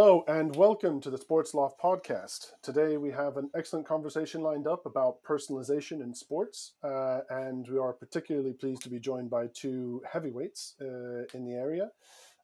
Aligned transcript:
Hello 0.00 0.22
and 0.28 0.54
welcome 0.54 1.00
to 1.00 1.10
the 1.10 1.18
Sports 1.18 1.54
Loft 1.54 1.80
podcast. 1.80 2.52
Today 2.62 2.96
we 2.96 3.10
have 3.10 3.36
an 3.36 3.50
excellent 3.56 3.84
conversation 3.84 4.42
lined 4.42 4.68
up 4.68 4.86
about 4.86 5.24
personalization 5.24 6.00
in 6.04 6.14
sports, 6.14 6.74
uh, 6.84 7.22
and 7.30 7.66
we 7.66 7.78
are 7.78 7.92
particularly 7.92 8.52
pleased 8.52 8.82
to 8.82 8.90
be 8.90 9.00
joined 9.00 9.28
by 9.28 9.48
two 9.52 10.00
heavyweights 10.08 10.76
uh, 10.80 11.24
in 11.34 11.44
the 11.44 11.54
area. 11.54 11.90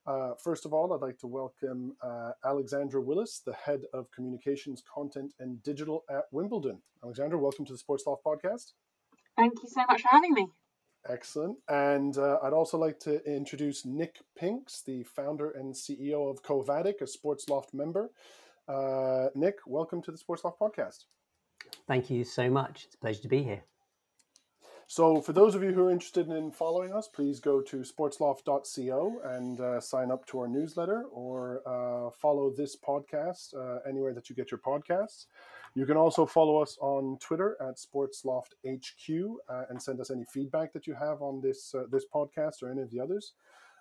Uh, 0.05 0.33
first 0.43 0.67
of 0.67 0.73
all, 0.73 0.93
I'd 0.93 1.01
like 1.01 1.21
to 1.21 1.29
welcome 1.29 1.95
uh, 2.03 2.33
Alexandra 2.45 3.01
Willis, 3.01 3.41
the 3.47 3.55
head 3.55 3.83
of 3.93 4.11
communications, 4.11 4.83
content, 4.93 5.33
and 5.39 5.63
digital 5.63 6.03
at 6.11 6.25
Wimbledon. 6.33 6.83
Alexandra, 7.05 7.39
welcome 7.39 7.65
to 7.67 7.73
the 7.73 7.79
Sports 7.79 8.03
Loft 8.05 8.25
podcast. 8.25 8.73
Thank 9.37 9.63
you 9.63 9.69
so 9.69 9.85
much 9.89 10.03
for 10.03 10.09
having 10.11 10.35
me. 10.35 10.49
Excellent. 11.09 11.59
And 11.69 12.17
uh, 12.17 12.39
I'd 12.43 12.53
also 12.53 12.79
like 12.79 12.99
to 13.01 13.23
introduce 13.25 13.85
Nick 13.85 14.21
Pinks, 14.37 14.81
the 14.81 15.03
founder 15.03 15.51
and 15.51 15.75
CEO 15.75 16.31
of 16.31 16.43
Covatic, 16.43 17.01
a 17.03 17.07
Sports 17.07 17.49
Loft 17.49 17.75
member. 17.75 18.11
Uh, 18.67 19.29
Nick, 19.35 19.59
welcome 19.67 20.01
to 20.03 20.11
the 20.11 20.17
Sports 20.19 20.45
Loft 20.45 20.59
podcast. 20.59 21.05
Thank 21.87 22.09
you 22.09 22.25
so 22.25 22.49
much. 22.49 22.85
It's 22.87 22.95
a 22.95 22.99
pleasure 22.99 23.23
to 23.23 23.29
be 23.29 23.43
here. 23.43 23.63
So, 24.87 25.21
for 25.21 25.33
those 25.33 25.55
of 25.55 25.63
you 25.63 25.73
who 25.73 25.87
are 25.87 25.91
interested 25.91 26.29
in 26.29 26.51
following 26.51 26.93
us, 26.93 27.09
please 27.09 27.41
go 27.41 27.63
to 27.63 27.79
sportsloft.co 27.79 29.21
and 29.25 29.61
uh, 29.61 29.81
sign 29.81 30.11
up 30.11 30.27
to 30.27 30.41
our 30.41 30.49
newsletter 30.49 31.05
or 31.11 31.63
uh, 31.67 32.11
follow 32.11 32.51
this 32.51 32.77
podcast 32.77 33.55
uh, 33.55 33.81
anywhere 33.89 34.13
that 34.13 34.29
you 34.29 34.37
get 34.37 34.51
your 34.51 34.61
podcasts. 34.61 35.27
You 35.75 35.87
can 35.87 35.97
also 35.97 36.25
follow 36.25 36.63
us 36.63 36.79
on 36.81 37.19
Twitter 37.19 37.57
at 37.61 37.79
SportsLoftHQ 37.79 39.35
uh, 39.49 39.63
and 39.69 39.83
send 39.83 40.01
us 40.01 40.11
any 40.11 40.25
feedback 40.25 40.73
that 40.73 40.87
you 40.87 40.95
have 40.95 41.21
on 41.21 41.41
this 41.41 41.75
uh, 41.75 41.85
this 41.91 42.05
podcast 42.15 42.63
or 42.63 42.71
any 42.71 42.83
of 42.83 42.91
the 42.91 43.01
others. 43.01 43.33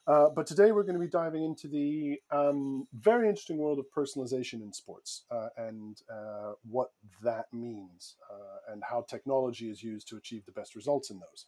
Uh, 0.06 0.28
but 0.36 0.46
today 0.46 0.72
we're 0.72 0.84
going 0.84 0.96
to 0.96 1.00
be 1.00 1.08
diving 1.08 1.44
into 1.44 1.68
the 1.68 2.20
um, 2.32 2.86
very 2.94 3.30
interesting 3.30 3.58
world 3.58 3.80
of 3.80 3.86
personalization 3.96 4.62
in 4.62 4.74
sports 4.74 5.24
uh, 5.32 5.48
and 5.56 6.02
uh, 6.12 6.54
what 6.70 6.90
that 7.22 7.46
means 7.54 8.16
uh, 8.30 8.74
and 8.74 8.84
how 8.84 9.06
technology 9.08 9.70
is 9.70 9.82
used 9.82 10.08
to 10.10 10.18
achieve 10.18 10.44
the 10.46 10.52
best 10.52 10.76
results 10.76 11.10
in 11.10 11.20
those. 11.20 11.46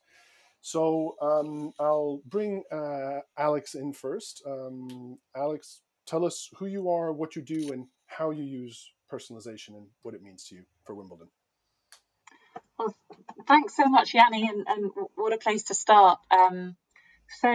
So 0.62 1.16
um, 1.22 1.74
I'll 1.82 2.22
bring 2.28 2.64
Alex 3.38 3.76
in 3.76 3.92
first. 3.92 4.42
Um, 4.48 5.18
Alex, 5.36 5.82
tell 6.06 6.24
us 6.24 6.50
who 6.56 6.68
you 6.68 6.90
are, 6.90 7.12
what 7.12 7.36
you 7.36 7.42
do, 7.42 7.74
and 7.74 7.88
how 8.08 8.32
you 8.32 8.44
use 8.44 8.90
personalization 9.12 9.70
and 9.70 9.88
what 10.02 10.14
it 10.14 10.24
means 10.24 10.46
to 10.46 10.56
you 10.56 10.64
for 10.86 10.96
Wimbledon. 10.96 11.28
Well, 12.78 12.94
thanks 13.48 13.76
so 13.76 13.86
much, 13.86 14.14
Yanni, 14.14 14.48
and, 14.48 14.66
and 14.68 14.92
what 15.16 15.34
a 15.34 15.38
place 15.38 15.64
to 15.66 15.74
start. 15.76 16.20
Um, 16.32 16.76
so, 17.42 17.54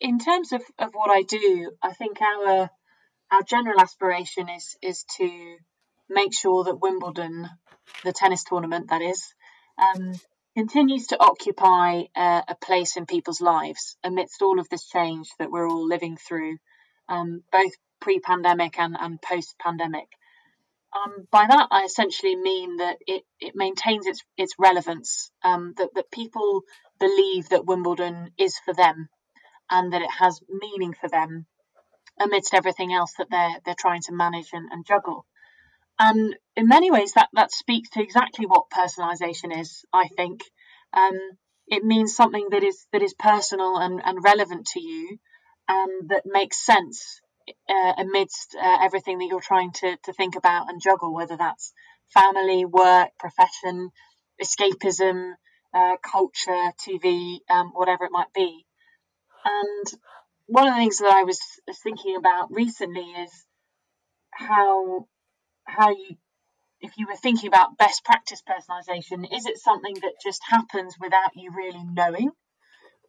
in 0.00 0.18
terms 0.18 0.52
of, 0.52 0.62
of 0.78 0.92
what 0.92 1.10
I 1.10 1.22
do, 1.22 1.72
I 1.82 1.92
think 1.92 2.20
our 2.20 2.70
our 3.30 3.42
general 3.42 3.80
aspiration 3.80 4.48
is 4.50 4.76
is 4.82 5.04
to 5.16 5.56
make 6.08 6.34
sure 6.34 6.64
that 6.64 6.80
Wimbledon, 6.80 7.48
the 8.04 8.12
tennis 8.12 8.44
tournament, 8.44 8.90
that 8.90 9.00
is, 9.00 9.34
um, 9.78 10.12
continues 10.54 11.06
to 11.06 11.20
occupy 11.20 12.02
a 12.14 12.56
place 12.60 12.96
in 12.96 13.06
people's 13.06 13.40
lives 13.40 13.96
amidst 14.04 14.42
all 14.42 14.60
of 14.60 14.68
this 14.68 14.86
change 14.86 15.30
that 15.38 15.50
we're 15.50 15.68
all 15.68 15.86
living 15.86 16.18
through, 16.18 16.58
um, 17.08 17.42
both 17.50 17.72
pre-pandemic 18.00 18.78
and, 18.78 18.96
and 19.00 19.22
post-pandemic. 19.22 20.08
Um, 20.94 21.26
by 21.30 21.46
that, 21.48 21.68
I 21.70 21.84
essentially 21.84 22.36
mean 22.36 22.76
that 22.76 22.98
it, 23.06 23.24
it 23.40 23.54
maintains 23.54 24.06
its 24.06 24.22
its 24.36 24.54
relevance. 24.58 25.30
Um, 25.42 25.74
that 25.78 25.90
that 25.94 26.10
people 26.10 26.62
believe 27.00 27.48
that 27.48 27.64
Wimbledon 27.64 28.30
is 28.38 28.58
for 28.58 28.74
them, 28.74 29.08
and 29.70 29.92
that 29.92 30.02
it 30.02 30.10
has 30.10 30.40
meaning 30.48 30.94
for 30.94 31.08
them, 31.08 31.46
amidst 32.20 32.52
everything 32.54 32.92
else 32.92 33.14
that 33.18 33.28
they're 33.30 33.58
they're 33.64 33.74
trying 33.78 34.02
to 34.02 34.12
manage 34.12 34.50
and, 34.52 34.70
and 34.70 34.86
juggle. 34.86 35.24
And 35.98 36.36
in 36.56 36.68
many 36.68 36.90
ways, 36.90 37.12
that 37.12 37.30
that 37.32 37.52
speaks 37.52 37.88
to 37.90 38.02
exactly 38.02 38.44
what 38.44 38.70
personalisation 38.70 39.58
is. 39.58 39.84
I 39.94 40.08
think 40.08 40.42
um, 40.92 41.18
it 41.68 41.84
means 41.84 42.14
something 42.14 42.48
that 42.50 42.62
is 42.62 42.86
that 42.92 43.02
is 43.02 43.14
personal 43.14 43.78
and, 43.78 44.02
and 44.04 44.22
relevant 44.22 44.66
to 44.74 44.80
you, 44.80 45.18
and 45.68 46.10
that 46.10 46.24
makes 46.26 46.64
sense 46.66 47.21
uh, 47.68 47.92
amidst 47.98 48.54
uh, 48.54 48.78
everything 48.82 49.18
that 49.18 49.26
you're 49.26 49.40
trying 49.40 49.72
to, 49.72 49.96
to 50.04 50.12
think 50.12 50.36
about 50.36 50.68
and 50.68 50.80
juggle, 50.80 51.12
whether 51.12 51.36
that's 51.36 51.72
family, 52.12 52.64
work, 52.64 53.10
profession, 53.18 53.90
escapism, 54.42 55.32
uh, 55.74 55.96
culture, 56.02 56.72
TV, 56.86 57.38
um, 57.48 57.70
whatever 57.74 58.04
it 58.04 58.12
might 58.12 58.32
be. 58.34 58.64
And 59.44 60.00
one 60.46 60.68
of 60.68 60.74
the 60.74 60.80
things 60.80 60.98
that 60.98 61.12
I 61.12 61.24
was 61.24 61.40
thinking 61.82 62.16
about 62.16 62.52
recently 62.52 63.02
is 63.02 63.30
how 64.30 65.06
how 65.64 65.90
you 65.90 66.16
if 66.80 66.98
you 66.98 67.06
were 67.06 67.16
thinking 67.16 67.46
about 67.46 67.78
best 67.78 68.04
practice 68.04 68.42
personalization, 68.42 69.24
is 69.32 69.46
it 69.46 69.58
something 69.58 69.94
that 70.02 70.14
just 70.22 70.42
happens 70.48 70.96
without 71.00 71.30
you 71.36 71.52
really 71.56 71.84
knowing? 71.84 72.32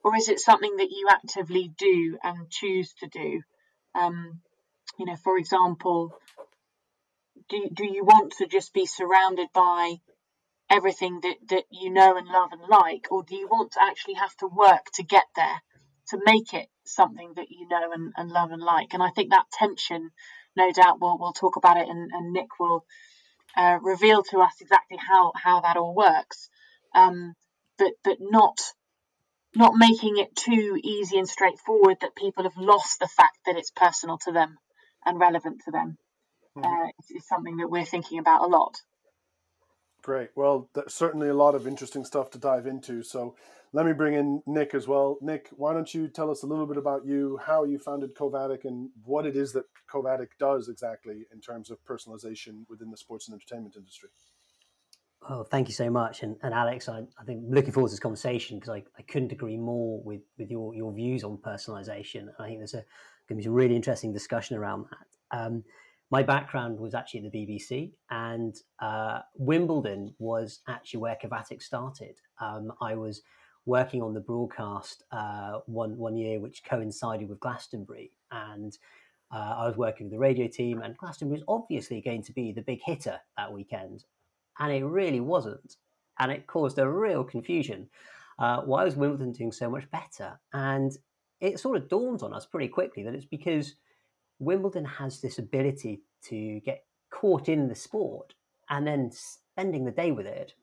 Or 0.03 0.15
is 0.15 0.29
it 0.29 0.39
something 0.39 0.75
that 0.77 0.91
you 0.91 1.07
actively 1.09 1.73
do 1.77 2.19
and 2.23 2.49
choose 2.51 2.93
to 2.99 3.07
do? 3.07 3.41
Um, 3.95 4.41
you 4.97 5.05
know, 5.05 5.15
for 5.15 5.37
example, 5.37 6.13
do 7.49 7.69
do 7.73 7.85
you 7.85 8.03
want 8.03 8.33
to 8.37 8.47
just 8.47 8.73
be 8.73 8.85
surrounded 8.85 9.47
by 9.53 9.95
everything 10.69 11.19
that, 11.21 11.35
that 11.49 11.63
you 11.71 11.91
know 11.91 12.17
and 12.17 12.27
love 12.27 12.49
and 12.51 12.61
like, 12.67 13.07
or 13.11 13.23
do 13.23 13.35
you 13.35 13.47
want 13.47 13.71
to 13.73 13.83
actually 13.83 14.15
have 14.15 14.35
to 14.37 14.47
work 14.47 14.85
to 14.93 15.03
get 15.03 15.25
there, 15.35 15.61
to 16.09 16.19
make 16.25 16.53
it 16.53 16.67
something 16.85 17.33
that 17.35 17.47
you 17.49 17.67
know 17.67 17.91
and, 17.91 18.13
and 18.17 18.31
love 18.31 18.51
and 18.51 18.61
like? 18.61 18.93
And 18.93 19.03
I 19.03 19.09
think 19.09 19.29
that 19.29 19.51
tension, 19.51 20.11
no 20.55 20.71
doubt, 20.71 20.99
we'll, 20.99 21.17
we'll 21.19 21.33
talk 21.33 21.55
about 21.55 21.77
it, 21.77 21.87
and, 21.87 22.11
and 22.11 22.33
Nick 22.33 22.59
will 22.59 22.85
uh, 23.55 23.77
reveal 23.81 24.23
to 24.23 24.39
us 24.39 24.53
exactly 24.61 24.97
how, 24.97 25.31
how 25.35 25.61
that 25.61 25.77
all 25.77 25.95
works. 25.95 26.49
Um, 26.95 27.33
but 27.77 27.93
but 28.03 28.17
not 28.19 28.59
not 29.55 29.73
making 29.75 30.17
it 30.17 30.35
too 30.35 30.79
easy 30.83 31.17
and 31.17 31.27
straightforward 31.27 31.97
that 32.01 32.15
people 32.15 32.43
have 32.43 32.57
lost 32.57 32.99
the 32.99 33.07
fact 33.07 33.37
that 33.45 33.57
it's 33.57 33.71
personal 33.71 34.17
to 34.19 34.31
them 34.31 34.57
and 35.05 35.19
relevant 35.19 35.61
to 35.65 35.71
them 35.71 35.97
mm-hmm. 36.57 36.65
uh, 36.65 36.89
is, 37.15 37.27
something 37.27 37.57
that 37.57 37.69
we're 37.69 37.85
thinking 37.85 38.19
about 38.19 38.43
a 38.43 38.47
lot. 38.47 38.81
Great. 40.01 40.29
Well, 40.35 40.69
there's 40.73 40.93
certainly 40.93 41.29
a 41.29 41.33
lot 41.33 41.55
of 41.55 41.67
interesting 41.67 42.03
stuff 42.03 42.29
to 42.31 42.37
dive 42.37 42.67
into. 42.67 43.03
So 43.03 43.35
let 43.71 43.85
me 43.85 43.93
bring 43.93 44.15
in 44.15 44.41
Nick 44.45 44.73
as 44.73 44.87
well. 44.87 45.17
Nick, 45.21 45.49
why 45.51 45.73
don't 45.73 45.93
you 45.93 46.07
tell 46.07 46.29
us 46.29 46.43
a 46.43 46.47
little 46.47 46.65
bit 46.65 46.77
about 46.77 47.05
you, 47.05 47.39
how 47.45 47.63
you 47.63 47.79
founded 47.79 48.15
Covatic, 48.15 48.65
and 48.65 48.89
what 49.05 49.25
it 49.25 49.35
is 49.35 49.53
that 49.53 49.65
Covatic 49.89 50.37
does 50.37 50.67
exactly 50.67 51.25
in 51.33 51.39
terms 51.39 51.69
of 51.71 51.77
personalization 51.85 52.65
within 52.69 52.91
the 52.91 52.97
sports 52.97 53.27
and 53.27 53.35
entertainment 53.35 53.75
industry? 53.77 54.09
Oh, 55.29 55.43
thank 55.43 55.67
you 55.67 55.73
so 55.73 55.89
much. 55.89 56.23
And, 56.23 56.35
and 56.43 56.53
Alex, 56.53 56.89
I, 56.89 57.03
I 57.19 57.23
think 57.25 57.43
looking 57.47 57.71
forward 57.71 57.89
to 57.89 57.93
this 57.93 57.99
conversation 57.99 58.59
because 58.59 58.73
I, 58.73 58.83
I 58.97 59.01
couldn't 59.03 59.31
agree 59.31 59.57
more 59.57 60.01
with, 60.03 60.21
with 60.37 60.51
your, 60.51 60.75
your 60.75 60.91
views 60.93 61.23
on 61.23 61.37
personalization. 61.37 62.27
I 62.39 62.47
think 62.47 62.59
there's 62.59 62.73
a 62.73 62.83
going 63.29 63.41
to 63.41 63.43
be 63.43 63.47
a 63.47 63.51
really 63.51 63.75
interesting 63.75 64.11
discussion 64.11 64.57
around 64.57 64.85
that. 64.91 65.37
Um, 65.37 65.63
my 66.11 66.21
background 66.21 66.77
was 66.77 66.93
actually 66.93 67.25
at 67.25 67.31
the 67.31 67.37
BBC, 67.39 67.91
and 68.11 68.55
uh, 68.79 69.21
Wimbledon 69.35 70.13
was 70.19 70.59
actually 70.67 70.99
where 70.99 71.17
Covatic 71.19 71.61
started. 71.61 72.19
Um, 72.39 72.71
I 72.81 72.95
was 72.95 73.21
working 73.65 74.01
on 74.03 74.13
the 74.13 74.19
broadcast 74.19 75.03
uh, 75.11 75.59
one 75.65 75.97
one 75.97 76.15
year, 76.15 76.39
which 76.39 76.63
coincided 76.65 77.29
with 77.29 77.39
Glastonbury, 77.39 78.11
and 78.31 78.77
uh, 79.33 79.55
I 79.57 79.67
was 79.67 79.77
working 79.77 80.05
with 80.05 80.11
the 80.11 80.19
radio 80.19 80.47
team. 80.47 80.81
And 80.81 80.95
Glastonbury 80.97 81.39
was 81.39 81.45
obviously 81.47 81.99
going 82.01 82.21
to 82.23 82.33
be 82.33 82.51
the 82.51 82.61
big 82.61 82.81
hitter 82.85 83.19
that 83.37 83.51
weekend, 83.51 84.03
and 84.59 84.71
it 84.71 84.83
really 84.83 85.19
wasn't. 85.19 85.77
And 86.19 86.31
it 86.31 86.47
caused 86.47 86.77
a 86.79 86.87
real 86.87 87.23
confusion. 87.23 87.89
Uh, 88.39 88.61
why 88.61 88.83
was 88.83 88.95
Wimbledon 88.95 89.31
doing 89.31 89.51
so 89.51 89.69
much 89.69 89.89
better? 89.91 90.39
And 90.53 90.95
it 91.39 91.59
sort 91.59 91.77
of 91.77 91.89
dawned 91.89 92.23
on 92.23 92.33
us 92.33 92.45
pretty 92.45 92.67
quickly 92.67 93.03
that 93.03 93.15
it's 93.15 93.25
because 93.25 93.75
Wimbledon 94.39 94.85
has 94.85 95.21
this 95.21 95.39
ability 95.39 96.01
to 96.29 96.59
get 96.61 96.85
caught 97.09 97.49
in 97.49 97.67
the 97.67 97.75
sport 97.75 98.33
and 98.69 98.87
then 98.87 99.11
spending 99.11 99.85
the 99.85 99.91
day 99.91 100.11
with 100.11 100.25
it. 100.25 100.53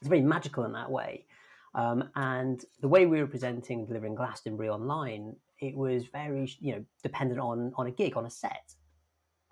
It's 0.00 0.08
very 0.08 0.22
magical 0.22 0.64
in 0.64 0.72
that 0.72 0.90
way. 0.90 1.26
Um, 1.74 2.08
and 2.14 2.64
the 2.80 2.88
way 2.88 3.06
we 3.06 3.20
were 3.20 3.26
presenting, 3.26 3.86
delivering 3.86 4.14
Glastonbury 4.14 4.68
online, 4.68 5.34
it 5.60 5.76
was 5.76 6.04
very, 6.06 6.48
you 6.60 6.72
know, 6.72 6.84
dependent 7.02 7.40
on 7.40 7.72
on 7.76 7.86
a 7.86 7.90
gig, 7.90 8.16
on 8.16 8.26
a 8.26 8.30
set, 8.30 8.74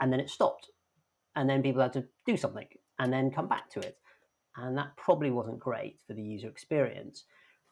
and 0.00 0.12
then 0.12 0.20
it 0.20 0.30
stopped, 0.30 0.70
and 1.34 1.48
then 1.48 1.62
people 1.62 1.82
had 1.82 1.92
to 1.94 2.04
do 2.26 2.36
something, 2.36 2.66
and 3.02 3.12
then 3.12 3.32
come 3.32 3.48
back 3.48 3.68
to 3.68 3.80
it. 3.80 3.98
And 4.56 4.78
that 4.78 4.96
probably 4.96 5.30
wasn't 5.30 5.58
great 5.58 5.98
for 6.06 6.14
the 6.14 6.22
user 6.22 6.48
experience. 6.48 7.24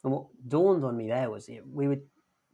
And 0.03 0.12
what 0.12 0.27
dawned 0.49 0.85
on 0.85 0.97
me 0.97 1.09
there 1.09 1.31
was 1.31 1.49
we 1.73 1.87
were 1.87 2.00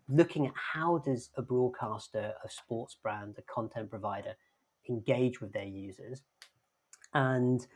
looking 0.08 0.46
at 0.46 0.52
how 0.54 0.98
does 0.98 1.30
a 1.36 1.42
broadcaster, 1.42 2.34
a 2.44 2.48
sports 2.48 2.96
brand, 3.02 3.36
a 3.38 3.42
content 3.42 3.88
provider 3.88 4.34
engage 4.90 5.40
with 5.40 5.52
their 5.52 5.64
users. 5.64 6.22
And 7.14 7.66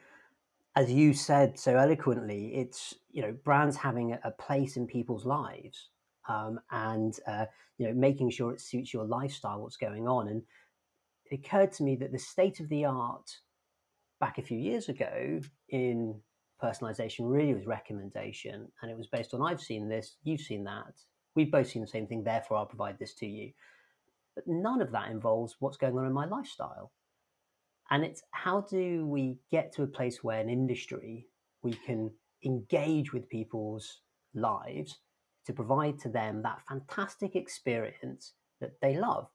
as 0.76 0.92
you 0.92 1.14
said 1.14 1.58
so 1.58 1.76
eloquently, 1.76 2.54
it's 2.54 2.94
you 3.10 3.22
know 3.22 3.32
brands 3.42 3.76
having 3.76 4.18
a 4.22 4.30
place 4.32 4.76
in 4.76 4.86
people's 4.86 5.24
lives 5.24 5.88
um, 6.28 6.60
and 6.70 7.18
uh, 7.26 7.46
you 7.78 7.86
know 7.86 7.94
making 7.94 8.30
sure 8.30 8.52
it 8.52 8.60
suits 8.60 8.92
your 8.92 9.04
lifestyle, 9.04 9.62
what's 9.62 9.78
going 9.78 10.06
on, 10.06 10.28
and 10.28 10.42
it 11.24 11.36
occurred 11.36 11.72
to 11.72 11.84
me 11.84 11.96
that 11.96 12.12
the 12.12 12.18
state 12.18 12.60
of 12.60 12.68
the 12.68 12.84
art 12.84 13.38
back 14.20 14.38
a 14.38 14.42
few 14.42 14.58
years 14.58 14.88
ago 14.88 15.40
in 15.70 16.20
personalization 16.62 17.20
really 17.20 17.54
was 17.54 17.66
recommendation, 17.66 18.68
and 18.80 18.90
it 18.90 18.96
was 18.96 19.06
based 19.06 19.34
on 19.34 19.42
I've 19.42 19.60
seen 19.60 19.88
this, 19.88 20.16
you've 20.22 20.42
seen 20.42 20.64
that, 20.64 20.92
we've 21.34 21.50
both 21.50 21.68
seen 21.68 21.82
the 21.82 21.88
same 21.88 22.06
thing, 22.06 22.22
therefore 22.22 22.58
I'll 22.58 22.66
provide 22.66 22.98
this 22.98 23.14
to 23.14 23.26
you. 23.26 23.52
But 24.34 24.46
none 24.46 24.80
of 24.80 24.92
that 24.92 25.10
involves 25.10 25.56
what's 25.58 25.76
going 25.76 25.96
on 25.98 26.06
in 26.06 26.12
my 26.12 26.26
lifestyle. 26.26 26.92
And 27.90 28.04
it's 28.04 28.22
how 28.30 28.60
do 28.60 29.06
we 29.06 29.38
get 29.50 29.72
to 29.72 29.82
a 29.82 29.88
place 29.88 30.22
where 30.22 30.40
in 30.40 30.48
industry 30.48 31.26
we 31.62 31.72
can 31.72 32.10
engage 32.44 33.12
with 33.12 33.28
people's 33.28 34.00
lives 34.34 34.98
to 35.46 35.52
provide 35.52 35.98
to 36.00 36.08
them 36.08 36.42
that 36.42 36.62
fantastic 36.68 37.34
experience 37.34 38.34
that 38.60 38.80
they 38.80 38.96
love. 38.96 39.28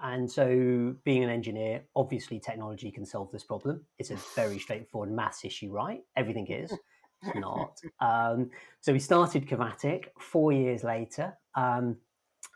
And 0.00 0.30
so, 0.30 0.94
being 1.04 1.22
an 1.22 1.30
engineer, 1.30 1.82
obviously 1.94 2.40
technology 2.40 2.90
can 2.90 3.04
solve 3.04 3.30
this 3.30 3.44
problem. 3.44 3.84
It's 3.98 4.10
a 4.10 4.16
very 4.34 4.58
straightforward 4.66 5.12
maths 5.12 5.44
issue, 5.44 5.70
right? 5.70 6.00
Everything 6.16 6.46
is. 6.46 6.72
It's 7.22 7.36
not. 7.36 7.78
Um, 8.00 8.50
so 8.80 8.92
we 8.92 8.98
started 8.98 9.48
Covatic. 9.48 10.12
Four 10.18 10.52
years 10.52 10.82
later, 10.82 11.38
um, 11.54 11.98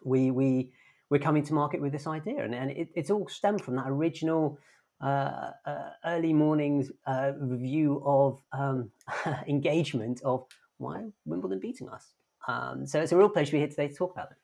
we 0.05 0.33
we 0.33 0.73
we're 1.09 1.21
coming 1.21 1.45
to 1.45 1.55
market 1.55 1.81
with 1.81 1.93
this 1.93 2.07
idea, 2.09 2.43
and, 2.43 2.55
and 2.55 2.71
it, 2.73 2.89
it's 2.97 3.11
all 3.11 3.29
stemmed 3.29 3.63
from 3.63 3.77
that 3.77 3.87
original 3.87 4.59
uh, 5.01 5.51
uh, 5.65 5.91
early 6.05 6.33
mornings 6.33 6.91
uh, 7.07 7.33
review 7.39 8.03
of 8.05 8.41
um, 8.53 8.91
engagement 9.47 10.21
of 10.25 10.47
why 10.79 11.05
Wimbledon 11.25 11.61
beating 11.61 11.89
us. 11.89 12.15
Um, 12.49 12.87
so 12.87 13.01
it's 13.01 13.13
a 13.13 13.17
real 13.17 13.29
pleasure 13.29 13.51
to 13.51 13.53
be 13.53 13.59
here 13.59 13.69
today 13.69 13.89
to 13.89 13.95
talk 13.95 14.13
about 14.13 14.31
it. 14.31 14.37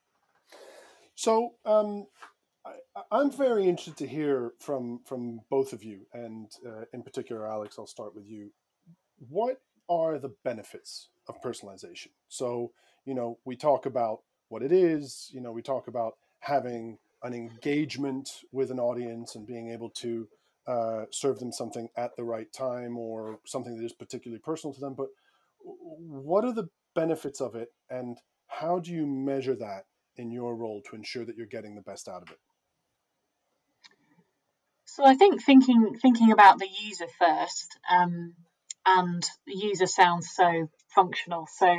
So 1.14 1.54
I, 2.94 3.20
am 3.20 3.30
very 3.30 3.66
interested 3.66 3.96
to 3.98 4.06
hear 4.06 4.52
from 4.58 5.00
from 5.04 5.40
both 5.50 5.72
of 5.72 5.82
you, 5.82 6.06
and 6.12 6.50
uh, 6.66 6.84
in 6.92 7.02
particular, 7.02 7.46
Alex. 7.46 7.76
I'll 7.78 7.86
start 7.86 8.14
with 8.14 8.26
you. 8.26 8.50
What 9.28 9.60
are 9.88 10.18
the 10.18 10.34
benefits 10.44 11.08
of 11.28 11.40
personalization? 11.40 12.08
So 12.28 12.72
you 13.04 13.14
know, 13.14 13.38
we 13.44 13.56
talk 13.56 13.86
about 13.86 14.20
what 14.48 14.62
it 14.62 14.72
is. 14.72 15.30
You 15.32 15.40
know, 15.40 15.52
we 15.52 15.62
talk 15.62 15.88
about 15.88 16.14
having 16.40 16.98
an 17.22 17.34
engagement 17.34 18.28
with 18.50 18.70
an 18.70 18.80
audience 18.80 19.36
and 19.36 19.46
being 19.46 19.70
able 19.70 19.90
to 19.90 20.28
uh, 20.66 21.04
serve 21.10 21.38
them 21.38 21.52
something 21.52 21.88
at 21.96 22.14
the 22.16 22.24
right 22.24 22.52
time 22.52 22.98
or 22.98 23.38
something 23.46 23.76
that 23.76 23.84
is 23.84 23.92
particularly 23.92 24.40
personal 24.40 24.74
to 24.74 24.80
them. 24.80 24.94
But 24.94 25.08
what 25.60 26.44
are 26.44 26.52
the 26.52 26.68
benefits 26.94 27.40
of 27.40 27.54
it, 27.54 27.68
and 27.88 28.18
how 28.48 28.80
do 28.80 28.90
you 28.90 29.06
measure 29.06 29.56
that 29.56 29.86
in 30.16 30.30
your 30.30 30.54
role 30.54 30.82
to 30.90 30.96
ensure 30.96 31.24
that 31.24 31.36
you're 31.36 31.46
getting 31.46 31.74
the 31.74 31.80
best 31.80 32.06
out 32.06 32.22
of 32.22 32.30
it? 32.30 32.38
So 34.94 35.06
I 35.06 35.14
think 35.14 35.42
thinking 35.42 35.96
thinking 36.02 36.32
about 36.32 36.58
the 36.58 36.68
user 36.68 37.06
first, 37.18 37.78
um, 37.90 38.34
and 38.84 39.22
the 39.46 39.56
user 39.56 39.86
sounds 39.86 40.28
so 40.34 40.68
functional. 40.94 41.48
So 41.50 41.74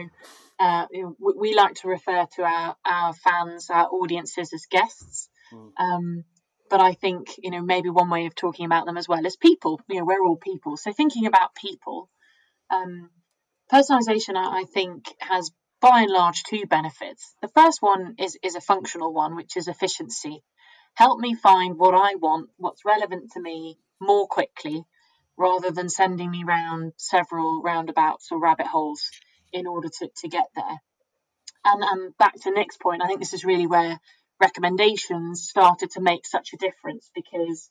uh, 0.59 0.87
we, 0.91 1.33
we, 1.37 1.53
like 1.53 1.75
to 1.75 1.89
refer 1.89 2.25
to 2.35 2.43
our 2.43 2.75
our 2.83 3.13
fans, 3.13 3.69
our 3.69 3.85
audiences 3.85 4.51
as 4.51 4.65
guests. 4.65 5.29
Mm. 5.53 5.71
Um, 5.77 6.23
but 6.71 6.81
I 6.81 6.93
think 6.93 7.35
you 7.37 7.51
know 7.51 7.61
maybe 7.61 7.91
one 7.91 8.09
way 8.09 8.25
of 8.25 8.33
talking 8.33 8.65
about 8.65 8.87
them 8.87 8.97
as 8.97 9.07
well 9.07 9.27
as 9.27 9.35
people. 9.35 9.79
You 9.87 9.99
know, 9.99 10.05
we're 10.05 10.25
all 10.25 10.37
people. 10.37 10.75
So 10.75 10.91
thinking 10.91 11.27
about 11.27 11.53
people, 11.53 12.09
um, 12.71 13.11
personalization, 13.71 14.35
I, 14.35 14.61
I 14.61 14.63
think, 14.63 15.05
has 15.19 15.51
by 15.81 16.01
and 16.01 16.09
large 16.09 16.41
two 16.43 16.65
benefits. 16.65 17.35
The 17.43 17.49
first 17.49 17.79
one 17.83 18.15
is 18.17 18.39
is 18.41 18.55
a 18.55 18.61
functional 18.61 19.13
one, 19.13 19.35
which 19.35 19.55
is 19.55 19.67
efficiency. 19.67 20.41
Help 20.95 21.19
me 21.19 21.33
find 21.33 21.77
what 21.77 21.95
I 21.95 22.15
want, 22.15 22.49
what's 22.57 22.85
relevant 22.85 23.31
to 23.31 23.41
me 23.41 23.77
more 23.99 24.27
quickly, 24.27 24.85
rather 25.37 25.71
than 25.71 25.89
sending 25.89 26.29
me 26.29 26.43
round 26.43 26.93
several 26.97 27.61
roundabouts 27.63 28.31
or 28.31 28.39
rabbit 28.39 28.67
holes 28.67 29.09
in 29.51 29.65
order 29.67 29.89
to, 29.99 30.09
to 30.17 30.27
get 30.27 30.47
there. 30.55 30.81
And, 31.65 31.83
and 31.83 32.17
back 32.17 32.35
to 32.41 32.51
Nick's 32.51 32.77
point, 32.77 33.01
I 33.01 33.07
think 33.07 33.19
this 33.19 33.33
is 33.33 33.45
really 33.45 33.67
where 33.67 33.99
recommendations 34.41 35.41
started 35.41 35.91
to 35.91 36.01
make 36.01 36.25
such 36.25 36.53
a 36.53 36.57
difference 36.57 37.09
because 37.15 37.69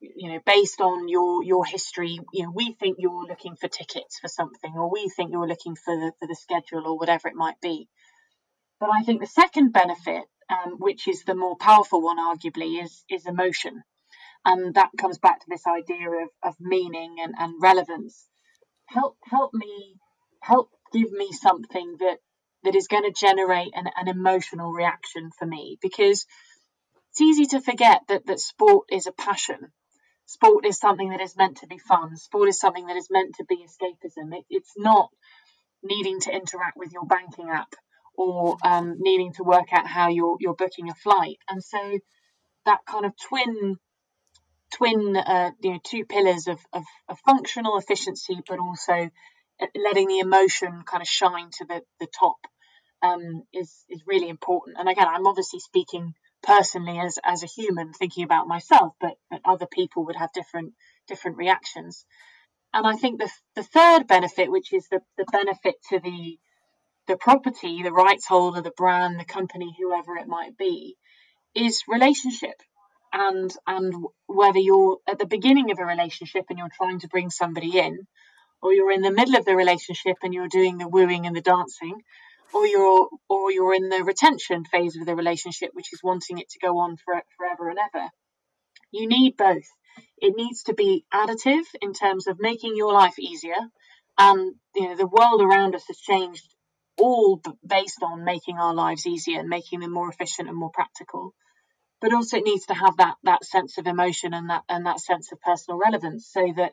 you 0.00 0.30
know 0.30 0.38
based 0.46 0.80
on 0.80 1.08
your 1.08 1.42
your 1.42 1.64
history 1.64 2.18
you 2.32 2.44
know 2.44 2.52
we 2.54 2.72
think 2.72 2.96
you're 2.98 3.26
looking 3.26 3.56
for 3.56 3.68
tickets 3.68 4.18
for 4.20 4.28
something 4.28 4.72
or 4.76 4.90
we 4.90 5.08
think 5.08 5.32
you're 5.32 5.48
looking 5.48 5.74
for 5.74 5.94
the, 5.96 6.12
for 6.18 6.28
the 6.28 6.36
schedule 6.36 6.86
or 6.86 6.96
whatever 6.96 7.26
it 7.28 7.34
might 7.34 7.60
be 7.60 7.88
but 8.78 8.90
i 8.90 9.02
think 9.02 9.20
the 9.20 9.26
second 9.26 9.72
benefit 9.72 10.22
um, 10.50 10.76
which 10.78 11.08
is 11.08 11.24
the 11.24 11.34
more 11.34 11.56
powerful 11.56 12.02
one 12.02 12.18
arguably 12.18 12.82
is 12.82 13.04
is 13.10 13.26
emotion 13.26 13.82
and 14.44 14.74
that 14.74 14.90
comes 14.96 15.18
back 15.18 15.40
to 15.40 15.46
this 15.48 15.66
idea 15.66 16.08
of, 16.10 16.28
of 16.42 16.54
meaning 16.60 17.16
and, 17.22 17.34
and 17.38 17.54
relevance 17.60 18.26
help 18.86 19.16
help 19.24 19.52
me 19.52 19.96
help 20.40 20.70
give 20.92 21.10
me 21.12 21.32
something 21.32 21.96
that 22.00 22.18
that 22.64 22.74
is 22.74 22.88
going 22.88 23.04
to 23.04 23.12
generate 23.12 23.72
an, 23.74 23.86
an 23.96 24.08
emotional 24.08 24.72
reaction 24.72 25.30
for 25.38 25.46
me 25.46 25.78
because 25.80 26.26
it's 27.10 27.20
easy 27.20 27.46
to 27.46 27.60
forget 27.60 28.02
that, 28.08 28.26
that 28.26 28.40
sport 28.40 28.86
is 28.90 29.06
a 29.06 29.12
passion. 29.12 29.72
Sport 30.26 30.66
is 30.66 30.78
something 30.78 31.10
that 31.10 31.20
is 31.20 31.36
meant 31.36 31.58
to 31.58 31.66
be 31.66 31.78
fun. 31.78 32.16
Sport 32.16 32.48
is 32.48 32.60
something 32.60 32.86
that 32.86 32.96
is 32.96 33.08
meant 33.10 33.36
to 33.36 33.44
be 33.44 33.64
escapism. 33.64 34.36
It, 34.36 34.44
it's 34.50 34.72
not 34.76 35.10
needing 35.82 36.20
to 36.20 36.34
interact 36.34 36.76
with 36.76 36.92
your 36.92 37.06
banking 37.06 37.48
app 37.50 37.74
or 38.18 38.56
um, 38.64 38.96
needing 38.98 39.32
to 39.32 39.44
work 39.44 39.72
out 39.72 39.86
how 39.86 40.08
you're, 40.08 40.36
you're 40.40 40.54
booking 40.54 40.90
a 40.90 40.94
flight. 40.94 41.38
And 41.48 41.62
so 41.62 41.78
that 42.66 42.80
kind 42.84 43.06
of 43.06 43.12
twin 43.28 43.76
twin 44.74 45.16
uh, 45.16 45.50
you 45.62 45.70
know 45.70 45.78
two 45.82 46.04
pillars 46.04 46.46
of, 46.46 46.58
of, 46.74 46.84
of 47.08 47.18
functional 47.20 47.78
efficiency 47.78 48.42
but 48.46 48.58
also 48.58 49.08
letting 49.74 50.08
the 50.08 50.18
emotion 50.18 50.82
kind 50.84 51.00
of 51.00 51.08
shine 51.08 51.48
to 51.50 51.64
the, 51.64 51.80
the 52.00 52.06
top 52.06 52.36
um, 53.02 53.44
is 53.52 53.84
is 53.88 54.02
really 54.06 54.28
important. 54.28 54.76
And 54.78 54.88
again, 54.88 55.06
I'm 55.08 55.26
obviously 55.26 55.60
speaking 55.60 56.14
personally 56.42 56.98
as 56.98 57.18
as 57.24 57.42
a 57.42 57.46
human, 57.46 57.92
thinking 57.92 58.24
about 58.24 58.48
myself, 58.48 58.94
but, 59.00 59.14
but 59.30 59.40
other 59.44 59.66
people 59.66 60.06
would 60.06 60.16
have 60.16 60.32
different 60.32 60.74
different 61.06 61.36
reactions. 61.36 62.04
And 62.74 62.86
I 62.86 62.96
think 62.96 63.20
the 63.20 63.30
the 63.54 63.62
third 63.62 64.06
benefit, 64.06 64.50
which 64.50 64.72
is 64.72 64.88
the 64.88 65.00
the 65.16 65.26
benefit 65.30 65.76
to 65.90 66.00
the 66.00 66.38
the 67.08 67.16
property, 67.16 67.82
the 67.82 67.92
rights 67.92 68.26
holder, 68.26 68.60
the 68.60 68.70
brand, 68.70 69.18
the 69.18 69.24
company, 69.24 69.74
whoever 69.76 70.16
it 70.16 70.28
might 70.28 70.56
be, 70.56 70.96
is 71.54 71.82
relationship. 71.88 72.62
And 73.12 73.50
and 73.66 73.94
whether 74.26 74.58
you're 74.58 74.98
at 75.08 75.18
the 75.18 75.26
beginning 75.26 75.70
of 75.70 75.78
a 75.78 75.84
relationship 75.84 76.44
and 76.50 76.58
you're 76.58 76.68
trying 76.76 77.00
to 77.00 77.08
bring 77.08 77.30
somebody 77.30 77.78
in, 77.78 78.06
or 78.62 78.72
you're 78.74 78.92
in 78.92 79.00
the 79.00 79.10
middle 79.10 79.36
of 79.36 79.46
the 79.46 79.56
relationship 79.56 80.18
and 80.22 80.34
you're 80.34 80.48
doing 80.48 80.76
the 80.76 80.88
wooing 80.88 81.26
and 81.26 81.34
the 81.34 81.40
dancing, 81.40 82.02
or 82.52 82.66
you're 82.66 83.08
or 83.30 83.50
you're 83.50 83.74
in 83.74 83.88
the 83.88 84.04
retention 84.04 84.64
phase 84.66 84.96
of 84.96 85.06
the 85.06 85.16
relationship, 85.16 85.70
which 85.72 85.92
is 85.92 86.00
wanting 86.04 86.36
it 86.38 86.50
to 86.50 86.58
go 86.60 86.78
on 86.78 86.96
for, 87.02 87.22
forever 87.38 87.70
and 87.70 87.78
ever. 87.78 88.08
You 88.92 89.08
need 89.08 89.36
both. 89.38 89.68
It 90.18 90.34
needs 90.36 90.64
to 90.64 90.74
be 90.74 91.04
additive 91.12 91.64
in 91.80 91.94
terms 91.94 92.26
of 92.26 92.38
making 92.38 92.76
your 92.76 92.92
life 92.92 93.18
easier, 93.18 93.62
and 94.18 94.54
you 94.74 94.88
know 94.88 94.96
the 94.96 95.06
world 95.06 95.40
around 95.40 95.74
us 95.74 95.84
has 95.88 95.98
changed 95.98 96.44
all 96.98 97.40
based 97.66 98.02
on 98.02 98.24
making 98.24 98.58
our 98.58 98.74
lives 98.74 99.06
easier 99.06 99.40
and 99.40 99.48
making 99.48 99.80
them 99.80 99.92
more 99.92 100.08
efficient 100.08 100.48
and 100.48 100.56
more 100.56 100.70
practical. 100.72 101.34
But 102.00 102.14
also, 102.14 102.36
it 102.36 102.44
needs 102.44 102.66
to 102.66 102.74
have 102.74 102.96
that 102.98 103.16
that 103.24 103.44
sense 103.44 103.78
of 103.78 103.86
emotion 103.86 104.32
and 104.34 104.50
that 104.50 104.62
and 104.68 104.86
that 104.86 105.00
sense 105.00 105.32
of 105.32 105.40
personal 105.40 105.78
relevance, 105.78 106.28
so 106.30 106.52
that 106.56 106.72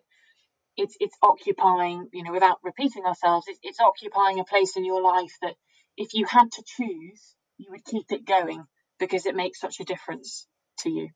it's 0.78 0.96
it's 1.00 1.18
occupying, 1.22 2.10
you 2.14 2.24
know, 2.24 2.32
without 2.32 2.60
repeating 2.64 3.06
ourselves, 3.06 3.48
it's, 3.48 3.60
it's 3.64 3.80
occupying 3.80 4.40
a 4.40 4.44
place 4.44 4.76
in 4.76 4.86
your 4.86 5.02
life 5.02 5.36
that 5.42 5.56
if 5.98 6.14
you 6.14 6.26
had 6.26 6.52
to 6.52 6.64
choose, 6.66 7.36
you 7.58 7.72
would 7.72 7.86
keep 7.86 8.12
it 8.12 8.26
going 8.26 8.64
because 9.00 9.26
it 9.26 9.36
makes 9.36 9.60
such 9.60 9.80
a 9.80 9.86
difference 9.86 10.48
to 10.80 10.90
you. 10.90 11.10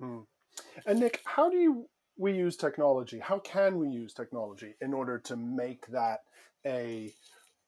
Mm. 0.00 0.24
And 0.86 1.00
Nick, 1.00 1.20
how 1.24 1.48
do 1.48 1.56
you 1.56 1.86
we 2.16 2.32
use 2.32 2.56
technology? 2.56 3.18
How 3.18 3.38
can 3.38 3.78
we 3.78 3.88
use 3.88 4.12
technology 4.12 4.74
in 4.80 4.94
order 4.94 5.18
to 5.20 5.36
make 5.36 5.86
that 5.88 6.20
a 6.66 7.12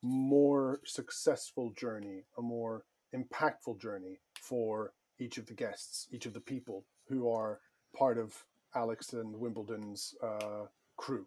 more 0.02 0.80
successful 0.84 1.70
journey, 1.70 2.24
a 2.38 2.42
more 2.42 2.84
impactful 3.14 3.80
journey 3.80 4.20
for 4.40 4.92
each 5.18 5.38
of 5.38 5.46
the 5.46 5.54
guests, 5.54 6.08
each 6.12 6.26
of 6.26 6.34
the 6.34 6.40
people 6.40 6.84
who 7.08 7.30
are 7.30 7.60
part 7.96 8.18
of 8.18 8.44
Alex 8.74 9.12
and 9.12 9.34
Wimbledon's 9.34 10.14
uh, 10.22 10.66
crew? 10.96 11.26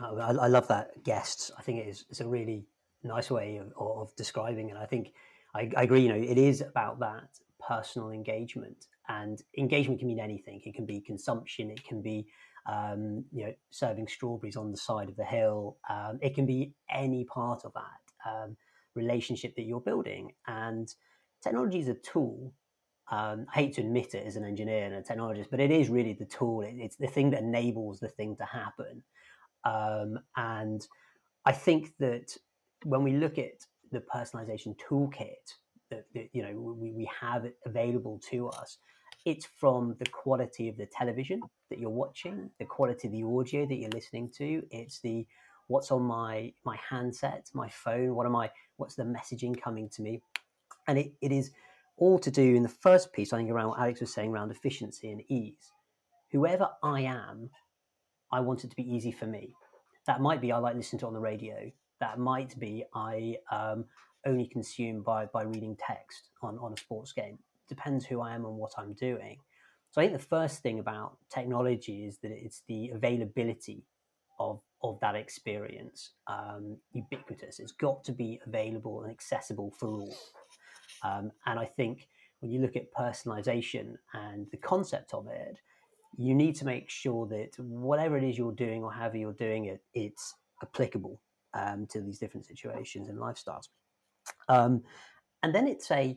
Oh, 0.00 0.18
I, 0.18 0.30
I, 0.30 0.46
love 0.46 0.68
that 0.68 1.02
guests. 1.04 1.50
I 1.58 1.62
think 1.62 1.78
it 1.78 1.88
is 1.88 2.04
it's 2.10 2.20
a 2.20 2.26
really 2.26 2.66
nice 3.02 3.30
way 3.30 3.56
of, 3.56 3.72
of 3.78 4.14
describing 4.16 4.70
it. 4.70 4.76
I 4.76 4.86
think 4.86 5.12
I, 5.54 5.70
I, 5.76 5.82
agree. 5.82 6.02
You 6.02 6.08
know, 6.08 6.14
it 6.14 6.38
is 6.38 6.60
about 6.60 6.98
that 7.00 7.28
personal 7.66 8.10
engagement, 8.10 8.86
and 9.08 9.42
engagement 9.56 9.98
can 9.98 10.08
mean 10.08 10.20
anything. 10.20 10.60
It 10.64 10.74
can 10.74 10.86
be 10.86 11.00
consumption. 11.00 11.70
It 11.70 11.84
can 11.84 12.02
be 12.02 12.26
um, 12.68 13.24
you 13.32 13.46
know 13.46 13.54
serving 13.70 14.06
strawberries 14.06 14.56
on 14.56 14.70
the 14.70 14.76
side 14.76 15.08
of 15.08 15.16
the 15.16 15.24
hill. 15.24 15.78
Um, 15.88 16.18
it 16.22 16.34
can 16.34 16.46
be 16.46 16.74
any 16.90 17.24
part 17.24 17.64
of 17.64 17.72
that 17.74 18.30
um, 18.30 18.56
relationship 18.94 19.56
that 19.56 19.62
you're 19.62 19.80
building. 19.80 20.32
And 20.46 20.92
technology 21.42 21.80
is 21.80 21.88
a 21.88 21.94
tool. 21.94 22.52
Um, 23.10 23.46
I 23.54 23.60
hate 23.60 23.74
to 23.74 23.80
admit 23.80 24.14
it 24.14 24.26
as 24.26 24.36
an 24.36 24.44
engineer 24.44 24.84
and 24.84 24.94
a 24.94 25.02
technologist, 25.02 25.48
but 25.50 25.60
it 25.60 25.70
is 25.70 25.88
really 25.88 26.12
the 26.12 26.26
tool. 26.26 26.60
It, 26.60 26.74
it's 26.76 26.96
the 26.96 27.06
thing 27.06 27.30
that 27.30 27.42
enables 27.42 28.00
the 28.00 28.08
thing 28.08 28.36
to 28.36 28.44
happen. 28.44 29.02
Um, 29.64 30.18
and 30.36 30.86
I 31.46 31.52
think 31.52 31.92
that 31.98 32.36
when 32.84 33.02
we 33.02 33.12
look 33.12 33.38
at 33.38 33.64
the 33.90 34.00
personalization 34.00 34.76
toolkit 34.76 35.56
that, 35.90 36.04
that 36.14 36.28
you 36.32 36.42
know 36.42 36.52
we, 36.52 36.92
we 36.92 37.10
have 37.20 37.46
available 37.64 38.20
to 38.30 38.48
us, 38.48 38.76
it's 39.28 39.44
from 39.44 39.94
the 39.98 40.06
quality 40.06 40.70
of 40.70 40.78
the 40.78 40.86
television 40.86 41.42
that 41.68 41.78
you're 41.78 41.90
watching, 41.90 42.48
the 42.58 42.64
quality 42.64 43.08
of 43.08 43.12
the 43.12 43.22
audio 43.22 43.66
that 43.66 43.74
you're 43.74 43.90
listening 43.90 44.30
to. 44.38 44.62
It's 44.70 45.00
the 45.00 45.26
what's 45.66 45.90
on 45.90 46.02
my 46.02 46.50
my 46.64 46.78
handset, 46.88 47.50
my 47.52 47.68
phone. 47.68 48.14
What 48.14 48.24
am 48.24 48.34
I? 48.34 48.50
What's 48.78 48.94
the 48.94 49.02
messaging 49.02 49.60
coming 49.60 49.90
to 49.90 50.02
me? 50.02 50.22
And 50.86 50.96
it, 50.96 51.12
it 51.20 51.30
is 51.30 51.50
all 51.98 52.18
to 52.18 52.30
do 52.30 52.54
in 52.54 52.62
the 52.62 52.70
first 52.70 53.12
piece. 53.12 53.34
I 53.34 53.36
think 53.36 53.50
around 53.50 53.68
what 53.68 53.80
Alex 53.80 54.00
was 54.00 54.14
saying 54.14 54.30
around 54.30 54.50
efficiency 54.50 55.10
and 55.10 55.22
ease. 55.28 55.72
Whoever 56.32 56.70
I 56.82 57.02
am, 57.02 57.50
I 58.32 58.40
want 58.40 58.64
it 58.64 58.70
to 58.70 58.76
be 58.76 58.90
easy 58.90 59.12
for 59.12 59.26
me. 59.26 59.52
That 60.06 60.22
might 60.22 60.40
be 60.40 60.52
I 60.52 60.58
like 60.58 60.74
listening 60.74 61.00
to 61.00 61.04
it 61.04 61.08
on 61.08 61.14
the 61.14 61.20
radio. 61.20 61.70
That 62.00 62.18
might 62.18 62.58
be 62.58 62.84
I 62.94 63.36
um, 63.52 63.84
only 64.24 64.46
consume 64.46 65.02
by 65.02 65.26
by 65.26 65.42
reading 65.42 65.76
text 65.78 66.30
on 66.40 66.58
on 66.60 66.72
a 66.72 66.76
sports 66.78 67.12
game 67.12 67.38
depends 67.68 68.06
who 68.06 68.20
I 68.20 68.34
am 68.34 68.44
and 68.44 68.56
what 68.56 68.72
I'm 68.76 68.94
doing. 68.94 69.38
So 69.90 70.00
I 70.00 70.04
think 70.04 70.18
the 70.18 70.26
first 70.26 70.62
thing 70.62 70.78
about 70.78 71.16
technology 71.30 72.04
is 72.04 72.18
that 72.18 72.32
it's 72.32 72.62
the 72.68 72.90
availability 72.90 73.84
of 74.38 74.60
of 74.82 75.00
that 75.00 75.16
experience 75.16 76.12
um, 76.28 76.76
ubiquitous. 76.92 77.58
It's 77.58 77.72
got 77.72 78.04
to 78.04 78.12
be 78.12 78.40
available 78.46 79.02
and 79.02 79.10
accessible 79.10 79.72
for 79.76 79.88
all. 79.88 80.16
Um, 81.02 81.32
and 81.46 81.58
I 81.58 81.64
think 81.64 82.08
when 82.40 82.52
you 82.52 82.60
look 82.60 82.76
at 82.76 82.92
personalization 82.94 83.94
and 84.14 84.46
the 84.50 84.56
concept 84.56 85.14
of 85.14 85.26
it, 85.26 85.58
you 86.16 86.34
need 86.34 86.54
to 86.56 86.64
make 86.64 86.88
sure 86.88 87.26
that 87.26 87.58
whatever 87.58 88.16
it 88.16 88.24
is 88.24 88.38
you're 88.38 88.52
doing 88.52 88.82
or 88.82 88.92
however 88.92 89.16
you're 89.16 89.32
doing 89.32 89.66
it, 89.66 89.82
it's 89.94 90.34
applicable 90.62 91.20
um, 91.54 91.86
to 91.90 92.00
these 92.00 92.18
different 92.18 92.46
situations 92.46 93.08
and 93.08 93.18
lifestyles. 93.18 93.68
Um, 94.48 94.82
and 95.42 95.54
then 95.54 95.66
it's 95.66 95.90
a 95.90 96.16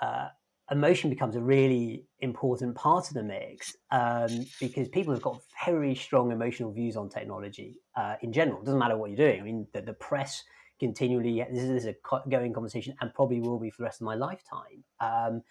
uh, 0.00 0.28
emotion 0.72 1.10
becomes 1.10 1.36
a 1.36 1.40
really 1.40 2.06
important 2.20 2.74
part 2.74 3.08
of 3.08 3.14
the 3.14 3.22
mix 3.22 3.76
um, 3.90 4.46
because 4.58 4.88
people 4.88 5.12
have 5.12 5.22
got 5.22 5.40
very 5.64 5.94
strong 5.94 6.32
emotional 6.32 6.72
views 6.72 6.96
on 6.96 7.08
technology 7.08 7.78
uh, 7.94 8.14
in 8.22 8.32
general. 8.32 8.58
It 8.60 8.64
doesn't 8.64 8.80
matter 8.80 8.96
what 8.96 9.10
you're 9.10 9.28
doing. 9.28 9.40
I 9.40 9.44
mean, 9.44 9.66
the, 9.72 9.82
the 9.82 9.92
press 9.92 10.42
continually, 10.80 11.44
this 11.52 11.62
is, 11.62 11.86
a 11.86 11.94
going 12.28 12.52
conversation 12.52 12.94
and 13.00 13.12
probably 13.14 13.40
will 13.40 13.60
be 13.60 13.70
for 13.70 13.78
the 13.78 13.84
rest 13.84 14.00
of 14.00 14.06
my 14.06 14.14
lifetime. 14.14 14.82
Um, 14.98 15.42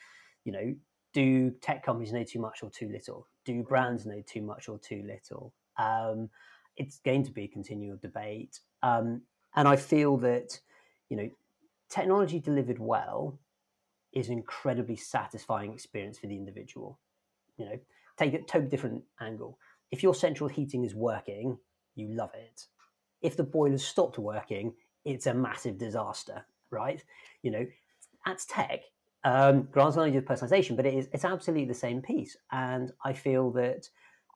you 0.44 0.51
know, 0.51 0.75
do 1.13 1.51
tech 1.62 1.86
companies 1.86 2.12
know 2.12 2.24
too 2.24 2.40
much 2.40 2.63
or 2.63 2.70
too 2.70 2.90
little? 2.90 3.28
Do 3.46 3.63
brands 3.63 4.06
know 4.06 4.22
too 4.25 4.42
much 4.42 4.68
or 4.68 4.80
too 4.80 5.04
little? 5.06 5.54
Um, 5.78 6.30
it's 6.78 7.00
going 7.00 7.24
to 7.25 7.32
be 7.32 7.44
a 7.44 7.48
continual 7.48 7.98
debate. 8.01 8.60
Um, 8.82 9.22
and 9.56 9.68
I 9.68 9.75
feel 9.75 10.18
that, 10.18 10.60
you 11.10 11.18
know, 11.18 11.30
technology 11.90 12.40
delivered 12.40 12.80
well 12.80 13.40
is 14.13 14.27
an 14.27 14.34
incredibly 14.34 14.96
satisfying 14.96 15.74
experience 15.74 16.20
for 16.20 16.27
the 16.27 16.36
individual. 16.36 17.00
You 17.58 17.65
know, 17.65 17.80
take 18.18 18.34
a 18.34 18.39
totally 18.39 18.70
different 18.70 19.03
angle. 19.20 19.58
If 19.91 20.03
your 20.03 20.15
central 20.15 20.50
heating 20.50 20.84
is 20.84 20.96
working, 20.96 21.58
you 21.96 22.10
love 22.10 22.32
it. 22.34 22.68
If 23.22 23.38
the 23.38 23.44
boiler's 23.44 23.86
stopped 23.86 24.18
working, 24.18 24.74
it's 25.06 25.27
a 25.27 25.34
massive 25.34 25.77
disaster, 25.77 26.46
right? 26.70 27.03
You 27.44 27.51
know, 27.51 27.68
that's 28.25 28.46
tech. 28.46 28.82
Um, 29.24 29.68
grants 29.72 29.98
only 29.98 30.12
the 30.12 30.22
personalization, 30.22 30.75
but 30.75 30.86
it 30.86 30.96
is 30.96 31.08
it's 31.13 31.25
absolutely 31.25 31.65
the 31.65 31.74
same 31.74 32.01
piece. 32.01 32.36
And 32.51 32.91
I 33.06 33.13
feel 33.13 33.51
that, 33.51 33.88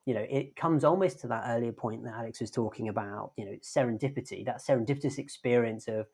you 0.04 0.14
know, 0.14 0.24
it 0.28 0.54
comes 0.54 0.84
almost 0.84 1.20
to 1.20 1.26
that 1.28 1.44
earlier 1.48 1.72
point 1.72 2.04
that 2.04 2.14
Alex 2.14 2.40
was 2.40 2.50
talking 2.50 2.88
about, 2.88 3.32
you 3.36 3.44
know, 3.44 3.56
serendipity, 3.62 4.44
that 4.44 4.62
serendipitous 4.64 5.18
experience 5.18 5.88
of, 5.88 6.06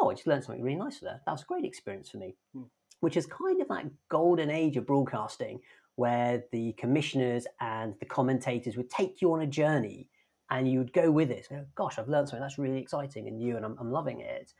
oh, 0.00 0.10
I 0.10 0.14
just 0.14 0.26
learned 0.26 0.44
something 0.44 0.62
really 0.62 0.78
nice 0.78 1.00
there. 1.00 1.20
That 1.24 1.32
was 1.32 1.42
a 1.42 1.46
great 1.46 1.64
experience 1.64 2.10
for 2.10 2.18
me. 2.18 2.36
Hmm 2.52 2.64
which 3.04 3.18
is 3.18 3.26
kind 3.26 3.60
of 3.60 3.68
that 3.68 3.84
golden 4.08 4.50
age 4.50 4.78
of 4.78 4.86
broadcasting 4.86 5.60
where 5.96 6.42
the 6.52 6.72
commissioners 6.72 7.46
and 7.60 7.94
the 8.00 8.06
commentators 8.06 8.78
would 8.78 8.88
take 8.88 9.20
you 9.20 9.30
on 9.34 9.42
a 9.42 9.46
journey 9.46 10.08
and 10.50 10.66
you 10.66 10.78
would 10.78 10.92
go 10.94 11.10
with 11.10 11.30
it. 11.30 11.44
So, 11.46 11.66
Gosh, 11.74 11.98
I've 11.98 12.08
learned 12.08 12.30
something 12.30 12.40
that's 12.40 12.56
really 12.56 12.80
exciting 12.80 13.28
and 13.28 13.36
new, 13.36 13.56
and 13.56 13.64
I'm, 13.64 13.76
I'm 13.78 13.92
loving 13.92 14.20
it. 14.20 14.54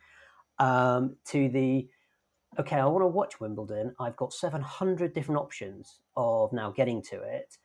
Um, 0.58 1.16
to 1.28 1.48
the 1.48 1.88
okay, 2.58 2.76
I 2.76 2.84
want 2.84 3.02
to 3.02 3.08
watch 3.08 3.40
Wimbledon. 3.40 3.94
I've 3.98 4.16
got 4.16 4.34
700 4.34 5.14
different 5.14 5.40
options 5.40 6.00
of 6.14 6.52
now 6.52 6.70
getting 6.70 7.02
to 7.04 7.22
it. 7.22 7.56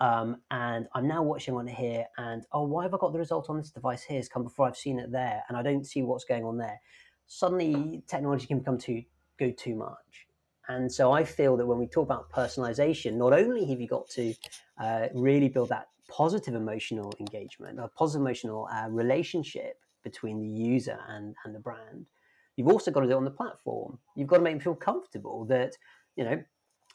Um, 0.00 0.36
and 0.50 0.86
I'm 0.94 1.08
now 1.08 1.22
watching 1.22 1.54
on 1.54 1.66
here, 1.66 2.04
and 2.18 2.44
oh, 2.52 2.64
why 2.64 2.82
have 2.82 2.92
I 2.92 2.98
got 2.98 3.14
the 3.14 3.18
result 3.18 3.48
on 3.48 3.56
this 3.56 3.70
device 3.70 4.02
here? 4.02 4.18
It's 4.18 4.28
come 4.28 4.44
before 4.44 4.68
I've 4.68 4.76
seen 4.76 4.98
it 4.98 5.10
there, 5.10 5.42
and 5.48 5.56
I 5.56 5.62
don't 5.62 5.86
see 5.86 6.02
what's 6.02 6.24
going 6.24 6.44
on 6.44 6.58
there. 6.58 6.78
Suddenly, 7.26 8.02
technology 8.06 8.46
can 8.46 8.58
become 8.58 8.78
too 8.78 9.02
go 9.38 9.50
too 9.50 9.74
much. 9.74 10.26
And 10.68 10.90
so 10.90 11.12
I 11.12 11.24
feel 11.24 11.56
that 11.56 11.66
when 11.66 11.78
we 11.78 11.86
talk 11.86 12.04
about 12.04 12.30
personalization, 12.30 13.14
not 13.14 13.32
only 13.32 13.66
have 13.66 13.80
you 13.80 13.86
got 13.86 14.08
to 14.10 14.34
uh, 14.80 15.08
really 15.14 15.48
build 15.48 15.68
that 15.68 15.88
positive 16.08 16.54
emotional 16.54 17.12
engagement, 17.20 17.78
a 17.78 17.88
positive 17.88 18.22
emotional 18.22 18.68
uh, 18.72 18.88
relationship 18.88 19.78
between 20.02 20.40
the 20.40 20.48
user 20.48 20.98
and, 21.08 21.34
and 21.44 21.54
the 21.54 21.60
brand, 21.60 22.06
you've 22.56 22.68
also 22.68 22.90
got 22.90 23.00
to 23.00 23.06
do 23.06 23.12
it 23.12 23.16
on 23.16 23.24
the 23.24 23.30
platform. 23.30 23.98
You've 24.16 24.28
got 24.28 24.38
to 24.38 24.42
make 24.42 24.54
them 24.54 24.60
feel 24.60 24.74
comfortable 24.74 25.44
that, 25.46 25.76
you 26.16 26.24
know, 26.24 26.42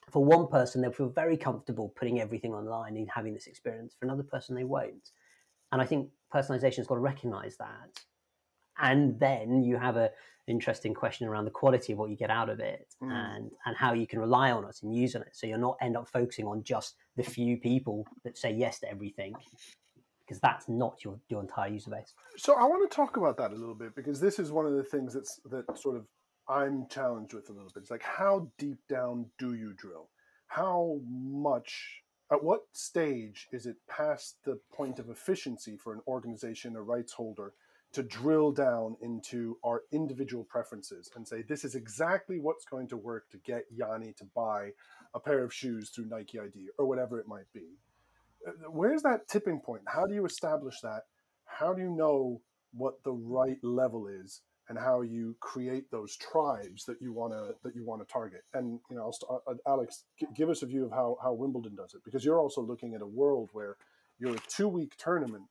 for 0.09 0.23
one 0.23 0.47
person, 0.47 0.81
they'll 0.81 0.91
feel 0.91 1.09
very 1.09 1.37
comfortable 1.37 1.93
putting 1.95 2.19
everything 2.19 2.53
online 2.53 2.97
and 2.97 3.09
having 3.09 3.33
this 3.33 3.47
experience. 3.47 3.95
For 3.97 4.05
another 4.05 4.23
person, 4.23 4.55
they 4.55 4.63
won't. 4.63 5.11
And 5.71 5.81
I 5.81 5.85
think 5.85 6.09
personalization 6.33 6.77
has 6.77 6.87
got 6.87 6.95
to 6.95 7.01
recognize 7.01 7.55
that. 7.57 8.01
And 8.81 9.19
then 9.19 9.63
you 9.63 9.77
have 9.77 9.95
a, 9.95 10.11
interesting 10.47 10.93
question 10.93 11.27
around 11.27 11.45
the 11.45 11.51
quality 11.51 11.93
of 11.93 11.99
what 11.99 12.09
you 12.09 12.15
get 12.15 12.29
out 12.29 12.49
of 12.49 12.59
it 12.59 12.93
mm. 13.01 13.11
and 13.11 13.51
and 13.65 13.75
how 13.75 13.93
you 13.93 14.07
can 14.07 14.19
rely 14.19 14.51
on 14.51 14.63
it 14.65 14.75
and 14.83 14.95
use 14.95 15.15
on 15.15 15.21
it. 15.21 15.29
So 15.31 15.47
you're 15.47 15.57
not 15.57 15.77
end 15.81 15.97
up 15.97 16.07
focusing 16.09 16.45
on 16.45 16.63
just 16.63 16.95
the 17.15 17.23
few 17.23 17.57
people 17.57 18.05
that 18.23 18.37
say 18.37 18.51
yes 18.51 18.79
to 18.79 18.89
everything 18.89 19.33
because 20.19 20.39
that's 20.39 20.69
not 20.69 21.03
your, 21.03 21.19
your 21.29 21.41
entire 21.41 21.69
user 21.69 21.91
base. 21.91 22.13
So 22.37 22.53
i 22.55 22.63
want 22.63 22.89
to 22.89 22.95
talk 22.95 23.17
about 23.17 23.37
that 23.37 23.51
a 23.51 23.55
little 23.55 23.75
bit 23.75 23.95
because 23.95 24.19
this 24.19 24.39
is 24.39 24.51
one 24.51 24.65
of 24.65 24.73
the 24.73 24.83
things 24.83 25.13
that's 25.13 25.39
that 25.49 25.77
sort 25.77 25.95
of 25.95 26.05
i'm 26.47 26.87
challenged 26.89 27.33
with 27.33 27.49
a 27.49 27.53
little 27.53 27.69
bit. 27.73 27.81
It's 27.81 27.91
like 27.91 28.03
how 28.03 28.49
deep 28.57 28.79
down 28.89 29.27
do 29.37 29.53
you 29.53 29.73
drill? 29.73 30.09
How 30.47 30.99
much 31.07 32.01
at 32.31 32.43
what 32.43 32.61
stage 32.73 33.47
is 33.51 33.65
it 33.65 33.75
past 33.89 34.37
the 34.45 34.59
point 34.73 34.99
of 34.99 35.09
efficiency 35.09 35.77
for 35.77 35.93
an 35.93 36.01
organization 36.07 36.75
a 36.75 36.81
rights 36.81 37.13
holder 37.13 37.53
to 37.93 38.03
drill 38.03 38.51
down 38.51 38.95
into 39.01 39.57
our 39.63 39.83
individual 39.91 40.43
preferences 40.43 41.09
and 41.15 41.27
say 41.27 41.41
this 41.41 41.65
is 41.65 41.75
exactly 41.75 42.39
what's 42.39 42.65
going 42.65 42.87
to 42.87 42.97
work 42.97 43.29
to 43.29 43.37
get 43.37 43.65
Yanni 43.69 44.13
to 44.13 44.25
buy 44.35 44.71
a 45.13 45.19
pair 45.19 45.43
of 45.43 45.53
shoes 45.53 45.89
through 45.89 46.05
Nike 46.05 46.39
ID 46.39 46.69
or 46.77 46.85
whatever 46.85 47.19
it 47.19 47.27
might 47.27 47.51
be. 47.53 47.65
Uh, 48.47 48.51
where's 48.69 49.01
that 49.03 49.27
tipping 49.27 49.59
point? 49.59 49.81
How 49.85 50.05
do 50.05 50.13
you 50.13 50.25
establish 50.25 50.79
that? 50.81 51.03
How 51.45 51.73
do 51.73 51.81
you 51.81 51.89
know 51.89 52.41
what 52.73 53.03
the 53.03 53.11
right 53.11 53.57
level 53.61 54.07
is 54.07 54.41
and 54.69 54.79
how 54.79 55.01
you 55.01 55.35
create 55.41 55.91
those 55.91 56.15
tribes 56.15 56.85
that 56.85 57.01
you 57.01 57.11
want 57.11 57.33
to 57.33 57.55
that 57.63 57.75
you 57.75 57.83
want 57.83 58.07
to 58.07 58.11
target? 58.11 58.43
And 58.53 58.79
you 58.89 58.95
know, 58.95 59.11
st- 59.11 59.29
uh, 59.45 59.53
Alex, 59.67 60.05
g- 60.17 60.27
give 60.33 60.49
us 60.49 60.63
a 60.63 60.65
view 60.65 60.85
of 60.85 60.91
how 60.91 61.17
how 61.21 61.33
Wimbledon 61.33 61.75
does 61.75 61.93
it 61.93 62.01
because 62.05 62.23
you're 62.23 62.39
also 62.39 62.61
looking 62.61 62.95
at 62.95 63.01
a 63.01 63.05
world 63.05 63.49
where 63.51 63.75
you're 64.17 64.35
a 64.35 64.39
two 64.47 64.69
week 64.69 64.95
tournament 64.97 65.43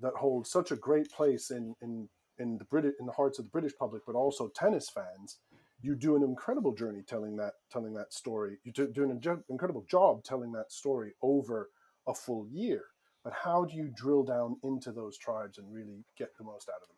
that 0.00 0.14
holds 0.14 0.50
such 0.50 0.70
a 0.70 0.76
great 0.76 1.10
place 1.10 1.50
in 1.50 1.74
in 1.82 2.08
in 2.38 2.58
the 2.58 2.64
British 2.64 2.94
in 3.00 3.06
the 3.06 3.12
hearts 3.12 3.38
of 3.38 3.46
the 3.46 3.50
British 3.50 3.72
public, 3.78 4.02
but 4.06 4.14
also 4.14 4.48
tennis 4.54 4.88
fans. 4.90 5.38
You 5.80 5.94
do 5.94 6.16
an 6.16 6.22
incredible 6.22 6.74
journey 6.74 7.02
telling 7.06 7.36
that 7.36 7.54
telling 7.70 7.94
that 7.94 8.12
story. 8.12 8.58
You 8.64 8.72
do, 8.72 8.88
do 8.88 9.04
an 9.04 9.20
incredible 9.48 9.84
job 9.88 10.24
telling 10.24 10.52
that 10.52 10.72
story 10.72 11.14
over 11.22 11.70
a 12.06 12.14
full 12.14 12.46
year. 12.50 12.82
But 13.24 13.32
how 13.32 13.64
do 13.64 13.76
you 13.76 13.90
drill 13.94 14.24
down 14.24 14.56
into 14.62 14.92
those 14.92 15.18
tribes 15.18 15.58
and 15.58 15.72
really 15.72 16.04
get 16.16 16.30
the 16.38 16.44
most 16.44 16.68
out 16.68 16.82
of 16.82 16.88
them? 16.88 16.96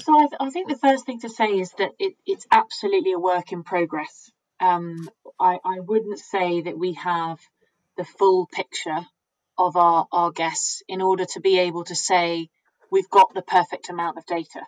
So 0.00 0.14
I, 0.14 0.26
th- 0.26 0.36
I 0.40 0.50
think 0.50 0.68
the 0.68 0.78
first 0.78 1.06
thing 1.06 1.20
to 1.20 1.28
say 1.28 1.58
is 1.58 1.72
that 1.78 1.90
it, 1.98 2.14
it's 2.26 2.46
absolutely 2.50 3.12
a 3.12 3.18
work 3.18 3.52
in 3.52 3.64
progress. 3.64 4.30
Um, 4.60 5.08
I, 5.40 5.58
I 5.64 5.80
wouldn't 5.80 6.18
say 6.18 6.62
that 6.62 6.78
we 6.78 6.94
have 6.94 7.40
the 7.96 8.04
full 8.04 8.46
picture 8.46 9.06
of 9.58 9.76
our, 9.76 10.06
our 10.12 10.30
guests 10.30 10.82
in 10.88 11.02
order 11.02 11.24
to 11.24 11.40
be 11.40 11.58
able 11.58 11.84
to 11.84 11.94
say 11.94 12.48
we've 12.90 13.10
got 13.10 13.34
the 13.34 13.42
perfect 13.42 13.90
amount 13.90 14.16
of 14.16 14.26
data. 14.26 14.62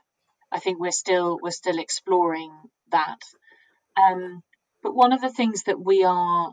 I 0.53 0.59
think 0.59 0.81
we're 0.81 0.91
still 0.91 1.39
we're 1.41 1.51
still 1.53 1.79
exploring 1.79 2.53
that. 2.91 3.21
Um, 3.97 4.43
but 4.83 4.95
one 4.95 5.13
of 5.13 5.21
the 5.21 5.31
things 5.31 5.65
that 5.65 5.81
we 5.81 6.05
are 6.05 6.53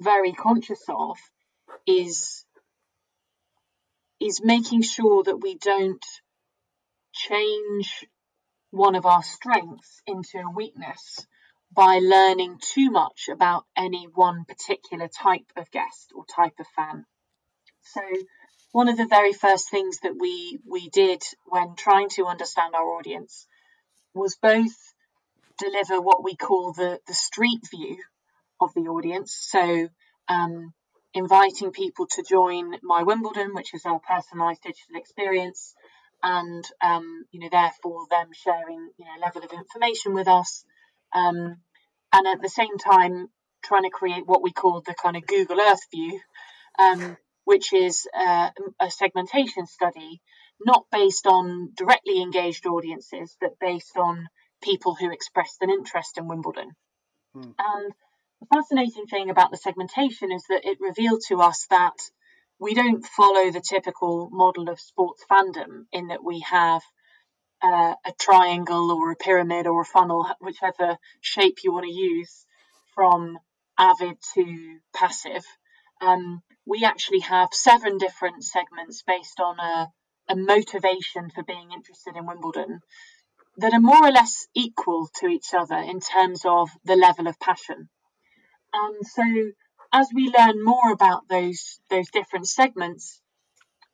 very 0.00 0.32
conscious 0.32 0.82
of 0.88 1.16
is 1.86 2.44
is 4.20 4.40
making 4.42 4.82
sure 4.82 5.22
that 5.24 5.38
we 5.38 5.56
don't 5.56 6.04
change 7.12 8.04
one 8.70 8.94
of 8.94 9.06
our 9.06 9.22
strengths 9.22 10.02
into 10.06 10.38
a 10.38 10.50
weakness 10.50 11.26
by 11.72 11.98
learning 11.98 12.58
too 12.60 12.90
much 12.90 13.28
about 13.32 13.64
any 13.76 14.06
one 14.14 14.44
particular 14.44 15.08
type 15.08 15.50
of 15.56 15.70
guest 15.70 16.12
or 16.14 16.24
type 16.24 16.58
of 16.58 16.66
fan. 16.76 17.04
So, 17.92 18.02
one 18.72 18.88
of 18.88 18.96
the 18.96 19.06
very 19.06 19.32
first 19.32 19.70
things 19.70 19.98
that 20.02 20.14
we 20.18 20.58
we 20.66 20.88
did 20.88 21.22
when 21.46 21.74
trying 21.76 22.08
to 22.10 22.26
understand 22.26 22.74
our 22.74 22.88
audience 22.98 23.46
was 24.14 24.36
both 24.36 24.76
deliver 25.58 26.00
what 26.00 26.22
we 26.22 26.36
call 26.36 26.72
the 26.72 27.00
the 27.06 27.14
street 27.14 27.60
view 27.70 27.98
of 28.60 28.72
the 28.74 28.88
audience. 28.88 29.36
So, 29.48 29.88
um, 30.28 30.72
inviting 31.14 31.72
people 31.72 32.06
to 32.06 32.22
join 32.22 32.76
my 32.82 33.02
Wimbledon, 33.02 33.54
which 33.54 33.74
is 33.74 33.86
our 33.86 34.00
personalised 34.00 34.62
digital 34.62 34.96
experience, 34.96 35.74
and 36.22 36.64
um, 36.82 37.24
you 37.30 37.40
know 37.40 37.48
therefore 37.50 38.06
them 38.10 38.28
sharing 38.32 38.90
you 38.98 39.04
know 39.04 39.20
level 39.20 39.42
of 39.42 39.52
information 39.52 40.14
with 40.14 40.28
us 40.28 40.64
um, 41.14 41.56
and 42.12 42.26
at 42.26 42.42
the 42.42 42.48
same 42.48 42.78
time 42.78 43.28
trying 43.62 43.82
to 43.82 43.90
create 43.90 44.26
what 44.26 44.42
we 44.42 44.52
call 44.52 44.80
the 44.80 44.94
kind 44.94 45.16
of 45.16 45.26
google 45.26 45.60
earth 45.60 45.86
view 45.92 46.20
um, 46.78 47.16
which 47.48 47.72
is 47.72 48.06
uh, 48.14 48.50
a 48.78 48.90
segmentation 48.90 49.66
study 49.66 50.20
not 50.60 50.84
based 50.92 51.26
on 51.26 51.70
directly 51.74 52.20
engaged 52.20 52.66
audiences 52.66 53.36
but 53.40 53.58
based 53.58 53.96
on 53.96 54.28
people 54.62 54.94
who 54.94 55.10
expressed 55.10 55.62
an 55.62 55.70
interest 55.70 56.18
in 56.18 56.28
wimbledon 56.28 56.70
hmm. 57.34 57.52
and 57.58 57.92
the 58.40 58.46
fascinating 58.54 59.06
thing 59.06 59.30
about 59.30 59.50
the 59.50 59.56
segmentation 59.56 60.30
is 60.30 60.44
that 60.50 60.64
it 60.64 60.78
revealed 60.80 61.22
to 61.28 61.40
us 61.40 61.66
that 61.70 61.98
we 62.60 62.74
don't 62.74 63.04
follow 63.04 63.50
the 63.50 63.60
typical 63.60 64.28
model 64.30 64.68
of 64.68 64.78
sports 64.80 65.24
fandom 65.30 65.86
in 65.92 66.08
that 66.08 66.22
we 66.22 66.40
have 66.40 66.82
uh, 67.62 67.94
a 68.04 68.12
triangle 68.20 68.90
or 68.92 69.10
a 69.10 69.16
pyramid 69.16 69.66
or 69.66 69.82
a 69.82 69.84
funnel, 69.84 70.26
whichever 70.40 70.96
shape 71.20 71.58
you 71.64 71.72
want 71.72 71.86
to 71.86 71.92
use, 71.92 72.46
from 72.94 73.38
avid 73.78 74.16
to 74.34 74.78
passive. 74.94 75.44
Um, 76.00 76.42
we 76.68 76.84
actually 76.84 77.20
have 77.20 77.48
seven 77.52 77.96
different 77.96 78.44
segments 78.44 79.02
based 79.06 79.40
on 79.40 79.58
a, 79.58 79.88
a 80.28 80.36
motivation 80.36 81.30
for 81.34 81.42
being 81.42 81.70
interested 81.72 82.14
in 82.14 82.26
Wimbledon 82.26 82.80
that 83.56 83.72
are 83.72 83.80
more 83.80 84.06
or 84.06 84.12
less 84.12 84.46
equal 84.54 85.08
to 85.18 85.26
each 85.28 85.54
other 85.54 85.76
in 85.76 85.98
terms 85.98 86.44
of 86.44 86.68
the 86.84 86.94
level 86.94 87.26
of 87.26 87.40
passion. 87.40 87.88
And 88.72 89.06
so 89.06 89.24
as 89.92 90.08
we 90.14 90.30
learn 90.38 90.62
more 90.62 90.92
about 90.92 91.22
those 91.28 91.80
those 91.88 92.10
different 92.10 92.46
segments, 92.46 93.20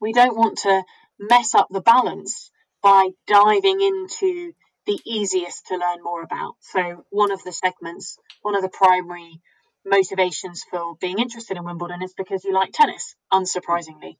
we 0.00 0.12
don't 0.12 0.36
want 0.36 0.58
to 0.58 0.82
mess 1.18 1.54
up 1.54 1.68
the 1.70 1.80
balance 1.80 2.50
by 2.82 3.10
diving 3.28 3.80
into 3.80 4.52
the 4.86 5.00
easiest 5.06 5.68
to 5.68 5.76
learn 5.76 6.02
more 6.02 6.22
about. 6.22 6.56
So 6.60 7.04
one 7.10 7.30
of 7.30 7.42
the 7.44 7.52
segments, 7.52 8.18
one 8.42 8.56
of 8.56 8.62
the 8.62 8.68
primary 8.68 9.40
motivations 9.84 10.64
for 10.70 10.96
being 11.00 11.18
interested 11.18 11.56
in 11.56 11.64
Wimbledon 11.64 12.02
is 12.02 12.14
because 12.14 12.44
you 12.44 12.52
like 12.52 12.72
tennis, 12.72 13.14
unsurprisingly. 13.32 14.16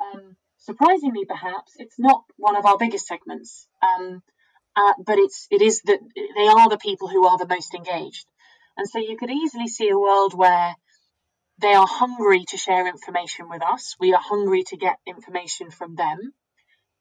Um, 0.00 0.36
surprisingly, 0.58 1.24
perhaps 1.24 1.72
it's 1.78 1.98
not 1.98 2.24
one 2.36 2.56
of 2.56 2.66
our 2.66 2.78
biggest 2.78 3.06
segments, 3.06 3.66
um, 3.82 4.22
uh, 4.76 4.92
but 5.04 5.18
it's 5.18 5.46
it 5.50 5.62
is 5.62 5.82
that 5.82 6.00
they 6.36 6.46
are 6.46 6.68
the 6.68 6.78
people 6.78 7.08
who 7.08 7.26
are 7.26 7.38
the 7.38 7.48
most 7.48 7.74
engaged, 7.74 8.26
and 8.76 8.88
so 8.88 8.98
you 8.98 9.16
could 9.16 9.30
easily 9.30 9.68
see 9.68 9.88
a 9.88 9.98
world 9.98 10.34
where 10.34 10.74
they 11.60 11.74
are 11.74 11.86
hungry 11.86 12.44
to 12.48 12.56
share 12.56 12.86
information 12.86 13.48
with 13.48 13.62
us. 13.62 13.96
We 13.98 14.14
are 14.14 14.22
hungry 14.22 14.62
to 14.68 14.76
get 14.76 14.98
information 15.06 15.70
from 15.70 15.96
them. 15.96 16.32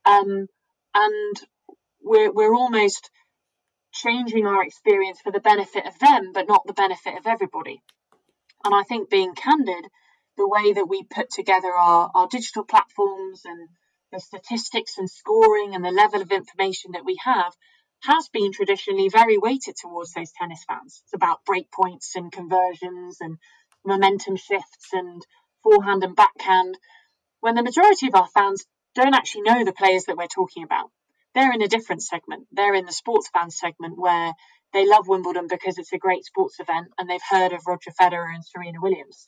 Um, 0.05 0.47
and 0.95 1.35
we're, 2.01 2.31
we're 2.31 2.55
almost 2.55 3.11
changing 3.93 4.45
our 4.45 4.63
experience 4.63 5.19
for 5.21 5.31
the 5.31 5.39
benefit 5.39 5.85
of 5.85 5.97
them, 5.99 6.31
but 6.33 6.47
not 6.47 6.65
the 6.65 6.73
benefit 6.73 7.17
of 7.17 7.27
everybody. 7.27 7.81
And 8.63 8.73
I 8.73 8.83
think 8.83 9.09
being 9.09 9.33
candid, 9.33 9.85
the 10.37 10.47
way 10.47 10.73
that 10.73 10.87
we 10.87 11.03
put 11.03 11.29
together 11.29 11.69
our, 11.69 12.11
our 12.13 12.27
digital 12.27 12.63
platforms 12.63 13.41
and 13.45 13.69
the 14.11 14.19
statistics 14.19 14.97
and 14.97 15.09
scoring 15.09 15.75
and 15.75 15.83
the 15.83 15.91
level 15.91 16.21
of 16.21 16.31
information 16.31 16.91
that 16.93 17.05
we 17.05 17.17
have 17.23 17.53
has 18.03 18.29
been 18.29 18.51
traditionally 18.51 19.09
very 19.09 19.37
weighted 19.37 19.75
towards 19.75 20.13
those 20.13 20.31
tennis 20.31 20.63
fans. 20.67 21.01
It's 21.03 21.13
about 21.13 21.45
breakpoints 21.45 22.15
and 22.15 22.31
conversions 22.31 23.17
and 23.19 23.37
momentum 23.85 24.35
shifts 24.35 24.93
and 24.93 25.25
forehand 25.63 26.03
and 26.03 26.15
backhand, 26.15 26.77
when 27.39 27.55
the 27.55 27.63
majority 27.63 28.07
of 28.07 28.15
our 28.15 28.27
fans 28.27 28.65
don't 28.95 29.15
actually 29.15 29.41
know 29.41 29.63
the 29.63 29.73
players 29.73 30.05
that 30.05 30.17
we're 30.17 30.27
talking 30.27 30.63
about. 30.63 30.91
They're 31.37 31.53
in 31.53 31.61
a 31.61 31.67
different 31.67 32.01
segment. 32.01 32.47
They're 32.51 32.73
in 32.73 32.87
the 32.87 32.91
sports 32.91 33.29
fan 33.31 33.51
segment 33.51 33.93
where 33.95 34.33
they 34.73 34.87
love 34.87 35.07
Wimbledon 35.07 35.45
because 35.47 35.77
it's 35.77 35.93
a 35.93 35.99
great 35.99 36.25
sports 36.25 36.59
event 36.59 36.87
and 36.97 37.07
they've 37.07 37.21
heard 37.29 37.53
of 37.53 37.61
Roger 37.67 37.91
Federer 37.91 38.33
and 38.33 38.43
Serena 38.43 38.79
Williams. 38.81 39.27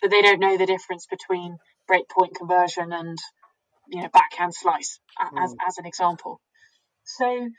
But 0.00 0.10
they 0.10 0.22
don't 0.22 0.40
know 0.40 0.56
the 0.56 0.64
difference 0.64 1.06
between 1.06 1.58
breakpoint 1.90 2.34
conversion 2.34 2.90
and 2.94 3.18
you 3.88 4.00
know 4.00 4.08
backhand 4.08 4.54
slice 4.54 4.98
as, 5.20 5.52
mm. 5.52 5.56
as 5.68 5.76
an 5.76 5.84
example. 5.84 6.40
So 7.04 7.50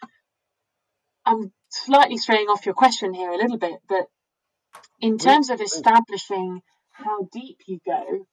I'm 1.24 1.54
slightly 1.70 2.18
straying 2.18 2.48
off 2.48 2.66
your 2.66 2.74
question 2.74 3.14
here 3.14 3.30
a 3.30 3.38
little 3.38 3.60
bit, 3.60 3.78
but 3.88 4.08
in 5.00 5.20
terms 5.20 5.52
of 5.52 5.62
establishing 5.62 6.62
how 6.94 7.28
deep 7.32 7.60
you 7.68 7.78
go, 7.86 8.26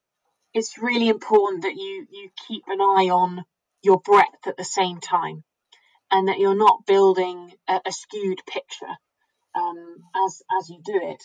it's 0.54 0.78
really 0.78 1.10
important 1.10 1.64
that 1.64 1.76
you 1.76 2.06
you 2.10 2.30
keep 2.48 2.62
an 2.66 2.80
eye 2.80 3.10
on 3.10 3.44
your 3.82 4.00
breadth 4.00 4.46
at 4.46 4.56
the 4.56 4.64
same 4.64 5.00
time, 5.00 5.44
and 6.10 6.28
that 6.28 6.38
you're 6.38 6.56
not 6.56 6.86
building 6.86 7.52
a, 7.68 7.80
a 7.86 7.92
skewed 7.92 8.40
picture 8.46 8.94
um, 9.54 9.96
as 10.14 10.42
as 10.58 10.68
you 10.68 10.80
do 10.84 11.00
it. 11.02 11.22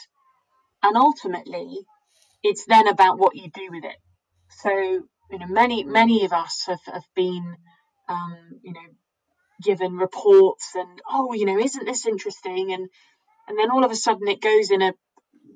And 0.84 0.96
ultimately, 0.98 1.80
it's 2.44 2.66
then 2.66 2.88
about 2.88 3.18
what 3.18 3.36
you 3.36 3.50
do 3.50 3.70
with 3.72 3.86
it. 3.86 3.98
So 4.50 4.70
you 4.72 5.40
know, 5.40 5.48
many 5.48 5.84
many 5.84 6.26
of 6.26 6.34
us 6.34 6.66
have 6.68 6.82
have 6.86 7.06
been 7.16 7.56
um, 8.08 8.60
you 8.64 8.74
know 8.74 8.88
given 9.64 9.98
reports 9.98 10.72
and 10.76 11.02
oh 11.10 11.34
you 11.34 11.46
know 11.46 11.58
isn't 11.58 11.86
this 11.86 12.06
interesting 12.06 12.74
and 12.74 12.90
and 13.48 13.58
then 13.58 13.72
all 13.72 13.86
of 13.86 13.92
a 13.92 13.96
sudden 13.96 14.28
it 14.28 14.42
goes 14.42 14.70
in 14.70 14.82
a 14.82 14.94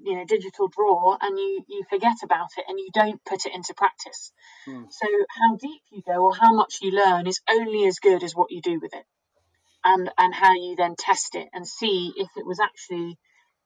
you 0.04 0.15
know 0.15 0.26
digital 0.26 0.70
drawer 0.70 1.18
and 1.22 1.38
you 1.38 1.63
you 1.68 1.84
forget 1.89 2.15
about 2.24 2.48
it 2.58 2.63
and 2.68 2.80
you 2.80 2.88
don't 2.94 3.24
put 3.26 3.46
it 3.46 3.54
into 3.54 3.74
practice 3.74 4.32
mm. 4.68 4.86
so 4.89 5.08
how 5.38 5.58
deep 5.58 5.82
you 5.92 6.02
go 6.06 6.24
or 6.24 6.34
how 6.34 6.54
much 6.54 6.78
you 6.82 6.92
learn 6.92 7.28
is 7.28 7.42
only 7.52 7.86
as 7.86 8.00
good 8.00 8.24
as 8.24 8.34
what 8.34 8.52
you 8.52 8.62
do 8.62 8.80
with 8.82 8.94
it 8.94 9.04
and 9.84 10.10
and 10.18 10.34
how 10.34 10.54
you 10.54 10.76
then 10.76 10.96
test 10.98 11.36
it 11.36 11.48
and 11.54 11.68
see 11.68 12.13
if 12.15 12.30
it 12.36 12.46
was 12.46 12.60
actually 12.60 13.18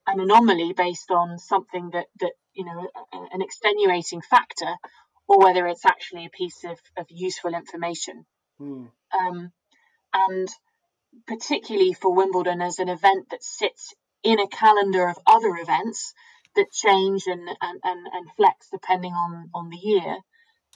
an 0.08 0.19
anomaly 0.19 0.73
based 0.73 1.12
on 1.12 1.38
something 1.38 1.89
that 1.91 2.08
that 2.19 2.34
you 2.54 2.65
know 2.65 2.88
an 3.12 3.41
extenuating 3.41 4.21
factor 4.21 4.76
or 5.28 5.39
whether 5.39 5.65
it's 5.67 5.86
actually 5.86 6.26
a 6.26 6.38
piece 6.38 6.63
of, 6.65 6.78
of 6.97 7.06
useful 7.10 7.54
information 7.54 8.26
mm. 8.60 8.89
um, 9.17 9.52
and 10.13 10.49
particularly 11.28 11.93
for 11.93 12.13
Wimbledon 12.13 12.62
as 12.62 12.80
an 12.80 12.89
event 12.89 13.30
that 13.32 13.43
sits 13.43 13.93
in 14.23 14.39
a 14.39 14.47
calendar 14.47 15.08
of 15.08 15.17
other 15.28 15.56
events 15.58 16.13
that 16.56 16.71
change 16.71 17.23
and, 17.28 17.47
and, 17.62 17.80
and, 17.84 18.08
and 18.12 18.32
flex 18.36 18.67
depending 18.71 19.13
on, 19.13 19.49
on 19.54 19.69
the 19.69 19.78
year, 19.78 20.17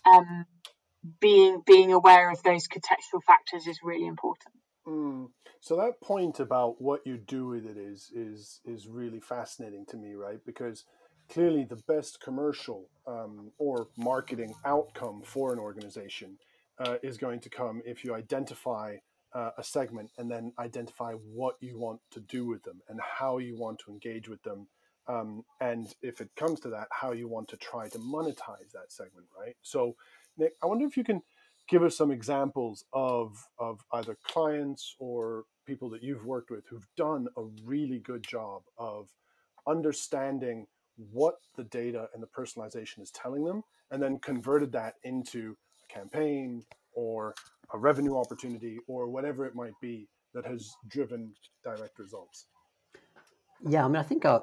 um, 0.06 0.46
being 1.22 1.62
being 1.66 1.94
aware 1.94 2.32
of 2.32 2.42
those 2.44 2.68
contextual 2.68 3.24
factors 3.26 3.68
is 3.68 3.80
really 3.84 4.08
important. 4.08 4.54
Mm. 4.88 5.30
So 5.62 5.76
that 5.78 6.02
point 6.02 6.40
about 6.40 6.82
what 6.82 7.06
you 7.06 7.18
do 7.18 7.48
with 7.48 7.66
it 7.66 7.78
is 7.78 8.12
is 8.16 8.62
is 8.66 8.88
really 8.88 9.20
fascinating 9.20 9.86
to 9.88 9.98
me, 9.98 10.16
right? 10.16 10.40
Because 10.46 10.86
clearly 11.30 11.66
the 11.66 11.82
best 11.88 12.22
commercial 12.22 12.90
um, 13.08 13.52
or 13.60 13.88
marketing 13.98 14.54
outcome 14.66 15.22
for 15.24 15.54
an 15.54 15.60
organization 15.60 16.38
uh, 16.80 16.98
is 17.04 17.18
going 17.18 17.40
to 17.42 17.50
come 17.50 17.82
if 17.86 18.04
you 18.04 18.16
identify 18.16 18.98
uh, 19.34 19.52
a 19.58 19.64
segment 19.64 20.12
and 20.18 20.32
then 20.32 20.54
identify 20.60 21.14
what 21.14 21.56
you 21.62 21.78
want 21.80 22.02
to 22.12 22.20
do 22.22 22.46
with 22.46 22.64
them 22.64 22.82
and 22.90 23.00
how 23.02 23.40
you 23.40 23.58
want 23.58 23.80
to 23.80 23.92
engage 23.92 24.30
with 24.30 24.44
them. 24.44 24.68
Um, 25.08 25.44
and 25.62 25.94
if 26.02 26.22
it 26.22 26.30
comes 26.38 26.60
to 26.62 26.70
that, 26.70 26.88
how 26.92 27.14
you 27.14 27.28
want 27.30 27.50
to 27.50 27.58
try 27.58 27.90
to 27.90 28.00
monetize 28.00 28.72
that 28.74 28.92
segment, 28.92 29.28
right? 29.40 29.56
So, 29.62 29.96
Nick, 30.38 30.54
I 30.64 30.68
wonder 30.68 30.86
if 30.86 30.98
you 30.98 31.04
can 31.04 31.22
give 31.68 31.84
us 31.84 31.98
some 31.98 32.12
examples 32.12 32.86
of, 32.94 33.38
of 33.60 33.80
either 33.94 34.18
clients 34.24 34.96
or 35.00 35.44
people 35.66 35.90
that 35.90 36.02
you've 36.02 36.26
worked 36.26 36.50
with 36.50 36.64
who've 36.70 36.88
done 36.96 37.28
a 37.38 37.44
really 37.66 38.00
good 38.00 38.26
job 38.28 38.62
of 38.78 39.10
understanding 39.68 40.66
what 41.12 41.36
the 41.56 41.66
data 41.66 42.08
and 42.14 42.24
the 42.24 42.28
personalization 42.28 43.02
is 43.02 43.12
telling 43.12 43.44
them 43.44 43.62
and 43.92 44.02
then 44.02 44.18
converted 44.20 44.72
that 44.72 44.96
into 45.04 45.56
a 45.84 45.94
campaign 45.94 46.64
or 46.94 47.36
a 47.74 47.78
revenue 47.78 48.18
opportunity 48.18 48.78
or 48.88 49.08
whatever 49.08 49.46
it 49.46 49.56
might 49.56 49.74
be 49.82 50.08
that 50.34 50.46
has 50.46 50.74
driven 50.88 51.34
direct 51.64 52.00
results? 52.00 52.48
Yeah, 53.68 53.86
I 53.86 53.88
mean, 53.88 53.98
I 53.98 54.04
think 54.04 54.26
I, 54.26 54.40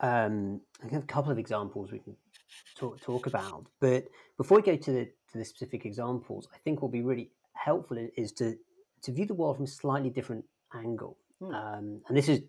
um, 0.00 0.60
I 0.82 0.92
have 0.92 1.04
a 1.04 1.06
couple 1.06 1.30
of 1.30 1.38
examples 1.38 1.92
we 1.92 1.98
can 1.98 2.16
talk, 2.76 3.00
talk 3.00 3.26
about. 3.26 3.66
But 3.80 4.08
before 4.36 4.58
we 4.58 4.62
go 4.62 4.76
to 4.76 4.92
the 4.92 5.04
to 5.32 5.38
the 5.38 5.44
specific 5.44 5.84
examples, 5.84 6.48
I 6.54 6.58
think 6.58 6.80
what 6.80 6.88
will 6.88 6.98
be 6.98 7.02
really 7.02 7.30
helpful 7.52 7.98
is 8.16 8.32
to 8.32 8.56
to 9.02 9.12
view 9.12 9.26
the 9.26 9.34
world 9.34 9.56
from 9.56 9.64
a 9.64 9.68
slightly 9.68 10.10
different 10.10 10.44
angle. 10.74 11.16
Hmm. 11.40 11.54
Um, 11.54 12.00
and 12.08 12.16
this 12.16 12.28
is 12.28 12.42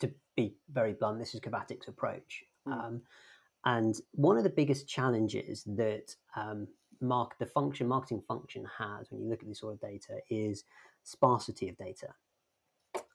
to 0.00 0.10
be 0.36 0.54
very 0.72 0.92
blunt, 0.92 1.18
this 1.18 1.34
is 1.34 1.40
Covatic's 1.40 1.88
approach. 1.88 2.44
Mm. 2.66 2.72
Um, 2.72 3.02
and 3.64 3.96
one 4.12 4.36
of 4.36 4.44
the 4.44 4.50
biggest 4.50 4.88
challenges 4.88 5.64
that 5.64 6.14
um, 6.36 6.68
mark 7.00 7.38
the 7.38 7.46
function 7.46 7.88
marketing 7.88 8.22
function 8.26 8.66
has 8.78 9.10
when 9.10 9.20
you 9.20 9.28
look 9.28 9.42
at 9.42 9.48
this 9.48 9.60
sort 9.60 9.74
of 9.74 9.80
data 9.80 10.18
is 10.30 10.64
sparsity 11.02 11.68
of 11.68 11.76
data. 11.76 12.08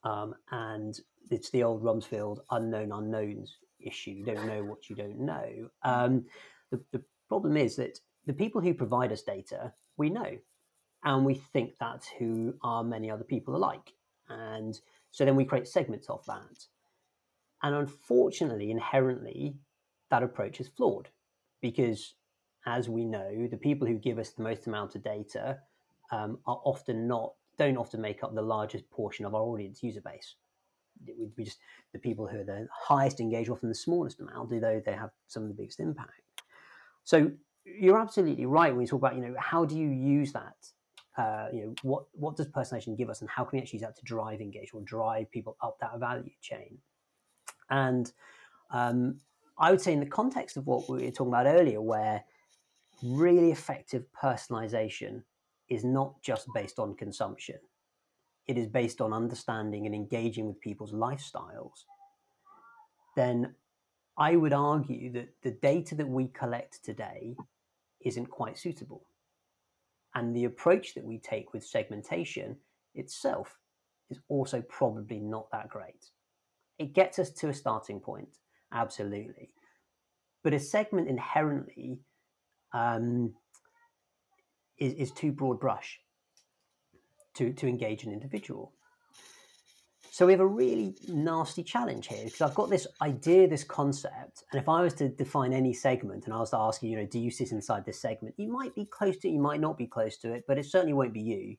Um, 0.04 0.34
and 0.50 1.00
it's 1.30 1.50
the 1.50 1.62
old 1.62 1.82
Rumsfeld 1.82 2.38
unknown 2.50 2.92
unknowns 2.92 3.56
issue. 3.84 4.10
You 4.10 4.24
don't 4.24 4.46
know 4.46 4.64
what 4.64 4.88
you 4.88 4.96
don't 4.96 5.20
know. 5.20 5.68
Um, 5.82 6.24
the, 6.70 6.80
the 6.92 7.02
problem 7.28 7.56
is 7.56 7.76
that 7.76 7.98
the 8.26 8.32
people 8.32 8.60
who 8.60 8.74
provide 8.74 9.12
us 9.12 9.22
data, 9.22 9.72
we 9.96 10.10
know, 10.10 10.38
and 11.04 11.24
we 11.24 11.34
think 11.34 11.74
that's 11.78 12.08
who 12.18 12.54
our 12.62 12.82
many 12.82 13.10
other 13.10 13.24
people 13.24 13.54
are 13.54 13.58
like. 13.58 13.92
And 14.28 14.78
so 15.10 15.24
then 15.24 15.36
we 15.36 15.44
create 15.44 15.68
segments 15.68 16.08
of 16.08 16.24
that. 16.26 16.66
And 17.62 17.74
unfortunately, 17.74 18.70
inherently, 18.70 19.56
that 20.10 20.22
approach 20.22 20.60
is 20.60 20.68
flawed 20.68 21.08
because, 21.60 22.14
as 22.66 22.88
we 22.88 23.04
know, 23.04 23.46
the 23.50 23.56
people 23.56 23.86
who 23.86 23.94
give 23.94 24.18
us 24.18 24.30
the 24.30 24.42
most 24.42 24.66
amount 24.66 24.94
of 24.94 25.02
data 25.02 25.58
um, 26.10 26.38
are 26.46 26.60
often 26.64 27.06
not, 27.06 27.32
don't 27.58 27.76
often 27.76 28.00
make 28.00 28.22
up 28.22 28.34
the 28.34 28.42
largest 28.42 28.88
portion 28.90 29.24
of 29.24 29.34
our 29.34 29.42
audience 29.42 29.82
user 29.82 30.00
base. 30.00 30.34
We, 31.36 31.44
just 31.44 31.58
the 31.92 31.98
people 31.98 32.26
who 32.26 32.40
are 32.40 32.44
the 32.44 32.68
highest 32.72 33.20
engaged, 33.20 33.50
often 33.50 33.68
the 33.68 33.74
smallest 33.74 34.20
amount, 34.20 34.52
although 34.52 34.82
they 34.84 34.92
have 34.92 35.10
some 35.26 35.42
of 35.42 35.48
the 35.48 35.54
biggest 35.54 35.80
impact. 35.80 36.22
So 37.04 37.30
you're 37.64 38.00
absolutely 38.00 38.46
right 38.46 38.72
when 38.72 38.82
you 38.82 38.86
talk 38.86 39.00
about, 39.00 39.14
you 39.16 39.22
know, 39.22 39.34
how 39.38 39.64
do 39.64 39.76
you 39.76 39.88
use 39.88 40.32
that? 40.32 40.56
Uh, 41.16 41.48
you 41.52 41.60
know, 41.62 41.74
what 41.82 42.04
what 42.12 42.36
does 42.36 42.48
personalization 42.48 42.96
give 42.96 43.08
us, 43.08 43.20
and 43.20 43.30
how 43.30 43.44
can 43.44 43.58
we 43.58 43.62
actually 43.62 43.78
use 43.78 43.86
that 43.86 43.96
to 43.96 44.02
drive 44.04 44.40
engagement, 44.40 44.84
drive 44.86 45.30
people 45.30 45.56
up 45.62 45.78
that 45.80 45.98
value 45.98 46.30
chain? 46.40 46.78
And 47.70 48.10
um, 48.70 49.20
I 49.58 49.70
would 49.70 49.80
say, 49.80 49.92
in 49.92 50.00
the 50.00 50.06
context 50.06 50.56
of 50.56 50.66
what 50.66 50.88
we 50.88 51.04
were 51.04 51.10
talking 51.10 51.32
about 51.32 51.46
earlier, 51.46 51.80
where 51.80 52.24
really 53.02 53.52
effective 53.52 54.04
personalization 54.20 55.22
is 55.68 55.84
not 55.84 56.20
just 56.22 56.48
based 56.52 56.78
on 56.78 56.94
consumption, 56.96 57.58
it 58.46 58.58
is 58.58 58.66
based 58.66 59.00
on 59.00 59.12
understanding 59.12 59.86
and 59.86 59.94
engaging 59.94 60.46
with 60.46 60.60
people's 60.60 60.92
lifestyles, 60.92 61.84
then 63.16 63.54
I 64.18 64.36
would 64.36 64.52
argue 64.52 65.12
that 65.12 65.28
the 65.42 65.52
data 65.52 65.94
that 65.96 66.08
we 66.08 66.28
collect 66.28 66.84
today 66.84 67.36
isn't 68.04 68.26
quite 68.26 68.58
suitable. 68.58 69.06
And 70.14 70.34
the 70.34 70.44
approach 70.44 70.94
that 70.94 71.04
we 71.04 71.18
take 71.18 71.52
with 71.52 71.64
segmentation 71.64 72.56
itself 72.94 73.58
is 74.10 74.20
also 74.28 74.62
probably 74.68 75.18
not 75.18 75.50
that 75.50 75.70
great. 75.70 76.10
It 76.78 76.92
gets 76.92 77.18
us 77.18 77.30
to 77.30 77.48
a 77.48 77.54
starting 77.54 77.98
point, 77.98 78.36
absolutely. 78.72 79.50
But 80.44 80.54
a 80.54 80.60
segment 80.60 81.08
inherently 81.08 81.98
um, 82.72 83.32
is, 84.78 84.92
is 84.94 85.10
too 85.12 85.32
broad 85.32 85.58
brush 85.58 85.98
to, 87.34 87.52
to 87.52 87.66
engage 87.66 88.04
an 88.04 88.12
individual. 88.12 88.72
So 90.10 90.26
we 90.26 90.32
have 90.32 90.40
a 90.40 90.46
really 90.46 90.94
nasty 91.08 91.64
challenge 91.64 92.06
here 92.06 92.24
because 92.24 92.40
I've 92.40 92.54
got 92.54 92.70
this 92.70 92.86
idea, 93.02 93.48
this 93.48 93.64
concept, 93.64 94.44
and 94.52 94.62
if 94.62 94.68
I 94.68 94.80
was 94.80 94.94
to 94.94 95.08
define 95.08 95.52
any 95.52 95.72
segment 95.72 96.26
and 96.26 96.32
I 96.32 96.38
was 96.38 96.50
to 96.50 96.58
ask 96.58 96.84
you, 96.84 96.90
you 96.90 96.96
know, 96.96 97.06
do 97.06 97.18
you 97.18 97.32
sit 97.32 97.50
inside 97.50 97.84
this 97.84 98.00
segment? 98.00 98.36
You 98.38 98.46
might 98.52 98.76
be 98.76 98.84
close 98.84 99.16
to 99.18 99.28
it, 99.28 99.32
you 99.32 99.40
might 99.40 99.60
not 99.60 99.76
be 99.76 99.88
close 99.88 100.16
to 100.18 100.32
it, 100.32 100.44
but 100.46 100.56
it 100.56 100.66
certainly 100.66 100.92
won't 100.92 101.12
be 101.12 101.20
you. 101.20 101.56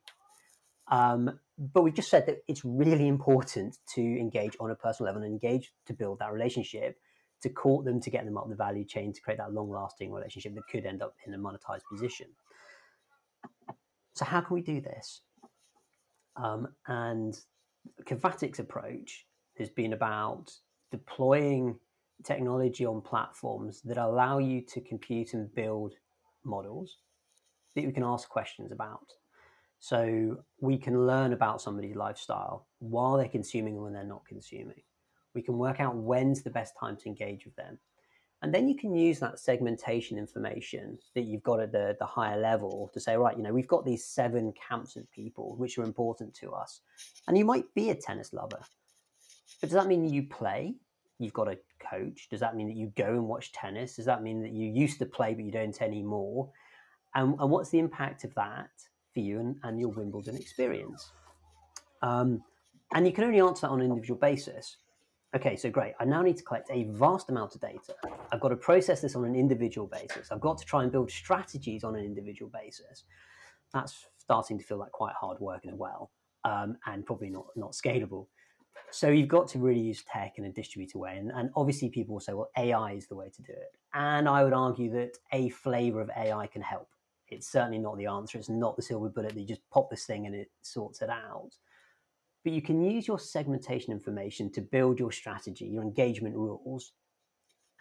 Um, 0.87 1.37
but 1.57 1.81
we've 1.81 1.93
just 1.93 2.09
said 2.09 2.27
that 2.27 2.43
it's 2.47 2.63
really 2.63 3.09
important 3.09 3.77
to 3.95 4.01
engage 4.01 4.55
on 4.61 4.71
a 4.71 4.75
personal 4.75 5.07
level 5.07 5.23
and 5.23 5.31
engage 5.31 5.73
to 5.87 5.93
build 5.93 6.19
that 6.19 6.31
relationship, 6.31 6.97
to 7.41 7.49
court 7.49 7.83
them, 7.83 7.99
to 7.99 8.09
get 8.09 8.23
them 8.23 8.37
up 8.37 8.47
the 8.47 8.55
value 8.55 8.85
chain, 8.85 9.11
to 9.11 9.19
create 9.19 9.39
that 9.39 9.51
long-lasting 9.51 10.13
relationship 10.13 10.55
that 10.55 10.67
could 10.71 10.85
end 10.85 11.01
up 11.01 11.15
in 11.27 11.33
a 11.33 11.37
monetized 11.37 11.83
position. 11.91 12.27
So 14.13 14.23
how 14.23 14.39
can 14.39 14.53
we 14.53 14.61
do 14.61 14.79
this? 14.79 15.23
Um, 16.37 16.67
and 16.87 17.37
Covatic's 18.05 18.59
approach 18.59 19.25
has 19.57 19.69
been 19.69 19.93
about 19.93 20.51
deploying 20.91 21.79
technology 22.23 22.85
on 22.85 23.01
platforms 23.01 23.81
that 23.81 23.97
allow 23.97 24.37
you 24.37 24.61
to 24.61 24.81
compute 24.81 25.33
and 25.33 25.53
build 25.53 25.93
models 26.43 26.97
that 27.75 27.81
you 27.81 27.91
can 27.91 28.03
ask 28.03 28.29
questions 28.29 28.71
about. 28.71 29.11
So 29.79 30.37
we 30.61 30.77
can 30.77 31.05
learn 31.05 31.33
about 31.33 31.61
somebody's 31.61 31.95
lifestyle 31.95 32.67
while 32.79 33.17
they're 33.17 33.27
consuming 33.27 33.75
and 33.75 33.83
when 33.83 33.93
they're 33.93 34.03
not 34.03 34.25
consuming. 34.25 34.81
We 35.33 35.41
can 35.41 35.57
work 35.57 35.79
out 35.79 35.95
when's 35.95 36.41
the 36.41 36.49
best 36.49 36.73
time 36.79 36.95
to 36.97 37.07
engage 37.07 37.45
with 37.45 37.55
them. 37.55 37.77
And 38.41 38.53
then 38.53 38.67
you 38.67 38.75
can 38.75 38.93
use 38.95 39.19
that 39.19 39.39
segmentation 39.39 40.17
information 40.17 40.99
that 41.15 41.23
you've 41.23 41.43
got 41.43 41.59
at 41.59 41.71
the, 41.71 41.95
the 41.99 42.05
higher 42.05 42.39
level 42.39 42.91
to 42.93 42.99
say, 42.99 43.15
right, 43.15 43.35
you 43.35 43.43
know, 43.43 43.53
we've 43.53 43.67
got 43.67 43.85
these 43.85 44.05
seven 44.05 44.53
camps 44.53 44.95
of 44.95 45.09
people 45.11 45.55
which 45.57 45.77
are 45.77 45.83
important 45.83 46.33
to 46.35 46.51
us. 46.51 46.81
And 47.27 47.37
you 47.37 47.45
might 47.45 47.65
be 47.73 47.89
a 47.89 47.95
tennis 47.95 48.33
lover. 48.33 48.59
But 49.61 49.69
does 49.69 49.73
that 49.73 49.87
mean 49.87 50.07
you 50.07 50.23
play? 50.23 50.75
You've 51.17 51.33
got 51.33 51.47
a 51.47 51.57
coach? 51.79 52.27
Does 52.29 52.41
that 52.41 52.55
mean 52.55 52.67
that 52.67 52.75
you 52.75 52.91
go 52.95 53.07
and 53.07 53.27
watch 53.27 53.51
tennis? 53.53 53.95
Does 53.95 54.05
that 54.05 54.21
mean 54.21 54.41
that 54.41 54.51
you 54.51 54.69
used 54.69 54.99
to 54.99 55.05
play 55.05 55.33
but 55.33 55.45
you 55.45 55.51
don't 55.51 55.81
anymore? 55.81 56.51
And, 57.15 57.35
and 57.39 57.49
what's 57.49 57.69
the 57.69 57.79
impact 57.79 58.25
of 58.25 58.35
that 58.35 58.69
for 59.13 59.21
you 59.21 59.39
and, 59.39 59.55
and 59.63 59.79
your 59.79 59.89
Wimbledon 59.89 60.35
experience? 60.35 61.11
Um, 62.01 62.43
and 62.93 63.07
you 63.07 63.13
can 63.13 63.23
only 63.23 63.39
answer 63.39 63.61
that 63.61 63.71
on 63.71 63.79
an 63.79 63.87
individual 63.87 64.19
basis. 64.19 64.77
Okay, 65.35 65.57
so 65.57 65.69
great. 65.69 65.93
I 65.99 66.05
now 66.05 66.21
need 66.21 66.37
to 66.37 66.43
collect 66.43 66.69
a 66.71 66.85
vast 66.91 67.29
amount 67.29 67.55
of 67.55 67.61
data. 67.61 67.93
I've 68.31 68.39
got 68.39 68.49
to 68.49 68.55
process 68.55 69.01
this 69.01 69.17
on 69.17 69.25
an 69.25 69.35
individual 69.35 69.85
basis. 69.85 70.31
I've 70.31 70.39
got 70.39 70.57
to 70.59 70.65
try 70.65 70.83
and 70.83 70.91
build 70.91 71.11
strategies 71.11 71.83
on 71.83 71.93
an 71.95 72.05
individual 72.05 72.49
basis. 72.49 73.03
That's 73.73 74.05
starting 74.17 74.57
to 74.57 74.63
feel 74.63 74.77
like 74.77 74.93
quite 74.93 75.13
hard 75.19 75.37
work 75.41 75.65
as 75.67 75.73
well, 75.75 76.11
um, 76.45 76.77
and 76.85 77.05
probably 77.05 77.29
not 77.29 77.47
not 77.57 77.73
scalable. 77.73 78.27
So 78.91 79.09
you've 79.09 79.27
got 79.27 79.49
to 79.49 79.59
really 79.59 79.81
use 79.81 80.03
tech 80.03 80.37
in 80.37 80.45
a 80.45 80.51
distributed 80.51 80.97
way. 80.97 81.17
And, 81.17 81.31
and 81.31 81.49
obviously, 81.55 81.89
people 81.89 82.13
will 82.15 82.21
say, 82.21 82.33
well, 82.33 82.51
AI 82.57 82.93
is 82.93 83.07
the 83.07 83.15
way 83.15 83.29
to 83.29 83.41
do 83.41 83.51
it. 83.51 83.75
And 83.93 84.29
I 84.29 84.41
would 84.43 84.53
argue 84.53 84.89
that 84.91 85.17
a 85.33 85.49
flavor 85.49 85.99
of 85.99 86.09
AI 86.15 86.47
can 86.47 86.61
help. 86.61 86.87
It's 87.27 87.51
certainly 87.51 87.79
not 87.79 87.97
the 87.97 88.05
answer. 88.05 88.37
It's 88.37 88.49
not 88.49 88.77
the 88.77 88.81
silver 88.81 89.09
bullet 89.09 89.33
that 89.33 89.41
you 89.41 89.47
just 89.47 89.69
pop 89.69 89.89
this 89.89 90.05
thing 90.05 90.27
and 90.27 90.35
it 90.35 90.49
sorts 90.61 91.01
it 91.01 91.09
out 91.09 91.51
but 92.45 92.53
you 92.53 92.61
can 92.61 92.81
use 92.81 93.07
your 93.07 93.17
segmentation 93.17 93.91
information 93.91 94.51
to 94.51 94.61
build 94.61 94.99
your 94.99 95.11
strategy, 95.11 95.65
your 95.65 95.81
engagement 95.81 96.35
rules, 96.35 96.93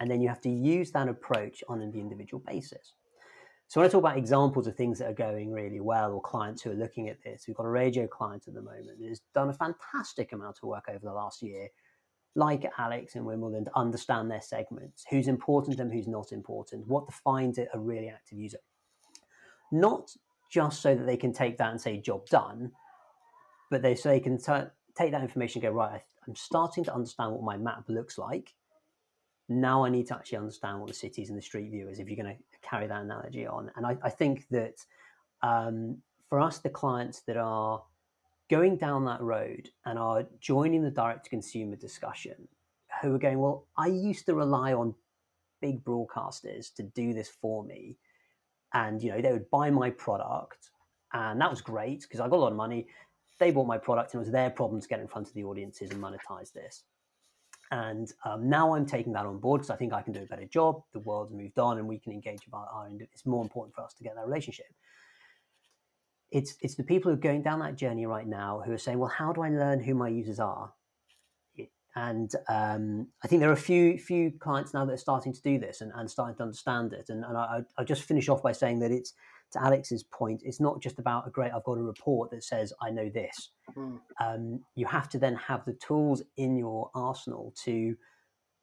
and 0.00 0.10
then 0.10 0.22
you 0.22 0.28
have 0.28 0.40
to 0.40 0.48
use 0.48 0.90
that 0.92 1.06
approach 1.06 1.62
on 1.68 1.82
an 1.82 1.92
individual 1.94 2.42
basis. 2.46 2.94
So 3.68 3.80
when 3.80 3.88
I 3.88 3.92
talk 3.92 4.00
about 4.00 4.16
examples 4.16 4.66
of 4.66 4.74
things 4.74 4.98
that 4.98 5.10
are 5.10 5.14
going 5.14 5.52
really 5.52 5.80
well 5.80 6.12
or 6.12 6.22
clients 6.22 6.62
who 6.62 6.70
are 6.70 6.76
looking 6.76 7.10
at 7.10 7.22
this, 7.22 7.44
we've 7.46 7.56
got 7.56 7.66
a 7.66 7.70
radio 7.70 8.06
client 8.06 8.44
at 8.48 8.54
the 8.54 8.62
moment 8.62 9.04
has 9.06 9.20
done 9.34 9.50
a 9.50 9.52
fantastic 9.52 10.32
amount 10.32 10.56
of 10.62 10.68
work 10.68 10.84
over 10.88 11.00
the 11.02 11.12
last 11.12 11.42
year, 11.42 11.68
like 12.34 12.64
Alex 12.78 13.16
and 13.16 13.26
Wimbledon, 13.26 13.66
to 13.66 13.78
understand 13.78 14.30
their 14.30 14.42
segments, 14.42 15.04
who's 15.10 15.28
important 15.28 15.78
and 15.78 15.92
who's 15.92 16.08
not 16.08 16.32
important, 16.32 16.88
what 16.88 17.06
defines 17.06 17.58
a 17.58 17.68
really 17.78 18.08
active 18.08 18.38
user. 18.38 18.58
Not 19.70 20.10
just 20.50 20.80
so 20.80 20.94
that 20.94 21.04
they 21.04 21.18
can 21.18 21.34
take 21.34 21.58
that 21.58 21.70
and 21.70 21.80
say 21.80 21.98
job 21.98 22.26
done, 22.28 22.72
but 23.74 23.82
they 23.82 23.96
so 23.96 24.08
they 24.08 24.20
can 24.20 24.38
t- 24.38 24.70
take 24.96 25.10
that 25.10 25.20
information 25.20 25.60
and 25.60 25.72
go 25.72 25.76
right. 25.76 26.00
I'm 26.28 26.36
starting 26.36 26.84
to 26.84 26.94
understand 26.94 27.32
what 27.32 27.42
my 27.42 27.56
map 27.56 27.82
looks 27.88 28.18
like. 28.18 28.54
Now 29.48 29.84
I 29.84 29.88
need 29.88 30.06
to 30.06 30.14
actually 30.14 30.38
understand 30.38 30.78
what 30.78 30.86
the 30.86 30.94
cities 30.94 31.28
and 31.28 31.36
the 31.36 31.42
street 31.42 31.72
view 31.72 31.88
is. 31.88 31.98
If 31.98 32.08
you're 32.08 32.22
going 32.22 32.36
to 32.36 32.58
carry 32.62 32.86
that 32.86 33.02
analogy 33.02 33.48
on, 33.48 33.72
and 33.74 33.84
I, 33.84 33.96
I 34.00 34.10
think 34.10 34.46
that 34.52 34.76
um, 35.42 35.98
for 36.28 36.38
us, 36.38 36.58
the 36.58 36.70
clients 36.70 37.22
that 37.22 37.36
are 37.36 37.82
going 38.48 38.76
down 38.76 39.06
that 39.06 39.20
road 39.20 39.70
and 39.86 39.98
are 39.98 40.24
joining 40.38 40.84
the 40.84 40.90
direct 40.92 41.24
to 41.24 41.30
consumer 41.30 41.74
discussion, 41.74 42.46
who 43.02 43.12
are 43.16 43.18
going, 43.18 43.40
well, 43.40 43.66
I 43.76 43.88
used 43.88 44.24
to 44.26 44.36
rely 44.36 44.72
on 44.72 44.94
big 45.60 45.82
broadcasters 45.82 46.72
to 46.74 46.84
do 46.84 47.12
this 47.12 47.28
for 47.28 47.64
me, 47.64 47.98
and 48.72 49.02
you 49.02 49.10
know 49.10 49.20
they 49.20 49.32
would 49.32 49.50
buy 49.50 49.68
my 49.70 49.90
product, 49.90 50.70
and 51.12 51.40
that 51.40 51.50
was 51.50 51.60
great 51.60 52.02
because 52.02 52.20
I 52.20 52.28
got 52.28 52.36
a 52.36 52.44
lot 52.44 52.52
of 52.52 52.56
money 52.56 52.86
they 53.38 53.50
bought 53.50 53.66
my 53.66 53.78
product 53.78 54.14
and 54.14 54.20
it 54.20 54.24
was 54.24 54.32
their 54.32 54.50
problem 54.50 54.80
to 54.80 54.88
get 54.88 55.00
in 55.00 55.08
front 55.08 55.28
of 55.28 55.34
the 55.34 55.44
audiences 55.44 55.90
and 55.90 56.02
monetize 56.02 56.52
this. 56.52 56.84
And 57.70 58.12
um, 58.24 58.48
now 58.48 58.74
I'm 58.74 58.86
taking 58.86 59.12
that 59.14 59.26
on 59.26 59.38
board 59.38 59.60
because 59.60 59.70
I 59.70 59.76
think 59.76 59.92
I 59.92 60.02
can 60.02 60.12
do 60.12 60.22
a 60.22 60.26
better 60.26 60.44
job. 60.44 60.82
The 60.92 61.00
world's 61.00 61.32
moved 61.32 61.58
on 61.58 61.78
and 61.78 61.88
we 61.88 61.98
can 61.98 62.12
engage 62.12 62.44
with 62.44 62.54
our, 62.54 62.68
our 62.72 62.88
it's 63.00 63.26
more 63.26 63.42
important 63.42 63.74
for 63.74 63.82
us 63.82 63.94
to 63.94 64.04
get 64.04 64.14
that 64.14 64.26
relationship. 64.26 64.66
It's, 66.30 66.56
it's 66.60 66.74
the 66.74 66.84
people 66.84 67.10
who 67.10 67.16
are 67.16 67.20
going 67.20 67.42
down 67.42 67.60
that 67.60 67.76
journey 67.76 68.06
right 68.06 68.26
now 68.26 68.62
who 68.64 68.72
are 68.72 68.78
saying, 68.78 68.98
well, 68.98 69.08
how 69.10 69.32
do 69.32 69.42
I 69.42 69.48
learn 69.48 69.82
who 69.82 69.94
my 69.94 70.08
users 70.08 70.40
are? 70.40 70.72
And 71.96 72.30
um, 72.48 73.08
I 73.22 73.28
think 73.28 73.40
there 73.40 73.50
are 73.50 73.54
a 73.54 73.56
few 73.56 73.98
few 73.98 74.32
clients 74.40 74.74
now 74.74 74.84
that 74.84 74.92
are 74.92 74.96
starting 74.96 75.32
to 75.32 75.40
do 75.42 75.60
this 75.60 75.80
and, 75.80 75.92
and 75.94 76.10
starting 76.10 76.34
to 76.36 76.42
understand 76.42 76.92
it. 76.92 77.06
And, 77.08 77.24
and 77.24 77.36
I, 77.36 77.60
I 77.78 77.84
just 77.84 78.02
finish 78.02 78.28
off 78.28 78.42
by 78.42 78.50
saying 78.50 78.80
that 78.80 78.90
it's 78.90 79.12
to 79.54 79.62
Alex's 79.62 80.04
point, 80.04 80.42
it's 80.44 80.60
not 80.60 80.82
just 80.82 80.98
about 80.98 81.26
a 81.26 81.30
great. 81.30 81.52
I've 81.52 81.64
got 81.64 81.78
a 81.78 81.82
report 81.82 82.30
that 82.30 82.44
says 82.44 82.72
I 82.80 82.90
know 82.90 83.08
this. 83.08 83.50
Mm. 83.76 83.98
Um, 84.20 84.60
you 84.76 84.86
have 84.86 85.08
to 85.10 85.18
then 85.18 85.34
have 85.36 85.64
the 85.64 85.72
tools 85.74 86.22
in 86.36 86.56
your 86.56 86.90
arsenal 86.94 87.54
to 87.64 87.96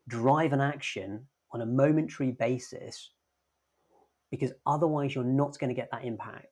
drive 0.07 0.53
an 0.53 0.61
action 0.61 1.27
on 1.51 1.61
a 1.61 1.65
momentary 1.65 2.31
basis, 2.31 3.11
because 4.29 4.53
otherwise 4.65 5.13
you're 5.15 5.23
not 5.23 5.57
going 5.59 5.69
to 5.69 5.81
get 5.81 5.89
that 5.91 6.05
impact, 6.05 6.47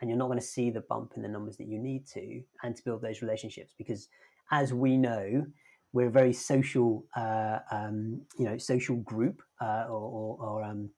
and 0.00 0.10
you're 0.10 0.18
not 0.18 0.26
going 0.26 0.38
to 0.38 0.44
see 0.44 0.70
the 0.70 0.84
bump 0.88 1.12
in 1.16 1.22
the 1.22 1.28
numbers 1.28 1.56
that 1.56 1.68
you 1.68 1.78
need 1.78 2.06
to, 2.08 2.42
and 2.62 2.76
to 2.76 2.82
build 2.84 3.00
those 3.00 3.22
relationships. 3.22 3.72
Because 3.78 4.08
as 4.50 4.74
we 4.74 4.96
know, 4.96 5.46
we're 5.92 6.08
a 6.08 6.10
very 6.10 6.32
social, 6.32 7.04
uh, 7.16 7.58
um, 7.70 8.22
you 8.38 8.44
know, 8.44 8.58
social 8.58 8.96
group, 8.96 9.42
uh, 9.60 9.84
or, 9.88 10.00
or, 10.18 10.36
or 10.40 10.64
um, 10.64 10.90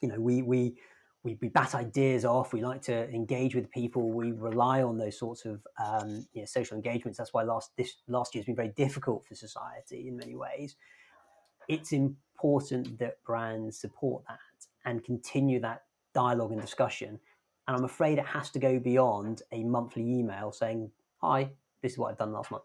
you 0.00 0.08
know, 0.08 0.20
we 0.20 0.42
we 0.42 0.76
we, 1.26 1.36
we 1.40 1.48
bat 1.48 1.74
ideas 1.74 2.24
off. 2.24 2.52
We 2.52 2.62
like 2.62 2.82
to 2.82 3.10
engage 3.10 3.56
with 3.56 3.68
people. 3.72 4.12
We 4.12 4.30
rely 4.30 4.82
on 4.82 4.96
those 4.96 5.18
sorts 5.18 5.44
of 5.44 5.66
um, 5.84 6.24
you 6.32 6.42
know, 6.42 6.46
social 6.46 6.76
engagements. 6.76 7.18
That's 7.18 7.34
why 7.34 7.42
last 7.42 7.72
this 7.76 7.96
last 8.06 8.32
year 8.34 8.40
has 8.42 8.46
been 8.46 8.54
very 8.54 8.68
difficult 8.76 9.26
for 9.26 9.34
society 9.34 10.06
in 10.06 10.16
many 10.16 10.36
ways. 10.36 10.76
It's 11.68 11.92
important 11.92 12.96
that 13.00 13.22
brands 13.24 13.76
support 13.76 14.22
that 14.28 14.38
and 14.84 15.02
continue 15.02 15.58
that 15.60 15.82
dialogue 16.14 16.52
and 16.52 16.60
discussion. 16.60 17.18
And 17.66 17.76
I'm 17.76 17.84
afraid 17.84 18.18
it 18.18 18.26
has 18.26 18.50
to 18.50 18.60
go 18.60 18.78
beyond 18.78 19.42
a 19.50 19.64
monthly 19.64 20.08
email 20.08 20.52
saying, 20.52 20.92
"Hi, 21.22 21.50
this 21.82 21.92
is 21.92 21.98
what 21.98 22.12
I've 22.12 22.18
done 22.18 22.32
last 22.32 22.52
month." 22.52 22.62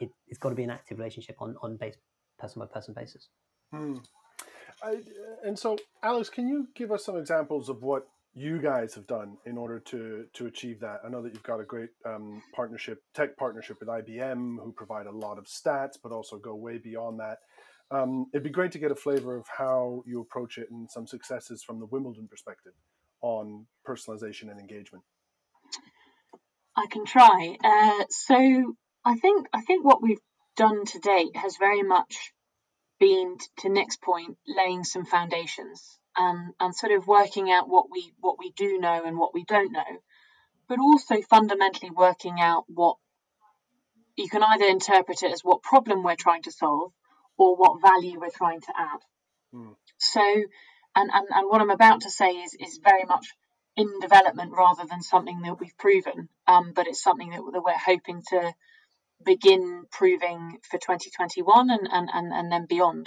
It, 0.00 0.10
has 0.28 0.38
got 0.38 0.48
to 0.48 0.56
be 0.56 0.64
an 0.64 0.70
active 0.70 0.98
relationship 0.98 1.36
on 1.40 1.56
on 1.62 1.76
base, 1.76 1.94
person 2.36 2.58
by 2.58 2.66
person 2.66 2.94
basis. 2.94 3.28
Hmm. 3.72 3.98
I, 4.82 4.96
and 5.44 5.58
so, 5.58 5.76
Alex, 6.02 6.28
can 6.28 6.48
you 6.48 6.68
give 6.74 6.92
us 6.92 7.04
some 7.04 7.16
examples 7.16 7.68
of 7.68 7.82
what 7.82 8.06
you 8.34 8.60
guys 8.60 8.94
have 8.94 9.06
done 9.06 9.38
in 9.46 9.56
order 9.56 9.80
to 9.80 10.26
to 10.34 10.46
achieve 10.46 10.80
that? 10.80 11.00
I 11.04 11.08
know 11.08 11.22
that 11.22 11.32
you've 11.32 11.42
got 11.42 11.60
a 11.60 11.64
great 11.64 11.90
um, 12.04 12.42
partnership, 12.54 13.02
tech 13.14 13.36
partnership 13.36 13.78
with 13.80 13.88
IBM, 13.88 14.56
who 14.62 14.72
provide 14.76 15.06
a 15.06 15.12
lot 15.12 15.38
of 15.38 15.46
stats, 15.46 15.94
but 16.02 16.12
also 16.12 16.38
go 16.38 16.54
way 16.54 16.78
beyond 16.78 17.20
that. 17.20 17.38
Um, 17.90 18.26
it'd 18.34 18.42
be 18.42 18.50
great 18.50 18.72
to 18.72 18.78
get 18.78 18.90
a 18.90 18.96
flavor 18.96 19.36
of 19.36 19.46
how 19.56 20.02
you 20.06 20.20
approach 20.20 20.58
it 20.58 20.70
and 20.70 20.90
some 20.90 21.06
successes 21.06 21.62
from 21.62 21.78
the 21.78 21.86
Wimbledon 21.86 22.26
perspective 22.28 22.72
on 23.22 23.66
personalization 23.86 24.50
and 24.50 24.58
engagement. 24.58 25.04
I 26.76 26.86
can 26.90 27.06
try. 27.06 27.56
Uh, 27.64 28.04
so 28.10 28.74
I 29.04 29.14
think 29.16 29.46
I 29.52 29.62
think 29.62 29.84
what 29.84 30.02
we've 30.02 30.20
done 30.56 30.84
to 30.84 30.98
date 30.98 31.34
has 31.36 31.56
very 31.58 31.82
much 31.82 32.32
been 32.98 33.36
to 33.58 33.68
Nick's 33.68 33.96
point, 33.96 34.36
laying 34.46 34.84
some 34.84 35.04
foundations 35.04 35.98
and, 36.16 36.52
and 36.60 36.74
sort 36.74 36.92
of 36.92 37.06
working 37.06 37.50
out 37.50 37.68
what 37.68 37.86
we 37.90 38.12
what 38.20 38.38
we 38.38 38.52
do 38.52 38.78
know 38.78 39.04
and 39.04 39.18
what 39.18 39.34
we 39.34 39.44
don't 39.44 39.72
know, 39.72 40.00
but 40.68 40.78
also 40.78 41.20
fundamentally 41.22 41.90
working 41.90 42.36
out 42.40 42.64
what 42.68 42.96
you 44.16 44.28
can 44.28 44.42
either 44.42 44.64
interpret 44.64 45.22
it 45.22 45.32
as 45.32 45.42
what 45.42 45.62
problem 45.62 46.02
we're 46.02 46.16
trying 46.16 46.42
to 46.42 46.52
solve 46.52 46.92
or 47.36 47.54
what 47.54 47.82
value 47.82 48.18
we're 48.18 48.30
trying 48.30 48.60
to 48.62 48.72
add. 48.76 49.00
Mm. 49.54 49.76
So, 49.98 50.22
and, 50.22 51.10
and, 51.12 51.26
and 51.30 51.50
what 51.50 51.60
I'm 51.60 51.70
about 51.70 52.02
to 52.02 52.10
say 52.10 52.30
is, 52.30 52.54
is 52.58 52.80
very 52.82 53.04
much 53.04 53.26
in 53.76 54.00
development 54.00 54.52
rather 54.56 54.84
than 54.88 55.02
something 55.02 55.42
that 55.42 55.60
we've 55.60 55.76
proven, 55.78 56.30
um, 56.46 56.72
but 56.74 56.86
it's 56.86 57.02
something 57.02 57.30
that, 57.30 57.42
that 57.52 57.62
we're 57.62 57.76
hoping 57.76 58.22
to 58.28 58.54
begin 59.24 59.84
proving 59.90 60.58
for 60.68 60.78
2021 60.78 61.70
and, 61.70 61.88
and, 61.90 62.08
and, 62.12 62.32
and 62.32 62.52
then 62.52 62.66
beyond. 62.66 63.06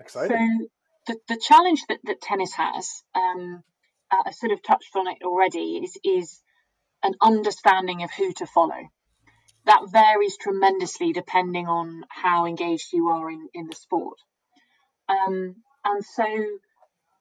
Exciting. 0.00 0.68
So 1.06 1.14
the, 1.14 1.34
the 1.34 1.40
challenge 1.40 1.82
that, 1.88 1.98
that 2.04 2.20
tennis 2.20 2.52
has, 2.54 3.02
um, 3.14 3.62
uh, 4.10 4.22
I 4.26 4.30
sort 4.30 4.52
of 4.52 4.62
touched 4.62 4.94
on 4.94 5.08
it 5.08 5.18
already, 5.24 5.80
is, 5.82 5.96
is 6.04 6.40
an 7.02 7.14
understanding 7.20 8.02
of 8.02 8.10
who 8.12 8.32
to 8.34 8.46
follow. 8.46 8.88
That 9.66 9.82
varies 9.90 10.36
tremendously 10.36 11.12
depending 11.12 11.66
on 11.66 12.04
how 12.08 12.46
engaged 12.46 12.92
you 12.92 13.08
are 13.08 13.30
in, 13.30 13.48
in 13.54 13.66
the 13.68 13.76
sport. 13.76 14.18
Um, 15.08 15.56
and 15.84 16.04
so 16.04 16.24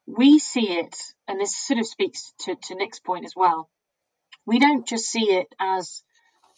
we 0.06 0.40
see 0.40 0.70
it, 0.70 0.96
and 1.28 1.40
this 1.40 1.56
sort 1.56 1.80
of 1.80 1.88
speaks 1.88 2.34
to, 2.42 2.56
to 2.56 2.76
Nick's 2.76 3.00
point 3.00 3.26
as 3.26 3.34
well. 3.36 3.70
We 4.46 4.60
don't 4.60 4.88
just 4.88 5.06
see 5.06 5.32
it 5.32 5.48
as 5.60 6.04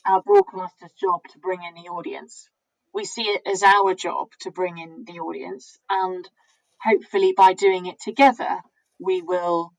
our 0.09 0.23
broadcaster's 0.23 0.91
job 0.99 1.21
to 1.31 1.39
bring 1.39 1.59
in 1.61 1.75
the 1.75 1.89
audience. 1.89 2.49
We 2.93 3.05
see 3.05 3.23
it 3.23 3.43
as 3.45 3.61
our 3.61 3.93
job 3.93 4.29
to 4.41 4.51
bring 4.51 4.79
in 4.79 5.05
the 5.05 5.19
audience, 5.19 5.77
and 5.89 6.27
hopefully, 6.83 7.33
by 7.37 7.53
doing 7.53 7.85
it 7.85 8.01
together, 8.01 8.61
we 8.99 9.21
will 9.21 9.71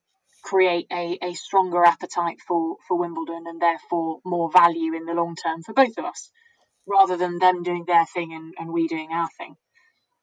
create 0.45 0.87
a, 0.93 1.19
a 1.21 1.35
stronger 1.35 1.85
appetite 1.85 2.39
for, 2.47 2.77
for 2.87 2.97
Wimbledon 2.97 3.45
and 3.47 3.61
therefore 3.61 4.21
more 4.25 4.51
value 4.51 4.95
in 4.95 5.05
the 5.05 5.13
long 5.13 5.35
term 5.35 5.63
for 5.63 5.75
both 5.75 5.99
of 5.99 6.05
us, 6.05 6.31
rather 6.87 7.17
than 7.17 7.39
them 7.39 7.63
doing 7.63 7.85
their 7.87 8.07
thing 8.07 8.33
and, 8.33 8.55
and 8.59 8.73
we 8.73 8.87
doing 8.87 9.11
our 9.13 9.29
thing. 9.37 9.57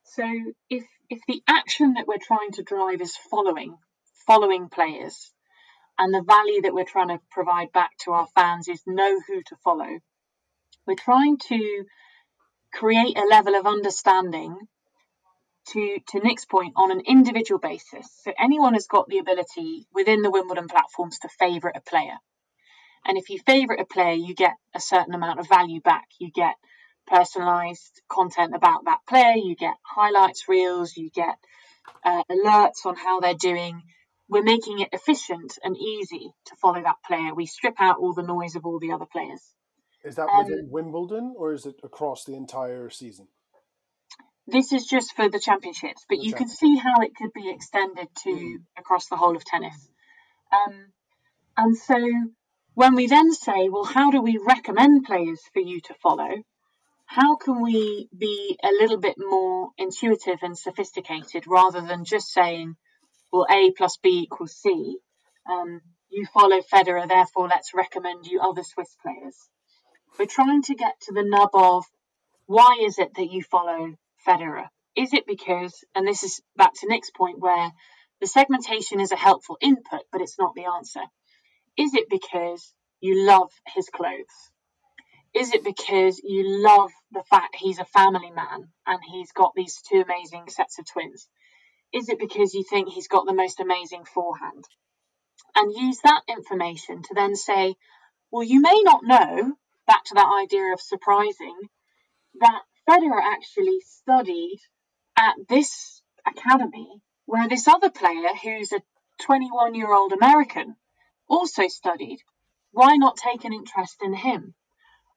So 0.06 0.24
if 0.70 0.86
if 1.10 1.20
the 1.28 1.42
action 1.48 1.94
that 1.94 2.08
we're 2.08 2.18
trying 2.22 2.52
to 2.54 2.64
drive 2.64 3.02
is 3.02 3.16
following, 3.30 3.78
following 4.26 4.70
players, 4.70 5.32
and 5.98 6.14
the 6.14 6.24
value 6.24 6.62
that 6.62 6.74
we're 6.74 6.86
trying 6.86 7.10
to 7.10 7.20
provide 7.32 7.72
back 7.72 7.92
to 8.04 8.12
our 8.12 8.28
fans 8.36 8.68
is 8.68 8.82
know 8.86 9.20
who 9.28 9.42
to 9.44 9.56
follow. 9.64 10.00
We're 10.86 10.96
trying 10.96 11.38
to 11.50 11.86
create 12.74 13.18
a 13.18 13.28
level 13.30 13.56
of 13.56 13.66
understanding 13.66 14.58
to, 15.70 16.00
to 16.10 16.20
Nick's 16.20 16.46
point 16.46 16.74
on 16.76 16.92
an 16.92 17.02
individual 17.06 17.60
basis. 17.60 18.08
So 18.24 18.32
anyone 18.40 18.74
has 18.74 18.88
got 18.88 19.08
the 19.08 19.18
ability 19.18 19.86
within 19.94 20.22
the 20.22 20.32
Wimbledon 20.32 20.68
platforms 20.68 21.20
to 21.20 21.30
favourite 21.40 21.76
a 21.76 21.82
player. 21.82 22.18
And 23.06 23.18
if 23.18 23.30
you 23.30 23.40
favourite 23.40 23.82
a 23.82 23.86
player, 23.86 24.14
you 24.14 24.34
get 24.34 24.54
a 24.76 24.80
certain 24.80 25.14
amount 25.14 25.40
of 25.40 25.50
value 25.50 25.82
back. 25.82 26.06
You 26.20 26.30
get 26.32 26.56
personalised 27.10 28.02
content 28.10 28.54
about 28.54 28.86
that 28.86 29.00
player, 29.08 29.36
you 29.36 29.56
get 29.56 29.76
highlights 29.82 30.50
reels, 30.50 30.96
you 30.96 31.10
get 31.10 31.38
uh, 32.04 32.24
alerts 32.30 32.86
on 32.86 32.96
how 32.96 33.22
they're 33.22 33.34
doing 33.34 33.82
we're 34.30 34.44
making 34.44 34.80
it 34.80 34.90
efficient 34.92 35.58
and 35.64 35.78
easy 35.78 36.32
to 36.46 36.56
follow 36.62 36.82
that 36.82 36.98
player. 37.06 37.34
We 37.34 37.46
strip 37.46 37.76
out 37.80 37.98
all 38.00 38.14
the 38.14 38.24
noise 38.24 38.56
of 38.56 38.66
all 38.66 38.80
the 38.80 38.92
other 38.92 39.06
players. 39.06 39.42
Is 40.04 40.16
that 40.16 40.28
um, 40.30 40.46
within 40.46 40.70
Wimbledon 40.70 41.34
or 41.38 41.54
is 41.54 41.66
it 41.66 41.76
across 41.84 42.26
the 42.26 42.36
entire 42.36 42.90
season? 42.90 43.28
This 44.48 44.72
is 44.72 44.86
just 44.86 45.16
for 45.16 45.28
the 45.28 45.40
championships, 45.40 46.06
but 46.08 46.20
the 46.20 46.26
you 46.26 46.34
can 46.34 46.48
see 46.48 46.78
how 46.78 47.02
it 47.02 47.16
could 47.16 47.34
be 47.34 47.50
extended 47.50 48.08
to 48.24 48.30
mm. 48.30 48.56
across 48.78 49.08
the 49.08 49.18
whole 49.18 49.36
of 49.36 49.44
tennis. 49.44 49.90
Um, 50.54 50.86
and 51.58 51.78
so 51.78 51.96
when 52.74 52.96
we 52.96 53.08
then 53.08 53.34
say, 53.34 53.68
well, 53.70 53.84
how 53.84 54.12
do 54.12 54.22
we 54.22 54.38
recommend 54.38 55.06
players 55.06 55.42
for 55.52 55.60
you 55.60 55.82
to 55.82 55.94
follow? 55.96 56.30
How 57.06 57.36
can 57.36 57.62
we 57.62 58.08
be 58.16 58.58
a 58.64 58.70
little 58.70 59.00
bit 59.00 59.16
more 59.18 59.70
intuitive 59.78 60.40
and 60.44 60.58
sophisticated 60.58 61.46
rather 61.48 61.82
than 61.82 62.06
just 62.06 62.32
saying, 62.32 62.76
well, 63.38 63.46
A 63.50 63.72
plus 63.72 63.98
B 63.98 64.22
equals 64.24 64.56
C. 64.56 64.98
Um, 65.50 65.82
you 66.10 66.26
follow 66.26 66.62
Federer, 66.62 67.08
therefore 67.08 67.48
let's 67.48 67.74
recommend 67.74 68.26
you 68.26 68.42
other 68.42 68.64
Swiss 68.64 68.96
players. 69.02 69.36
We're 70.18 70.26
trying 70.26 70.64
to 70.64 70.76
get 70.76 71.00
to 71.02 71.14
the 71.14 71.24
nub 71.24 71.50
of 71.54 71.86
why 72.48 72.80
is 72.84 72.98
it 72.98 73.14
that 73.16 73.32
you 73.32 73.44
follow 73.44 73.94
Federer? 74.28 74.68
Is 74.96 75.14
it 75.14 75.28
because, 75.28 75.84
and 75.94 76.08
this 76.08 76.24
is 76.24 76.42
back 76.56 76.72
to 76.80 76.88
Nick's 76.88 77.12
point, 77.12 77.40
where 77.40 77.72
the 78.20 78.28
segmentation 78.28 79.00
is 79.00 79.12
a 79.12 79.18
helpful 79.18 79.58
input, 79.62 80.02
but 80.12 80.22
it's 80.22 80.40
not 80.40 80.56
the 80.56 80.66
answer. 80.66 81.02
Is 81.78 81.94
it 81.94 82.10
because 82.10 82.74
you 83.00 83.28
love 83.28 83.52
his 83.76 83.90
clothes? 83.90 84.52
Is 85.36 85.54
it 85.54 85.64
because 85.64 86.20
you 86.24 86.64
love 86.64 86.92
the 87.12 87.24
fact 87.30 87.58
he's 87.60 87.78
a 87.78 87.86
family 87.86 88.32
man 88.32 88.70
and 88.88 89.00
he's 89.12 89.32
got 89.32 89.52
these 89.56 89.80
two 89.88 90.04
amazing 90.04 90.46
sets 90.48 90.80
of 90.80 90.88
twins? 90.92 91.30
Is 91.94 92.10
it 92.10 92.20
because 92.20 92.54
you 92.54 92.64
think 92.64 92.90
he's 92.90 93.08
got 93.08 93.26
the 93.26 93.34
most 93.34 93.60
amazing 93.60 94.06
forehand? 94.06 94.66
And 95.56 95.74
use 95.74 96.00
that 96.04 96.22
information 96.28 97.02
to 97.04 97.14
then 97.14 97.36
say, 97.36 97.76
well, 98.32 98.44
you 98.44 98.62
may 98.62 98.82
not 98.84 99.04
know, 99.04 99.54
back 99.88 100.04
to 100.06 100.16
that 100.16 100.42
idea 100.44 100.74
of 100.74 100.82
surprising, 100.82 101.58
that 102.40 102.62
Federer 102.88 103.22
actually 103.22 103.80
studied 103.82 104.60
at 105.18 105.36
this 105.50 106.02
academy 106.26 107.02
where 107.26 107.48
this 107.48 107.68
other 107.68 107.90
player, 107.90 108.30
who's 108.44 108.72
a 108.72 108.82
21 109.22 109.76
year 109.76 109.92
old 109.92 110.14
American, 110.14 110.76
also 111.28 111.68
studied. 111.68 112.20
Why 112.72 112.96
not 112.98 113.18
take 113.18 113.44
an 113.44 113.54
interest 113.54 113.98
in 114.02 114.14
him? 114.14 114.54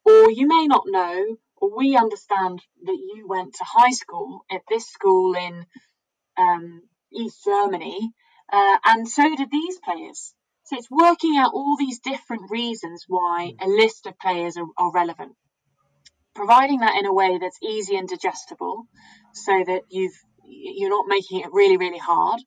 Or 0.04 0.30
you 0.30 0.46
may 0.46 0.66
not 0.66 0.84
know, 0.86 1.36
or 1.56 1.76
we 1.76 1.96
understand 1.96 2.62
that 2.84 2.98
you 3.14 3.26
went 3.28 3.54
to 3.54 3.64
high 3.64 3.90
school 3.90 4.44
at 4.50 4.62
this 4.68 4.86
school 4.86 5.34
in 5.34 5.66
um, 6.40 6.82
East 7.12 7.44
Germany, 7.44 8.12
uh, 8.52 8.76
and 8.84 9.08
so 9.08 9.22
did 9.36 9.50
these 9.50 9.78
players. 9.84 10.34
So 10.64 10.76
it's 10.76 10.90
working 10.90 11.36
out 11.36 11.52
all 11.52 11.76
these 11.78 12.00
different 12.00 12.50
reasons 12.50 13.04
why 13.08 13.52
a 13.60 13.68
list 13.68 14.06
of 14.06 14.18
players 14.18 14.56
are, 14.56 14.66
are 14.78 14.92
relevant. 14.92 15.32
Providing 16.34 16.80
that 16.80 16.96
in 16.96 17.06
a 17.06 17.12
way 17.12 17.38
that's 17.38 17.58
easy 17.62 17.96
and 17.96 18.08
digestible, 18.08 18.84
so 19.34 19.64
that 19.66 19.82
you've 19.90 20.18
you're 20.44 20.90
not 20.90 21.06
making 21.06 21.40
it 21.40 21.52
really 21.52 21.76
really 21.76 21.98
hard, 21.98 22.40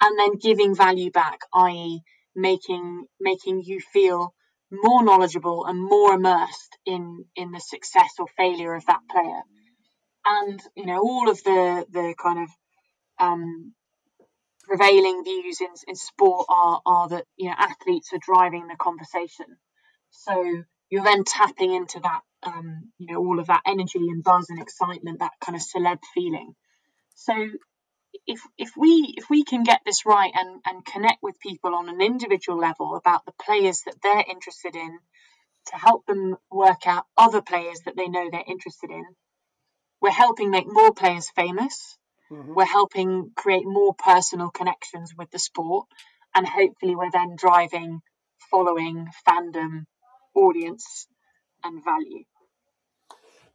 and 0.00 0.18
then 0.18 0.38
giving 0.38 0.74
value 0.74 1.10
back, 1.10 1.40
i.e., 1.54 2.02
making 2.34 3.04
making 3.20 3.62
you 3.62 3.80
feel 3.80 4.34
more 4.70 5.04
knowledgeable 5.04 5.64
and 5.66 5.80
more 5.80 6.14
immersed 6.14 6.78
in 6.86 7.24
in 7.36 7.52
the 7.52 7.60
success 7.60 8.10
or 8.18 8.26
failure 8.36 8.74
of 8.74 8.84
that 8.86 9.00
player 9.10 9.42
and 10.26 10.60
you 10.74 10.86
know 10.86 10.98
all 10.98 11.30
of 11.30 11.42
the 11.44 11.86
the 11.90 12.14
kind 12.20 12.40
of 12.40 12.50
um, 13.18 13.74
prevailing 14.62 15.22
views 15.24 15.60
in, 15.60 15.68
in 15.88 15.94
sport 15.94 16.46
are 16.48 16.80
are 16.84 17.08
that 17.08 17.24
you 17.36 17.48
know 17.48 17.54
athletes 17.56 18.10
are 18.12 18.18
driving 18.20 18.66
the 18.66 18.76
conversation. 18.76 19.46
So 20.10 20.62
you're 20.90 21.04
then 21.04 21.24
tapping 21.24 21.74
into 21.74 22.00
that 22.00 22.20
um, 22.42 22.92
you 22.98 23.12
know 23.12 23.18
all 23.18 23.38
of 23.38 23.46
that 23.46 23.62
energy 23.66 23.98
and 23.98 24.22
buzz 24.22 24.46
and 24.50 24.60
excitement 24.60 25.20
that 25.20 25.32
kind 25.40 25.56
of 25.56 25.62
celeb 25.62 25.98
feeling. 26.14 26.54
So 27.14 27.34
if 28.26 28.40
if 28.58 28.70
we 28.76 29.14
if 29.16 29.28
we 29.30 29.44
can 29.44 29.62
get 29.62 29.80
this 29.84 30.06
right 30.06 30.32
and 30.34 30.60
and 30.66 30.84
connect 30.84 31.22
with 31.22 31.40
people 31.40 31.74
on 31.74 31.88
an 31.88 32.00
individual 32.00 32.58
level 32.58 32.96
about 32.96 33.24
the 33.24 33.32
players 33.44 33.82
that 33.86 33.96
they're 34.02 34.24
interested 34.28 34.74
in 34.74 34.98
to 35.66 35.76
help 35.76 36.06
them 36.06 36.36
work 36.50 36.86
out 36.86 37.04
other 37.16 37.42
players 37.42 37.80
that 37.84 37.96
they 37.96 38.06
know 38.06 38.28
they're 38.30 38.42
interested 38.46 38.90
in 38.90 39.04
we're 40.00 40.10
helping 40.10 40.50
make 40.50 40.66
more 40.66 40.92
players 40.92 41.30
famous 41.30 41.98
mm-hmm. 42.30 42.54
we're 42.54 42.64
helping 42.64 43.30
create 43.36 43.64
more 43.64 43.94
personal 43.94 44.50
connections 44.50 45.12
with 45.16 45.30
the 45.30 45.38
sport 45.38 45.86
and 46.34 46.46
hopefully 46.46 46.94
we're 46.94 47.10
then 47.10 47.36
driving 47.36 48.00
following 48.50 49.08
fandom 49.26 49.84
audience 50.34 51.06
and 51.64 51.82
value 51.84 52.24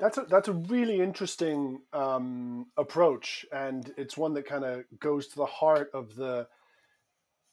that's 0.02 0.18
a 0.18 0.24
that's 0.24 0.48
a 0.48 0.54
really 0.54 1.00
interesting 1.00 1.82
um, 1.94 2.66
approach, 2.76 3.46
and 3.52 3.94
it's 3.98 4.18
one 4.18 4.34
that 4.34 4.48
kind 4.48 4.66
of 4.66 4.84
goes 5.00 5.28
to 5.28 5.36
the 5.36 5.46
heart 5.46 5.92
of 5.94 6.16
the 6.16 6.48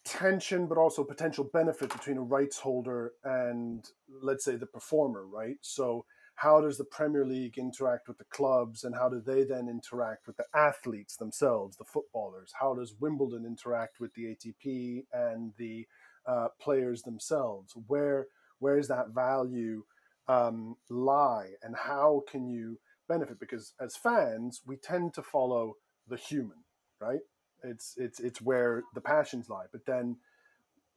tension, 0.06 0.66
but 0.66 0.78
also 0.78 1.04
potential 1.04 1.44
benefit 1.44 1.92
between 1.92 2.16
a 2.16 2.22
rights 2.22 2.58
holder 2.58 3.12
and, 3.22 3.84
let's 4.22 4.46
say, 4.46 4.56
the 4.56 4.64
performer. 4.64 5.26
Right. 5.26 5.56
So, 5.60 6.06
how 6.42 6.60
does 6.60 6.78
the 6.78 6.84
Premier 6.84 7.24
League 7.24 7.58
interact 7.58 8.08
with 8.08 8.18
the 8.18 8.24
clubs, 8.24 8.84
and 8.84 8.94
how 8.94 9.08
do 9.08 9.20
they 9.20 9.44
then 9.44 9.68
interact 9.68 10.26
with 10.26 10.36
the 10.36 10.46
athletes 10.54 11.16
themselves, 11.16 11.76
the 11.76 11.84
footballers? 11.84 12.52
How 12.60 12.74
does 12.74 12.94
Wimbledon 13.00 13.44
interact 13.46 14.00
with 14.00 14.14
the 14.14 14.36
ATP 14.36 15.04
and 15.12 15.52
the 15.58 15.86
uh, 16.26 16.48
players 16.60 17.02
themselves? 17.02 17.74
Where 17.86 18.26
where 18.60 18.78
is 18.78 18.88
that 18.88 19.10
value? 19.14 19.84
um, 20.28 20.76
lie 20.90 21.48
and 21.62 21.74
how 21.74 22.22
can 22.30 22.48
you 22.48 22.78
benefit 23.08 23.40
because 23.40 23.72
as 23.80 23.96
fans 23.96 24.60
we 24.66 24.76
tend 24.76 25.14
to 25.14 25.22
follow 25.22 25.74
the 26.06 26.16
human 26.16 26.58
right 27.00 27.20
it's 27.64 27.94
it's 27.96 28.20
it's 28.20 28.42
where 28.42 28.82
the 28.94 29.00
passions 29.00 29.48
lie 29.48 29.64
but 29.72 29.86
then 29.86 30.16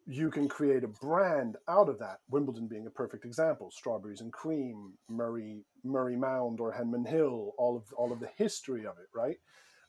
you 0.08 0.32
can 0.32 0.48
create 0.48 0.84
a 0.84 0.88
brand 0.88 1.58
out 1.70 1.90
of 1.90 2.00
that 2.00 2.20
wimbledon 2.30 2.68
being 2.68 2.88
a 2.88 2.92
perfect 2.92 3.26
example 3.26 3.72
strawberries 3.72 4.22
and 4.22 4.34
cream 4.34 4.94
murray 5.10 5.64
murray 5.84 6.16
mound 6.16 6.60
or 6.60 6.74
henman 6.74 7.08
hill 7.08 7.54
all 7.58 7.78
of 7.78 7.84
all 7.94 8.12
of 8.12 8.20
the 8.20 8.30
history 8.38 8.86
of 8.86 8.98
it 8.98 9.08
right 9.14 9.38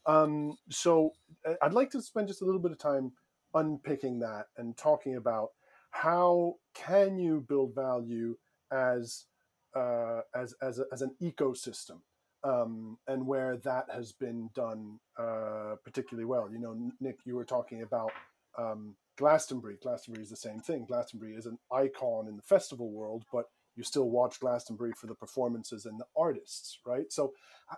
um, 0.06 0.56
so 0.70 1.12
uh, 1.48 1.54
i'd 1.62 1.72
like 1.72 1.90
to 1.90 2.02
spend 2.02 2.28
just 2.28 2.42
a 2.42 2.44
little 2.44 2.60
bit 2.60 2.72
of 2.72 2.78
time 2.78 3.12
unpicking 3.54 4.18
that 4.18 4.46
and 4.56 4.76
talking 4.76 5.16
about 5.16 5.50
how 5.90 6.54
can 6.74 7.18
you 7.18 7.44
build 7.48 7.74
value 7.74 8.36
as 8.72 9.26
uh, 9.74 10.20
as 10.34 10.54
as, 10.62 10.78
a, 10.78 10.84
as 10.92 11.02
an 11.02 11.14
ecosystem, 11.22 12.00
um, 12.44 12.98
and 13.06 13.26
where 13.26 13.56
that 13.58 13.86
has 13.92 14.12
been 14.12 14.50
done 14.54 14.98
uh, 15.18 15.76
particularly 15.84 16.24
well. 16.24 16.50
You 16.50 16.58
know, 16.58 16.90
Nick, 17.00 17.20
you 17.24 17.36
were 17.36 17.44
talking 17.44 17.82
about 17.82 18.12
um, 18.58 18.96
Glastonbury. 19.22 19.76
Glastonbury 19.80 20.24
is 20.24 20.30
the 20.30 20.36
same 20.36 20.58
thing. 20.58 20.84
Glastonbury 20.84 21.34
is 21.34 21.46
an 21.46 21.56
icon 21.70 22.26
in 22.26 22.34
the 22.34 22.42
festival 22.42 22.90
world, 22.90 23.24
but 23.32 23.44
you 23.76 23.84
still 23.84 24.10
watch 24.10 24.40
Glastonbury 24.40 24.90
for 24.96 25.06
the 25.06 25.14
performances 25.14 25.86
and 25.86 26.00
the 26.00 26.06
artists, 26.16 26.80
right? 26.84 27.04
So, 27.12 27.32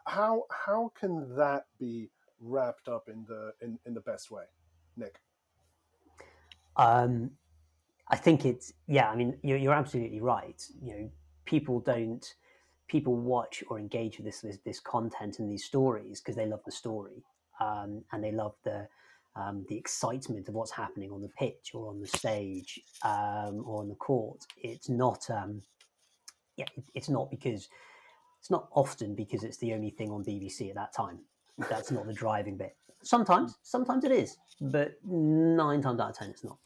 how 0.07 0.45
how 0.51 0.91
can 0.99 1.37
that 1.37 1.67
be 1.79 2.09
wrapped 2.41 2.89
up 2.89 3.11
in 3.11 3.27
the 3.29 3.53
in, 3.61 3.79
in 3.85 3.93
the 3.93 4.01
best 4.01 4.31
way, 4.31 4.45
Nick? 4.97 5.21
Um, 6.77 7.33
I 8.09 8.17
think 8.17 8.47
it's 8.47 8.73
yeah. 8.87 9.11
I 9.11 9.15
mean, 9.15 9.37
you're, 9.43 9.59
you're 9.59 9.75
absolutely 9.75 10.23
right. 10.23 10.67
You 10.83 10.95
know, 10.95 11.11
people 11.45 11.79
don't 11.81 12.25
people 12.89 13.17
watch 13.17 13.63
or 13.69 13.79
engage 13.79 14.17
with 14.17 14.25
this 14.25 14.41
this, 14.41 14.57
this 14.65 14.81
content 14.81 15.41
and 15.41 15.51
these 15.51 15.65
stories 15.65 16.23
because 16.23 16.37
they 16.37 16.47
love 16.47 16.65
the 16.65 16.73
story 16.73 17.23
um, 17.61 18.03
and 18.13 18.25
they 18.25 18.33
love 18.33 18.55
the 18.65 18.89
um, 19.37 19.65
the 19.69 19.77
excitement 19.77 20.49
of 20.49 20.55
what's 20.55 20.71
happening 20.71 21.11
on 21.11 21.21
the 21.21 21.31
pitch 21.31 21.73
or 21.75 21.89
on 21.89 22.01
the 22.01 22.07
stage 22.07 22.81
um, 23.05 23.63
or 23.67 23.81
on 23.81 23.89
the 23.89 23.95
court. 23.97 24.41
It's 24.57 24.89
not 24.89 25.29
um, 25.31 25.63
yeah, 26.57 26.67
it, 26.77 26.85
it's 26.95 27.09
not 27.09 27.31
because 27.31 27.69
it's 28.41 28.51
not 28.51 28.69
often 28.73 29.15
because 29.15 29.43
it's 29.43 29.59
the 29.59 29.73
only 29.73 29.91
thing 29.91 30.11
on 30.11 30.25
BBC 30.25 30.69
at 30.69 30.77
that 30.77 30.93
time. 30.95 31.19
That's 31.71 31.91
not 31.91 32.07
the 32.07 32.13
driving 32.13 32.57
bit. 32.57 32.77
Sometimes, 33.03 33.59
sometimes 33.63 34.05
it 34.05 34.13
is, 34.13 34.37
but 34.61 34.93
nine 35.05 35.83
times 35.83 36.01
out 36.01 36.11
of 36.11 36.17
ten, 36.17 36.31
it's 36.31 36.45
not. 36.45 36.59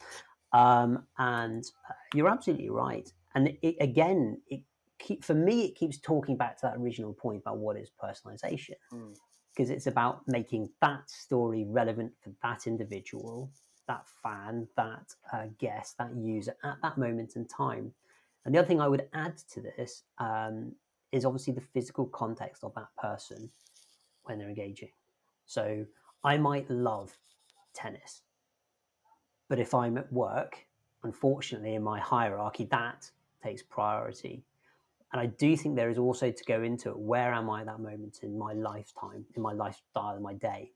Um, 0.52 1.04
and 1.18 1.64
uh, 1.88 1.94
you're 2.14 2.28
absolutely 2.28 2.70
right. 2.70 3.10
And 3.34 3.56
it, 3.62 3.76
again, 3.80 4.40
it 4.48 4.62
keep, 4.98 5.24
for 5.24 5.34
me, 5.34 5.66
it 5.66 5.74
keeps 5.74 5.98
talking 5.98 6.36
back 6.36 6.58
to 6.60 6.66
that 6.66 6.76
original 6.78 7.12
point 7.12 7.42
about 7.42 7.58
what 7.58 7.76
is 7.76 7.90
personalization. 8.02 8.74
Because 9.58 9.70
it's 9.70 9.88
about 9.88 10.22
making 10.28 10.70
that 10.80 11.10
story 11.10 11.64
relevant 11.66 12.12
for 12.22 12.30
that 12.44 12.68
individual, 12.68 13.50
that 13.88 14.06
fan, 14.22 14.68
that 14.76 15.12
uh, 15.32 15.46
guest, 15.58 15.98
that 15.98 16.14
user 16.14 16.54
at 16.62 16.76
that 16.80 16.96
moment 16.96 17.34
in 17.34 17.44
time. 17.44 17.92
And 18.44 18.54
the 18.54 18.60
other 18.60 18.68
thing 18.68 18.80
I 18.80 18.86
would 18.86 19.08
add 19.14 19.36
to 19.54 19.60
this 19.60 20.04
um, 20.18 20.76
is 21.10 21.24
obviously 21.24 21.54
the 21.54 21.60
physical 21.60 22.06
context 22.06 22.62
of 22.62 22.72
that 22.76 22.86
person 22.96 23.50
when 24.26 24.38
they're 24.38 24.48
engaging. 24.48 24.90
So 25.46 25.84
I 26.22 26.36
might 26.36 26.70
love 26.70 27.18
tennis, 27.74 28.22
but 29.48 29.58
if 29.58 29.74
I'm 29.74 29.98
at 29.98 30.12
work, 30.12 30.66
unfortunately, 31.02 31.74
in 31.74 31.82
my 31.82 31.98
hierarchy, 31.98 32.68
that 32.70 33.10
takes 33.42 33.64
priority. 33.64 34.44
And 35.12 35.20
I 35.20 35.26
do 35.26 35.56
think 35.56 35.76
there 35.76 35.90
is 35.90 35.98
also 35.98 36.30
to 36.30 36.44
go 36.44 36.62
into 36.62 36.90
it 36.90 36.98
where 36.98 37.32
am 37.32 37.48
I 37.48 37.60
at 37.60 37.66
that 37.66 37.80
moment 37.80 38.20
in 38.22 38.38
my 38.38 38.52
lifetime, 38.52 39.24
in 39.34 39.42
my 39.42 39.52
lifestyle, 39.52 40.16
in 40.16 40.22
my 40.22 40.34
day. 40.34 40.72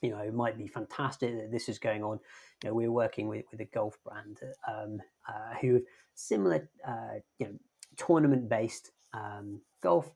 You 0.00 0.10
know, 0.10 0.20
it 0.20 0.32
might 0.32 0.56
be 0.56 0.68
fantastic 0.68 1.36
that 1.36 1.50
this 1.50 1.68
is 1.68 1.78
going 1.78 2.02
on. 2.02 2.20
You 2.62 2.70
know, 2.70 2.74
we're 2.74 2.92
working 2.92 3.28
with, 3.28 3.44
with 3.50 3.60
a 3.60 3.66
golf 3.66 3.98
brand 4.04 4.38
um, 4.66 5.00
uh, 5.28 5.54
who 5.60 5.74
have 5.74 5.82
similar, 6.14 6.68
uh, 6.86 7.18
you 7.38 7.46
know, 7.46 7.52
tournament 7.96 8.48
based 8.48 8.92
um, 9.12 9.60
golf. 9.82 10.10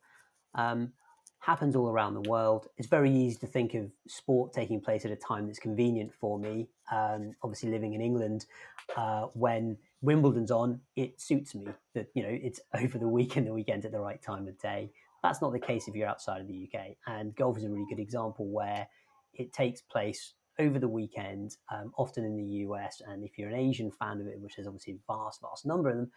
Um, 0.54 0.92
happens 1.42 1.74
all 1.74 1.88
around 1.88 2.14
the 2.14 2.30
world. 2.30 2.68
It's 2.78 2.88
very 2.88 3.12
easy 3.12 3.36
to 3.40 3.46
think 3.48 3.74
of 3.74 3.90
sport 4.06 4.52
taking 4.52 4.80
place 4.80 5.04
at 5.04 5.10
a 5.10 5.16
time 5.16 5.46
that's 5.46 5.58
convenient 5.58 6.12
for 6.14 6.38
me. 6.38 6.68
Um, 6.90 7.32
obviously, 7.42 7.70
living 7.70 7.94
in 7.94 8.00
England, 8.00 8.46
uh, 8.96 9.26
when 9.34 9.76
Wimbledon's 10.02 10.50
on, 10.50 10.80
it 10.96 11.20
suits 11.20 11.54
me 11.54 11.68
that 11.94 12.08
you 12.14 12.22
know 12.22 12.28
it's 12.30 12.60
over 12.74 12.98
the 12.98 13.08
weekend, 13.08 13.46
the 13.46 13.52
weekend 13.54 13.84
at 13.84 13.92
the 13.92 14.00
right 14.00 14.20
time 14.20 14.46
of 14.48 14.58
day. 14.58 14.90
That's 15.22 15.40
not 15.40 15.52
the 15.52 15.60
case 15.60 15.86
if 15.86 15.94
you're 15.94 16.08
outside 16.08 16.40
of 16.40 16.48
the 16.48 16.68
UK. 16.68 16.96
And 17.06 17.34
golf 17.36 17.56
is 17.56 17.64
a 17.64 17.70
really 17.70 17.86
good 17.88 18.00
example 18.00 18.48
where 18.48 18.88
it 19.34 19.52
takes 19.52 19.80
place 19.80 20.34
over 20.58 20.80
the 20.80 20.88
weekend, 20.88 21.56
um, 21.72 21.92
often 21.96 22.24
in 22.24 22.36
the 22.36 22.44
US. 22.66 23.00
And 23.06 23.24
if 23.24 23.38
you're 23.38 23.48
an 23.48 23.54
Asian 23.54 23.92
fan 23.92 24.20
of 24.20 24.26
it, 24.26 24.40
which 24.40 24.58
is 24.58 24.66
obviously 24.66 24.94
a 24.94 25.12
vast, 25.12 25.40
vast 25.40 25.64
number 25.64 25.90
of 25.90 25.96
them, 25.96 26.10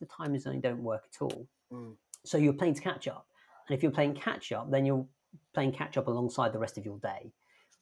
the 0.00 0.06
time 0.06 0.38
zones 0.38 0.62
don't 0.62 0.82
work 0.82 1.02
at 1.12 1.22
all. 1.22 1.48
Mm. 1.72 1.96
So 2.24 2.38
you're 2.38 2.52
playing 2.52 2.74
to 2.74 2.80
catch 2.80 3.08
up. 3.08 3.26
And 3.68 3.76
if 3.76 3.82
you're 3.82 3.92
playing 3.92 4.14
catch 4.14 4.52
up, 4.52 4.70
then 4.70 4.86
you're 4.86 5.06
playing 5.54 5.72
catch 5.72 5.96
up 5.96 6.06
alongside 6.06 6.52
the 6.52 6.58
rest 6.58 6.78
of 6.78 6.84
your 6.84 6.98
day. 6.98 7.32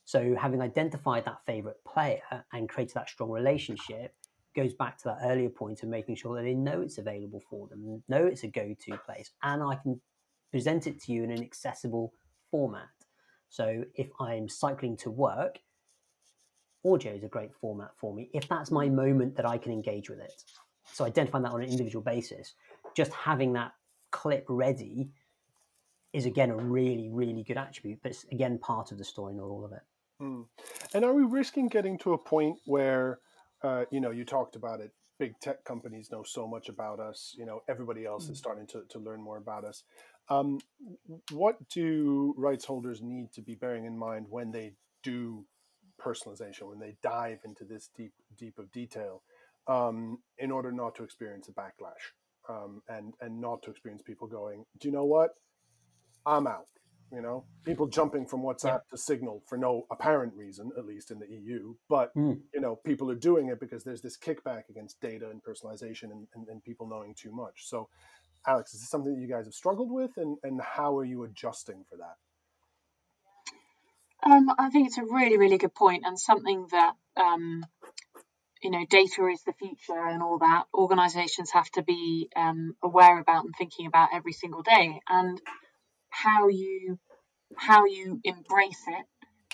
So 0.05 0.35
having 0.35 0.61
identified 0.61 1.25
that 1.27 1.45
favorite 1.47 1.77
player 1.87 2.45
and 2.53 2.69
created 2.69 2.95
that 2.95 3.09
strong 3.09 3.31
relationship, 3.31 4.15
goes 4.55 4.75
back 4.75 4.99
to 4.99 5.05
that 5.05 5.19
earlier 5.25 5.49
point 5.49 5.83
of 5.83 5.89
making 5.89 6.17
sure 6.17 6.37
that 6.37 6.43
they 6.43 6.55
know 6.55 6.81
it's 6.81 6.99
available 6.99 7.43
for 7.49 7.69
them, 7.69 8.03
know 8.09 8.27
it's 8.27 8.43
a 8.43 8.49
go-to 8.49 8.97
place, 8.99 9.31
and 9.43 9.63
I 9.63 9.77
can 9.77 10.01
present 10.51 10.87
it 10.87 11.01
to 11.03 11.13
you 11.13 11.23
in 11.23 11.31
an 11.31 11.43
accessible 11.43 12.13
format. 12.51 12.89
So 13.49 13.85
if 13.95 14.09
I'm 14.21 14.49
cycling 14.49 14.97
to 14.99 15.11
work, 15.11 15.59
audio 16.85 17.13
is 17.13 17.25
a 17.25 17.29
great 17.29 17.55
format 17.55 17.91
for 17.97 18.15
me. 18.15 18.31
If 18.33 18.49
that's 18.49 18.71
my 18.71 18.89
moment 18.89 19.37
that 19.37 19.47
I 19.47 19.59
can 19.59 19.73
engage 19.73 20.09
with 20.09 20.21
it. 20.21 20.43
So 20.93 21.05
identifying 21.05 21.45
that 21.45 21.53
on 21.53 21.63
an 21.63 21.69
individual 21.69 22.03
basis, 22.03 22.55
just 22.97 23.13
having 23.13 23.53
that 23.53 23.73
clip 24.11 24.45
ready 24.49 25.11
is 26.13 26.27
again 26.27 26.51
a 26.51 26.57
really, 26.57 27.09
really 27.09 27.45
good 27.45 27.57
attribute, 27.57 28.01
but 28.03 28.13
it's 28.13 28.25
again 28.33 28.59
part 28.59 28.91
of 28.91 28.99
the 28.99 29.05
story, 29.05 29.35
not 29.35 29.45
all 29.45 29.65
of 29.65 29.73
it. 29.73 29.83
Mm. 30.21 30.47
And 30.95 31.05
are 31.05 31.13
we 31.13 31.23
risking 31.23 31.69
getting 31.69 31.97
to 31.99 32.15
a 32.15 32.19
point 32.19 32.59
where 32.67 33.21
uh, 33.63 33.85
you 33.91 34.01
know, 34.01 34.11
you 34.11 34.25
talked 34.25 34.57
about 34.57 34.81
it. 34.81 34.93
Big 35.19 35.39
tech 35.41 35.65
companies 35.65 36.11
know 36.11 36.23
so 36.23 36.47
much 36.47 36.69
about 36.69 36.99
us. 36.99 37.35
You 37.37 37.45
know, 37.45 37.61
everybody 37.69 38.07
else 38.07 38.25
mm-hmm. 38.25 38.33
is 38.33 38.39
starting 38.39 38.67
to, 38.69 38.83
to 38.89 38.99
learn 38.99 39.21
more 39.21 39.37
about 39.37 39.65
us. 39.65 39.85
Um, 40.29 40.61
what 41.31 41.69
do 41.69 42.35
rights 42.39 42.65
holders 42.65 43.03
need 43.03 43.33
to 43.33 43.43
be 43.43 43.55
bearing 43.55 43.85
in 43.85 43.99
mind 43.99 44.27
when 44.31 44.53
they 44.53 44.75
do 45.03 45.45
personalization, 46.01 46.69
when 46.69 46.79
they 46.79 46.97
dive 47.03 47.41
into 47.45 47.65
this 47.65 47.91
deep, 47.95 48.13
deep 48.39 48.59
of 48.59 48.73
detail? 48.73 49.23
um, 49.71 50.19
in 50.39 50.51
order 50.51 50.73
not 50.73 50.95
to 50.97 51.05
experience 51.05 51.49
a 51.49 51.53
backlash 51.53 52.13
um, 52.49 52.83
and 52.89 53.15
and 53.21 53.41
not 53.41 53.63
to 53.63 53.71
experience 53.71 54.03
people 54.03 54.27
going, 54.27 54.65
do 54.79 54.89
you 54.89 54.93
know 54.93 55.05
what? 55.05 55.31
I'm 56.27 56.47
out. 56.47 56.67
You 57.13 57.23
know, 57.23 57.45
people 57.65 57.89
jumping 57.89 58.27
from 58.27 58.43
WhatsApp 58.43 58.65
yeah. 58.65 58.91
to 58.91 58.97
Signal 58.99 59.43
for 59.49 59.59
no 59.59 59.87
apparent 59.91 60.33
reason, 60.35 60.71
at 60.79 60.87
least 60.87 61.11
in 61.11 61.19
the 61.19 61.27
EU. 61.29 61.75
But 61.89 62.15
mm. 62.15 62.39
you 62.55 62.61
know, 62.61 62.77
people 62.77 63.11
are 63.11 63.17
doing 63.17 63.49
it 63.49 63.59
because 63.59 63.83
there's 63.83 64.01
this 64.01 64.17
kickback 64.17 64.69
against 64.69 65.01
data 65.01 65.29
and 65.29 65.43
personalization 65.43 66.13
and, 66.13 66.29
and, 66.35 66.47
and 66.49 66.63
people 66.63 66.89
knowing 66.89 67.15
too 67.15 67.33
much. 67.33 67.67
So, 67.67 67.89
Alex, 68.47 68.75
is 68.75 68.81
this 68.81 68.91
something 68.91 69.15
that 69.15 69.21
you 69.21 69.29
guys 69.29 69.47
have 69.47 69.55
struggled 69.55 69.91
with, 69.91 70.13
and 70.17 70.39
and 70.45 70.61
how 70.61 70.97
are 70.99 71.05
you 71.05 71.25
adjusting 71.25 71.85
for 71.89 71.97
that? 71.97 72.17
Um, 74.23 74.51
I 74.59 74.71
think 74.71 74.87
it's 74.87 74.99
a 74.99 75.05
really, 75.05 75.39
really 75.39 75.59
good 75.59 75.75
point, 75.75 76.05
and 76.07 76.19
something 76.19 76.67
that 76.71 76.93
um, 77.17 77.65
you 78.63 78.71
know, 78.71 78.85
data 78.89 79.27
is 79.27 79.43
the 79.43 79.55
future 79.55 80.07
and 80.07 80.23
all 80.23 80.39
that. 80.39 80.65
Organisations 80.75 81.51
have 81.53 81.71
to 81.73 81.83
be 81.83 82.29
um, 82.37 82.77
aware 82.83 83.19
about 83.19 83.45
and 83.45 83.55
thinking 83.57 83.87
about 83.87 84.11
every 84.13 84.33
single 84.33 84.63
day, 84.63 85.01
and 85.09 85.41
how 86.11 86.49
you 86.49 86.99
how 87.57 87.85
you 87.87 88.21
embrace 88.25 88.85
it 88.87 89.07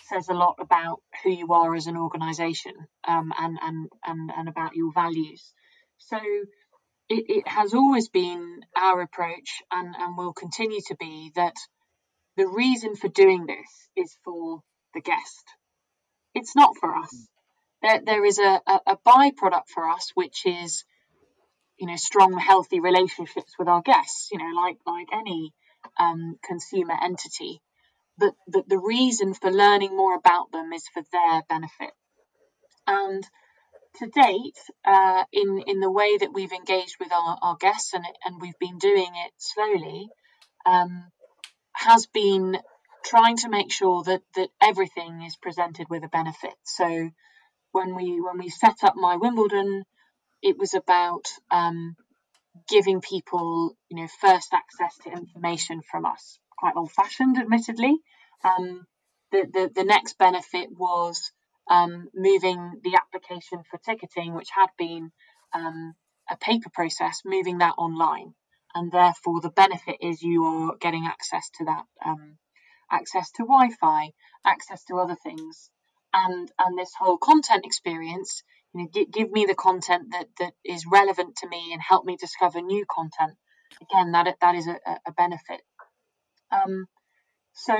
says 0.08 0.28
a 0.28 0.34
lot 0.34 0.56
about 0.60 1.00
who 1.22 1.30
you 1.30 1.52
are 1.52 1.74
as 1.74 1.86
an 1.86 1.96
organisation 1.96 2.72
um, 3.06 3.32
and, 3.38 3.58
and 3.62 3.88
and 4.04 4.30
and 4.36 4.48
about 4.48 4.76
your 4.76 4.92
values. 4.92 5.52
So 5.98 6.16
it, 7.08 7.24
it 7.28 7.48
has 7.48 7.74
always 7.74 8.08
been 8.08 8.60
our 8.76 9.00
approach, 9.00 9.62
and 9.70 9.94
and 9.98 10.16
will 10.16 10.32
continue 10.32 10.80
to 10.86 10.96
be 10.98 11.32
that 11.34 11.54
the 12.36 12.46
reason 12.46 12.96
for 12.96 13.08
doing 13.08 13.46
this 13.46 13.88
is 13.96 14.16
for 14.24 14.60
the 14.94 15.00
guest. 15.00 15.44
It's 16.34 16.54
not 16.54 16.76
for 16.78 16.94
us. 16.94 17.28
There, 17.82 18.00
there 18.04 18.24
is 18.24 18.38
a, 18.38 18.60
a, 18.66 18.80
a 18.86 18.96
byproduct 19.06 19.68
for 19.72 19.88
us, 19.88 20.10
which 20.14 20.44
is, 20.44 20.84
you 21.78 21.86
know, 21.86 21.96
strong, 21.96 22.36
healthy 22.38 22.80
relationships 22.80 23.54
with 23.58 23.68
our 23.68 23.82
guests. 23.82 24.28
You 24.30 24.38
know, 24.38 24.54
like 24.54 24.78
like 24.86 25.08
any 25.12 25.52
um, 25.98 26.36
consumer 26.42 26.94
entity. 27.02 27.60
But, 28.18 28.34
but 28.48 28.68
the 28.68 28.78
reason 28.78 29.34
for 29.34 29.50
learning 29.50 29.96
more 29.96 30.14
about 30.14 30.50
them 30.52 30.72
is 30.72 30.84
for 30.92 31.02
their 31.12 31.42
benefit. 31.48 31.92
And 32.86 33.26
to 33.98 34.06
date, 34.06 34.58
uh, 34.84 35.24
in 35.32 35.62
in 35.66 35.80
the 35.80 35.90
way 35.90 36.16
that 36.18 36.32
we've 36.32 36.52
engaged 36.52 36.96
with 37.00 37.12
our, 37.12 37.38
our 37.42 37.56
guests 37.56 37.94
and 37.94 38.04
and 38.24 38.40
we've 38.40 38.58
been 38.58 38.78
doing 38.78 39.10
it 39.26 39.32
slowly, 39.38 40.08
um, 40.64 41.08
has 41.72 42.06
been 42.06 42.58
trying 43.04 43.36
to 43.38 43.48
make 43.48 43.72
sure 43.72 44.02
that 44.04 44.22
that 44.34 44.48
everything 44.62 45.22
is 45.22 45.36
presented 45.36 45.86
with 45.88 46.04
a 46.04 46.08
benefit. 46.08 46.54
So 46.64 47.10
when 47.72 47.94
we 47.94 48.20
when 48.20 48.38
we 48.38 48.48
set 48.48 48.82
up 48.82 48.94
my 48.96 49.16
Wimbledon, 49.16 49.84
it 50.42 50.58
was 50.58 50.74
about 50.74 51.26
um, 51.50 51.96
giving 52.68 53.00
people 53.00 53.76
you 53.88 53.96
know 53.96 54.08
first 54.20 54.52
access 54.52 54.96
to 55.04 55.10
information 55.12 55.82
from 55.82 56.04
us. 56.06 56.38
Quite 56.58 56.76
old 56.76 56.92
fashioned, 56.92 57.38
admittedly. 57.38 57.96
Um, 58.44 58.86
the, 59.32 59.46
the 59.52 59.70
the 59.74 59.84
next 59.84 60.18
benefit 60.18 60.68
was 60.70 61.32
um, 61.70 62.08
moving 62.14 62.80
the 62.82 62.96
application 62.96 63.62
for 63.70 63.78
ticketing, 63.78 64.34
which 64.34 64.48
had 64.54 64.68
been 64.78 65.10
um, 65.52 65.94
a 66.30 66.36
paper 66.36 66.70
process, 66.72 67.22
moving 67.24 67.58
that 67.58 67.74
online, 67.78 68.34
and 68.74 68.90
therefore 68.92 69.40
the 69.40 69.50
benefit 69.50 69.96
is 70.00 70.22
you 70.22 70.44
are 70.44 70.76
getting 70.80 71.06
access 71.06 71.50
to 71.58 71.64
that, 71.64 71.84
um, 72.04 72.38
access 72.90 73.30
to 73.32 73.42
Wi-Fi, 73.42 74.10
access 74.44 74.84
to 74.84 74.98
other 74.98 75.16
things, 75.16 75.70
and 76.12 76.50
and 76.58 76.78
this 76.78 76.92
whole 76.98 77.18
content 77.18 77.64
experience. 77.64 78.42
You 78.74 78.82
know, 78.82 78.88
give, 78.92 79.10
give 79.10 79.30
me 79.30 79.46
the 79.46 79.54
content 79.54 80.12
that 80.12 80.28
that 80.38 80.52
is 80.64 80.86
relevant 80.86 81.36
to 81.36 81.48
me 81.48 81.70
and 81.72 81.80
help 81.82 82.04
me 82.04 82.16
discover 82.16 82.60
new 82.60 82.84
content. 82.90 83.36
Again, 83.82 84.12
that 84.12 84.36
that 84.40 84.54
is 84.54 84.66
a, 84.66 84.78
a 85.06 85.12
benefit. 85.12 85.62
Um, 86.50 86.86
so 87.52 87.76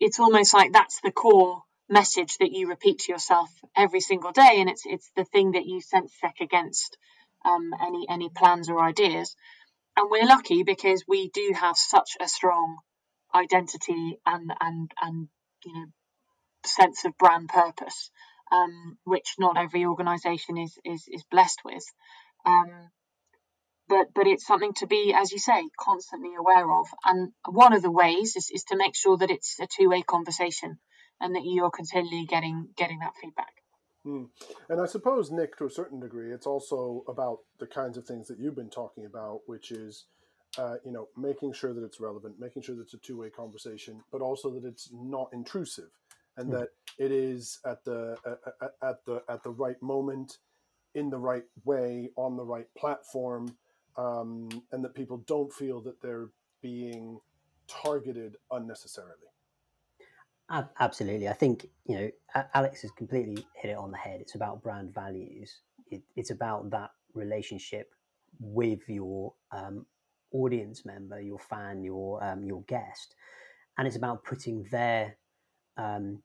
it's 0.00 0.20
almost 0.20 0.54
like 0.54 0.72
that's 0.72 1.00
the 1.02 1.12
core 1.12 1.62
message 1.88 2.36
that 2.38 2.52
you 2.52 2.68
repeat 2.68 3.00
to 3.00 3.12
yourself 3.12 3.50
every 3.76 4.00
single 4.00 4.32
day, 4.32 4.56
and 4.60 4.68
it's 4.68 4.82
it's 4.84 5.10
the 5.16 5.24
thing 5.24 5.52
that 5.52 5.66
you 5.66 5.80
sense 5.80 6.12
check 6.20 6.36
against 6.40 6.96
um, 7.44 7.70
any 7.80 8.06
any 8.08 8.28
plans 8.28 8.68
or 8.68 8.82
ideas. 8.82 9.34
And 9.96 10.10
we're 10.10 10.26
lucky 10.26 10.62
because 10.62 11.04
we 11.08 11.28
do 11.30 11.52
have 11.54 11.76
such 11.76 12.16
a 12.20 12.28
strong 12.28 12.78
identity 13.34 14.18
and 14.24 14.52
and 14.60 14.90
and 15.00 15.28
you 15.64 15.74
know 15.74 15.86
sense 16.64 17.04
of 17.04 17.16
brand 17.18 17.48
purpose, 17.48 18.10
um, 18.52 18.98
which 19.04 19.34
not 19.38 19.56
every 19.56 19.84
organisation 19.84 20.58
is, 20.58 20.78
is 20.84 21.04
is 21.08 21.24
blessed 21.30 21.60
with. 21.64 21.84
Um, 22.46 22.90
but 23.88 24.08
but 24.14 24.26
it's 24.26 24.46
something 24.46 24.74
to 24.74 24.86
be, 24.86 25.14
as 25.16 25.32
you 25.32 25.38
say, 25.38 25.68
constantly 25.78 26.34
aware 26.38 26.70
of. 26.70 26.86
And 27.04 27.32
one 27.46 27.72
of 27.72 27.82
the 27.82 27.90
ways 27.90 28.36
is, 28.36 28.50
is 28.52 28.64
to 28.64 28.76
make 28.76 28.94
sure 28.94 29.16
that 29.16 29.30
it's 29.30 29.58
a 29.60 29.66
two 29.66 29.88
way 29.88 30.02
conversation 30.02 30.78
and 31.20 31.34
that 31.34 31.42
you're 31.44 31.70
continually 31.70 32.26
getting 32.26 32.68
getting 32.76 33.00
that 33.00 33.14
feedback. 33.20 33.52
Hmm. 34.04 34.24
And 34.68 34.80
I 34.80 34.86
suppose, 34.86 35.30
Nick, 35.30 35.56
to 35.58 35.66
a 35.66 35.70
certain 35.70 36.00
degree, 36.00 36.32
it's 36.32 36.46
also 36.46 37.04
about 37.08 37.40
the 37.58 37.66
kinds 37.66 37.96
of 37.96 38.06
things 38.06 38.28
that 38.28 38.38
you've 38.38 38.54
been 38.54 38.70
talking 38.70 39.04
about, 39.04 39.40
which 39.46 39.72
is, 39.72 40.04
uh, 40.56 40.76
you 40.84 40.92
know, 40.92 41.08
making 41.16 41.52
sure 41.52 41.74
that 41.74 41.82
it's 41.82 42.00
relevant, 42.00 42.38
making 42.38 42.62
sure 42.62 42.76
that 42.76 42.82
it's 42.82 42.94
a 42.94 42.98
two 42.98 43.18
way 43.18 43.30
conversation, 43.30 44.02
but 44.12 44.20
also 44.20 44.50
that 44.50 44.64
it's 44.64 44.90
not 44.92 45.28
intrusive, 45.32 45.90
and 46.38 46.46
hmm. 46.46 46.54
that 46.54 46.68
it 46.98 47.12
is 47.12 47.58
at 47.66 47.84
the 47.84 48.16
at, 48.62 48.72
at 48.82 49.04
the 49.04 49.22
at 49.28 49.42
the 49.42 49.50
right 49.50 49.80
moment, 49.82 50.38
in 50.94 51.10
the 51.10 51.18
right 51.18 51.44
way, 51.64 52.10
on 52.16 52.36
the 52.36 52.44
right 52.44 52.66
platform 52.76 53.54
um, 53.98 54.48
and 54.72 54.82
that 54.84 54.94
people 54.94 55.18
don't 55.26 55.52
feel 55.52 55.80
that 55.82 56.00
they're 56.00 56.30
being 56.62 57.18
targeted 57.66 58.36
unnecessarily. 58.50 59.12
Absolutely, 60.80 61.28
I 61.28 61.34
think 61.34 61.68
you 61.84 61.98
know 61.98 62.10
Alex 62.54 62.80
has 62.80 62.90
completely 62.92 63.44
hit 63.54 63.72
it 63.72 63.76
on 63.76 63.90
the 63.90 63.98
head. 63.98 64.22
It's 64.22 64.34
about 64.34 64.62
brand 64.62 64.94
values. 64.94 65.60
It, 65.90 66.02
it's 66.16 66.30
about 66.30 66.70
that 66.70 66.90
relationship 67.12 67.92
with 68.40 68.80
your 68.88 69.34
um, 69.52 69.84
audience 70.32 70.86
member, 70.86 71.20
your 71.20 71.38
fan, 71.38 71.82
your 71.82 72.24
um, 72.24 72.44
your 72.44 72.62
guest, 72.62 73.14
and 73.76 73.86
it's 73.86 73.96
about 73.96 74.24
putting 74.24 74.62
their 74.70 75.18
um, 75.76 76.22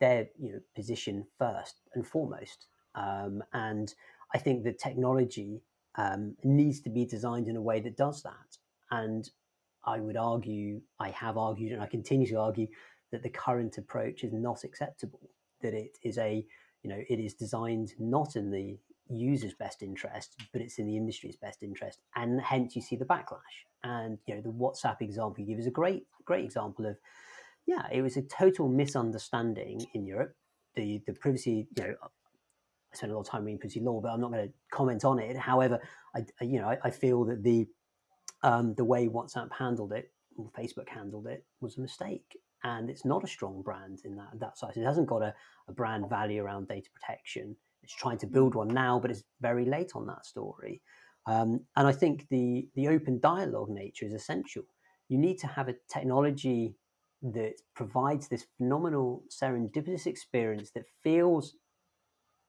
their 0.00 0.28
you 0.38 0.52
know 0.52 0.60
position 0.74 1.26
first 1.38 1.80
and 1.94 2.06
foremost. 2.06 2.66
Um, 2.94 3.42
and 3.52 3.94
I 4.34 4.38
think 4.38 4.64
the 4.64 4.72
technology 4.72 5.62
um, 5.96 6.36
needs 6.44 6.80
to 6.80 6.90
be 6.90 7.04
designed 7.04 7.48
in 7.48 7.56
a 7.56 7.60
way 7.60 7.80
that 7.80 7.96
does 7.96 8.22
that. 8.22 8.58
And 8.90 9.28
I 9.84 10.00
would 10.00 10.16
argue, 10.16 10.80
I 10.98 11.10
have 11.10 11.36
argued, 11.38 11.72
and 11.72 11.82
I 11.82 11.86
continue 11.86 12.26
to 12.28 12.40
argue 12.40 12.66
that 13.12 13.22
the 13.22 13.30
current 13.30 13.78
approach 13.78 14.24
is 14.24 14.32
not 14.32 14.64
acceptable. 14.64 15.30
That 15.62 15.74
it 15.74 15.98
is 16.02 16.18
a, 16.18 16.44
you 16.82 16.90
know, 16.90 17.02
it 17.08 17.20
is 17.20 17.34
designed 17.34 17.94
not 17.98 18.36
in 18.36 18.50
the 18.50 18.78
user's 19.08 19.54
best 19.54 19.82
interest, 19.82 20.36
but 20.52 20.60
it's 20.60 20.78
in 20.78 20.86
the 20.86 20.96
industry's 20.96 21.36
best 21.36 21.62
interest, 21.62 22.00
and 22.16 22.40
hence 22.40 22.74
you 22.74 22.82
see 22.82 22.96
the 22.96 23.04
backlash. 23.04 23.64
And 23.84 24.18
you 24.26 24.34
know, 24.34 24.40
the 24.40 24.50
WhatsApp 24.50 25.00
example 25.00 25.40
you 25.40 25.46
give 25.46 25.60
is 25.60 25.66
a 25.66 25.70
great, 25.70 26.06
great 26.24 26.44
example 26.44 26.86
of, 26.86 26.96
yeah, 27.66 27.86
it 27.92 28.02
was 28.02 28.16
a 28.16 28.22
total 28.22 28.68
misunderstanding 28.68 29.84
in 29.94 30.06
Europe. 30.06 30.34
The 30.74 31.02
the 31.06 31.12
privacy, 31.14 31.66
you 31.76 31.82
know, 31.82 31.94
I 32.02 32.96
spend 32.96 33.12
a 33.12 33.14
lot 33.14 33.22
of 33.22 33.28
time 33.28 33.44
reading 33.44 33.58
privacy 33.58 33.80
law, 33.80 34.00
but 34.00 34.10
I'm 34.10 34.20
not 34.20 34.30
going 34.32 34.46
to 34.46 34.54
comment 34.72 35.04
on 35.04 35.18
it. 35.18 35.36
However, 35.36 35.80
I, 36.14 36.24
you 36.40 36.60
know, 36.60 36.68
I, 36.68 36.78
I 36.84 36.90
feel 36.90 37.24
that 37.24 37.42
the 37.42 37.66
um, 38.42 38.74
the 38.74 38.84
way 38.84 39.08
WhatsApp 39.08 39.48
handled 39.52 39.92
it, 39.92 40.12
or 40.36 40.50
Facebook 40.58 40.88
handled 40.88 41.26
it, 41.26 41.44
was 41.60 41.76
a 41.76 41.80
mistake, 41.80 42.36
and 42.62 42.88
it's 42.88 43.04
not 43.04 43.24
a 43.24 43.28
strong 43.28 43.62
brand 43.62 44.00
in 44.04 44.16
that 44.16 44.38
that 44.38 44.58
size. 44.58 44.76
It 44.76 44.84
hasn't 44.84 45.08
got 45.08 45.22
a, 45.22 45.34
a 45.68 45.72
brand 45.72 46.08
value 46.08 46.42
around 46.42 46.68
data 46.68 46.88
protection. 46.94 47.56
It's 47.82 47.94
trying 47.94 48.18
to 48.18 48.26
build 48.26 48.54
one 48.54 48.68
now, 48.68 48.98
but 49.00 49.10
it's 49.10 49.24
very 49.40 49.64
late 49.64 49.92
on 49.94 50.06
that 50.06 50.26
story. 50.26 50.82
Um, 51.26 51.60
and 51.76 51.88
I 51.88 51.92
think 51.92 52.26
the 52.30 52.68
the 52.76 52.88
open 52.88 53.18
dialogue 53.18 53.70
nature 53.70 54.06
is 54.06 54.12
essential. 54.12 54.62
You 55.08 55.18
need 55.18 55.38
to 55.38 55.46
have 55.46 55.68
a 55.68 55.74
technology 55.88 56.76
that 57.32 57.54
provides 57.74 58.28
this 58.28 58.46
phenomenal 58.56 59.22
serendipitous 59.28 60.06
experience 60.06 60.70
that 60.70 60.84
feels 61.02 61.56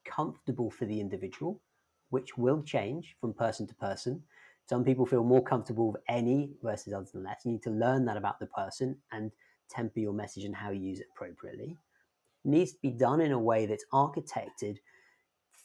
comfortable 0.06 0.70
for 0.70 0.86
the 0.86 1.00
individual, 1.00 1.62
which 2.10 2.38
will 2.38 2.62
change 2.64 3.16
from 3.20 3.34
person 3.34 3.68
to 3.68 3.76
person. 3.76 4.24
Some 4.70 4.84
people 4.84 5.06
feel 5.06 5.24
more 5.24 5.44
comfortable 5.44 5.92
with 5.92 6.02
any 6.10 6.52
versus 6.62 6.94
others 6.94 7.12
than 7.12 7.24
less. 7.24 7.42
You 7.46 7.54
need 7.54 7.64
to 7.64 7.70
learn 7.70 8.06
that 8.06 8.18
about 8.18 8.40
the 8.40 8.48
person 8.48 8.98
and 9.12 9.32
temper 9.70 10.00
your 10.00 10.14
message 10.14 10.44
and 10.44 10.56
how 10.56 10.72
you 10.72 10.82
use 10.82 11.00
it 11.00 11.08
appropriately. 11.16 11.78
It 12.46 12.50
needs 12.50 12.74
to 12.74 12.80
be 12.82 12.92
done 12.92 13.22
in 13.22 13.32
a 13.32 13.40
way 13.40 13.66
that's 13.66 13.86
architected 13.94 14.78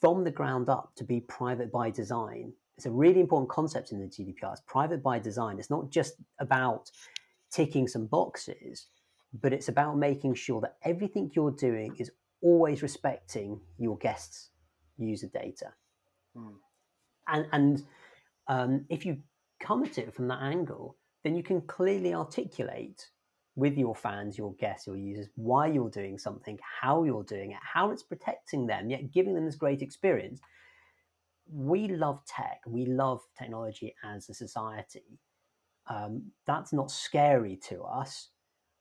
from 0.01 0.25
the 0.25 0.31
ground 0.31 0.69
up 0.69 0.93
to 0.97 1.05
be 1.05 1.21
private 1.21 1.71
by 1.71 1.91
design. 1.91 2.53
It's 2.77 2.87
a 2.87 2.91
really 2.91 3.21
important 3.21 3.51
concept 3.51 3.93
in 3.93 4.01
the 4.01 4.07
GDPR. 4.07 4.53
It's 4.53 4.63
private 4.67 5.03
by 5.03 5.19
design. 5.19 5.59
It's 5.59 5.71
not 5.71 5.91
just 5.91 6.15
about 6.41 6.91
ticking 7.53 7.87
some 7.87 8.07
boxes, 8.07 8.87
but 9.41 9.53
it's 9.53 9.69
about 9.69 9.97
making 9.97 10.35
sure 10.35 10.61
that 10.61 10.77
everything 10.85 11.31
you're 11.35 11.53
doing 11.53 11.95
is 11.99 12.11
always 12.43 12.83
respecting 12.83 13.61
your 13.79 13.97
guests' 13.99 14.51
user 14.99 15.29
data. 15.33 15.73
Mm. 16.37 16.55
And, 17.29 17.47
and 17.53 17.85
um, 18.49 18.85
if 18.89 19.07
you 19.07 19.19
come 19.61 19.85
at 19.85 19.99
it 19.99 20.15
from 20.15 20.29
that 20.29 20.43
angle, 20.43 20.97
then 21.25 21.37
you 21.37 21.43
can 21.43 21.61
clearly 21.63 22.15
articulate 22.15 23.07
with 23.55 23.77
your 23.77 23.95
fans, 23.95 24.37
your 24.37 24.55
guests, 24.55 24.87
your 24.87 24.97
users, 24.97 25.29
why 25.37 25.67
you're 25.67 25.91
doing 25.91 26.19
something, 26.19 26.59
how 26.81 27.05
you're 27.05 27.25
doing 27.25 27.53
it, 27.53 27.59
how 27.61 27.91
it's 27.91 28.03
protecting 28.03 28.67
them, 28.67 28.91
yet 28.91 29.13
giving 29.13 29.35
them 29.35 29.45
this 29.45 29.57
great 29.57 29.83
experience. 29.83 30.41
We 31.51 31.89
love 31.89 32.25
tech, 32.27 32.61
we 32.67 32.87
love 32.87 33.21
technology 33.39 33.95
as 34.05 34.29
a 34.29 34.35
society. 34.35 35.21
Um, 35.87 36.33
that's 36.47 36.73
not 36.73 36.91
scary 36.91 37.59
to 37.69 37.83
us. 37.83 38.31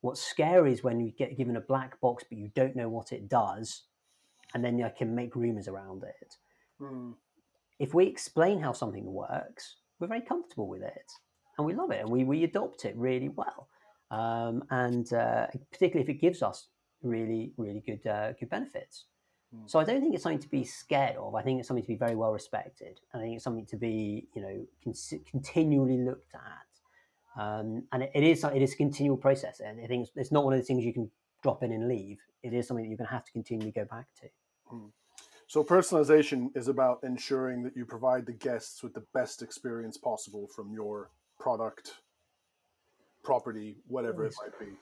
What's 0.02 0.22
scary 0.22 0.74
is 0.74 0.84
when 0.84 1.00
you 1.00 1.12
get 1.12 1.38
given 1.38 1.56
a 1.56 1.62
black 1.62 2.00
box, 2.02 2.24
but 2.28 2.38
you 2.38 2.50
don't 2.56 2.76
know 2.76 2.90
what 2.90 3.12
it 3.12 3.30
does, 3.30 3.84
and 4.54 4.64
then 4.64 4.78
you 4.78 4.90
can 4.98 5.16
make 5.16 5.36
rumors 5.36 5.68
around 5.68 6.04
it. 6.04 6.36
Mm. 6.82 7.14
If 7.80 7.94
we 7.94 8.06
explain 8.06 8.60
how 8.60 8.74
something 8.74 9.12
works, 9.12 9.78
we're 10.00 10.08
very 10.08 10.22
comfortable 10.22 10.68
with 10.68 10.82
it 10.82 11.12
and 11.58 11.66
we 11.66 11.74
love 11.74 11.92
it 11.92 12.02
and 12.02 12.10
we, 12.10 12.24
we 12.24 12.44
adopt 12.44 12.86
it 12.86 12.96
really 12.98 13.30
well. 13.30 13.68
Um, 14.10 14.64
and 14.72 15.12
uh, 15.14 15.48
particularly 15.72 16.04
if 16.04 16.10
it 16.10 16.20
gives 16.20 16.42
us 16.42 16.68
really, 17.02 17.54
really 17.58 17.82
good, 17.86 18.06
uh, 18.08 18.34
good 18.34 18.50
benefits. 18.50 19.06
Mm. 19.56 19.70
So 19.70 19.80
I 19.80 19.84
don't 19.84 20.02
think 20.02 20.14
it's 20.14 20.24
something 20.24 20.40
to 20.40 20.50
be 20.50 20.64
scared 20.64 21.16
of. 21.18 21.36
I 21.36 21.42
think 21.42 21.60
it's 21.60 21.68
something 21.68 21.84
to 21.84 21.88
be 21.88 21.96
very 21.96 22.16
well 22.16 22.32
respected. 22.32 23.00
And 23.14 23.22
I 23.22 23.26
think 23.26 23.36
it's 23.36 23.44
something 23.44 23.66
to 23.68 23.78
be, 23.78 24.28
you 24.36 24.42
know, 24.42 24.66
con- 24.84 25.22
continually 25.30 25.98
looked 25.98 26.34
at. 26.36 26.71
Um, 27.38 27.84
and 27.92 28.04
it, 28.04 28.12
it 28.14 28.24
is 28.24 28.44
it 28.44 28.62
is 28.62 28.74
a 28.74 28.78
continual 28.78 29.18
process. 29.18 29.60
And 29.60 29.80
I 29.82 29.88
think 29.88 30.08
it's, 30.08 30.12
it's, 30.16 30.32
not 30.32 30.44
one 30.44 30.54
of 30.54 30.60
the 30.60 30.66
things 30.66 30.84
you 30.84 30.94
can 30.94 31.10
drop 31.44 31.64
in 31.64 31.72
and 31.72 31.88
leave. 31.88 32.20
It 32.44 32.54
is 32.54 32.68
something 32.68 32.84
that 32.84 32.90
you're 32.90 32.98
going 32.98 33.08
to 33.08 33.14
have 33.14 33.26
to 33.26 33.32
continually 33.32 33.72
go 33.72 33.86
back 33.86 34.08
to. 34.22 34.28
Mm. 34.74 34.92
So 35.48 35.64
personalization 35.64 36.56
is 36.56 36.68
about 36.68 37.00
ensuring 37.04 37.64
that 37.64 37.76
you 37.76 37.86
provide 37.86 38.26
the 38.26 38.34
guests 38.34 38.84
with 38.84 38.94
the 38.94 39.04
best 39.14 39.42
experience 39.42 39.98
possible 39.98 40.48
from 40.48 40.74
your 40.74 41.10
product, 41.40 41.96
property, 43.24 43.78
whatever 43.88 44.26
it 44.26 44.34
might 44.42 44.58
be. 44.60 44.74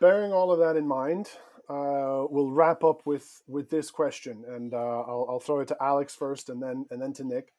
Bearing 0.00 0.32
all 0.32 0.50
of 0.50 0.58
that 0.60 0.76
in 0.76 0.86
mind, 0.86 1.28
uh, 1.68 2.24
we'll 2.30 2.50
wrap 2.50 2.84
up 2.84 3.02
with 3.04 3.42
with 3.46 3.70
this 3.70 3.90
question, 3.90 4.44
and 4.48 4.74
uh, 4.74 4.76
I'll, 4.76 5.26
I'll 5.28 5.40
throw 5.40 5.60
it 5.60 5.68
to 5.68 5.76
Alex 5.80 6.14
first, 6.14 6.48
and 6.48 6.62
then 6.62 6.86
and 6.90 7.00
then 7.00 7.12
to 7.14 7.24
Nick 7.24 7.52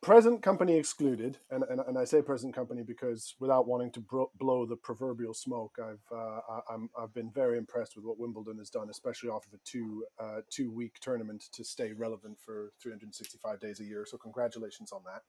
present 0.00 0.42
company 0.42 0.76
excluded, 0.76 1.38
and, 1.50 1.64
and, 1.68 1.80
and 1.80 1.98
I 1.98 2.04
say 2.04 2.22
present 2.22 2.54
company 2.54 2.82
because 2.82 3.34
without 3.40 3.66
wanting 3.66 3.90
to 3.92 4.00
bro- 4.00 4.30
blow 4.38 4.66
the 4.66 4.76
proverbial 4.76 5.34
smoke, 5.34 5.76
I've 5.82 6.16
uh, 6.16 6.40
I'm, 6.70 6.90
I've 6.98 7.14
been 7.14 7.30
very 7.30 7.58
impressed 7.58 7.96
with 7.96 8.04
what 8.04 8.18
Wimbledon 8.18 8.58
has 8.58 8.70
done, 8.70 8.88
especially 8.90 9.30
off 9.30 9.46
of 9.46 9.54
a 9.54 9.60
two 9.64 10.04
uh, 10.20 10.40
two 10.50 10.70
week 10.70 10.94
tournament 11.00 11.44
to 11.52 11.64
stay 11.64 11.92
relevant 11.92 12.38
for 12.44 12.72
365 12.82 13.60
days 13.60 13.80
a 13.80 13.84
year. 13.84 14.06
So 14.08 14.18
congratulations 14.18 14.92
on 14.92 15.02
that. 15.06 15.22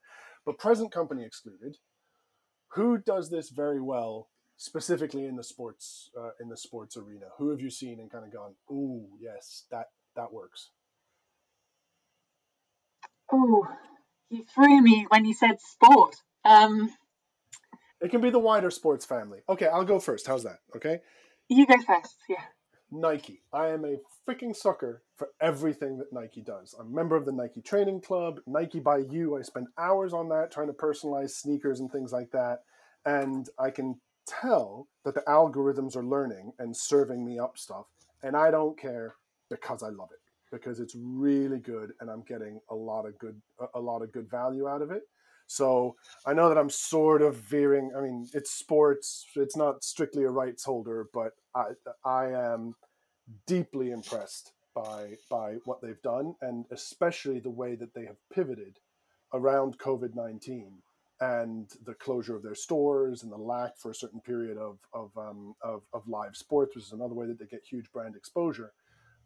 But 0.45 0.57
present 0.59 0.91
company 0.91 1.23
excluded, 1.23 1.77
who 2.73 2.97
does 2.97 3.29
this 3.29 3.49
very 3.49 3.81
well, 3.81 4.29
specifically 4.57 5.25
in 5.25 5.35
the 5.35 5.43
sports 5.43 6.11
uh, 6.17 6.31
in 6.39 6.49
the 6.49 6.57
sports 6.57 6.95
arena? 6.95 7.27
Who 7.37 7.49
have 7.49 7.61
you 7.61 7.69
seen 7.69 7.99
and 7.99 8.11
kind 8.11 8.25
of 8.25 8.31
gone, 8.31 8.55
ooh, 8.71 9.07
yes, 9.19 9.65
that 9.71 9.87
that 10.15 10.33
works. 10.33 10.71
Oh, 13.31 13.67
you 14.29 14.45
threw 14.53 14.81
me 14.81 15.05
when 15.09 15.25
you 15.25 15.33
said 15.33 15.59
sport. 15.59 16.15
Um, 16.45 16.89
it 18.01 18.11
can 18.11 18.21
be 18.21 18.29
the 18.29 18.39
wider 18.39 18.71
sports 18.71 19.05
family. 19.05 19.39
Okay, 19.49 19.67
I'll 19.67 19.85
go 19.85 19.99
first. 19.99 20.27
How's 20.27 20.43
that? 20.43 20.59
Okay. 20.75 20.99
You 21.49 21.65
go 21.65 21.75
first. 21.81 22.15
Yeah. 22.29 22.43
Nike. 22.91 23.41
I 23.53 23.67
am 23.67 23.85
a 23.85 23.97
freaking 24.27 24.55
sucker 24.55 25.03
for 25.15 25.29
everything 25.41 25.97
that 25.97 26.13
Nike 26.13 26.41
does. 26.41 26.73
I'm 26.79 26.87
a 26.87 26.95
member 26.95 27.15
of 27.15 27.25
the 27.25 27.31
Nike 27.31 27.61
Training 27.61 28.01
Club, 28.01 28.39
Nike 28.47 28.79
by 28.79 28.99
You. 28.99 29.37
I 29.37 29.41
spend 29.41 29.67
hours 29.77 30.13
on 30.13 30.29
that 30.29 30.51
trying 30.51 30.67
to 30.67 30.73
personalize 30.73 31.31
sneakers 31.31 31.79
and 31.79 31.91
things 31.91 32.11
like 32.11 32.31
that. 32.31 32.59
And 33.05 33.47
I 33.59 33.69
can 33.69 33.99
tell 34.27 34.87
that 35.05 35.13
the 35.13 35.23
algorithms 35.27 35.95
are 35.95 36.03
learning 36.03 36.53
and 36.57 36.75
serving 36.75 37.25
me 37.25 37.37
up 37.37 37.57
stuff. 37.57 37.85
And 38.23 38.35
I 38.35 38.51
don't 38.51 38.79
care 38.79 39.15
because 39.49 39.83
I 39.83 39.89
love 39.89 40.09
it 40.11 40.18
because 40.51 40.79
it's 40.79 40.95
really 40.97 41.59
good 41.59 41.93
and 41.99 42.09
I'm 42.09 42.23
getting 42.23 42.59
a 42.69 42.75
lot 42.75 43.05
of 43.05 43.17
good 43.19 43.41
a 43.73 43.79
lot 43.79 44.01
of 44.01 44.11
good 44.11 44.29
value 44.29 44.67
out 44.67 44.81
of 44.81 44.91
it. 44.91 45.03
So 45.47 45.95
I 46.27 46.33
know 46.33 46.47
that 46.47 46.59
I'm 46.59 46.69
sort 46.69 47.23
of 47.23 47.35
veering. 47.35 47.91
I 47.97 48.01
mean, 48.01 48.27
it's 48.33 48.51
sports. 48.51 49.25
It's 49.35 49.57
not 49.57 49.83
strictly 49.83 50.23
a 50.23 50.29
rights 50.29 50.63
holder, 50.63 51.07
but 51.11 51.33
I 51.55 51.71
I 52.05 52.27
am 52.27 52.75
deeply 53.47 53.91
impressed 53.91 54.53
by 54.75 55.15
by 55.29 55.55
what 55.65 55.81
they've 55.81 56.01
done, 56.03 56.35
and 56.41 56.65
especially 56.71 57.39
the 57.39 57.49
way 57.49 57.75
that 57.75 57.93
they 57.95 58.05
have 58.05 58.17
pivoted 58.31 58.77
around 59.33 59.79
COVID 59.79 60.15
nineteen 60.15 60.83
and 61.21 61.69
the 61.83 61.95
closure 61.95 62.35
of 62.35 62.43
their 62.43 62.55
stores 62.55 63.23
and 63.23 63.31
the 63.31 63.37
lack 63.37 63.75
for 63.77 63.91
a 63.91 63.95
certain 63.95 64.21
period 64.21 64.57
of 64.57 64.77
of, 64.93 65.09
um, 65.17 65.55
of 65.61 65.81
of 65.93 66.07
live 66.07 66.35
sports, 66.35 66.75
which 66.75 66.85
is 66.85 66.91
another 66.91 67.15
way 67.15 67.25
that 67.25 67.39
they 67.39 67.45
get 67.45 67.63
huge 67.67 67.91
brand 67.91 68.15
exposure 68.15 68.71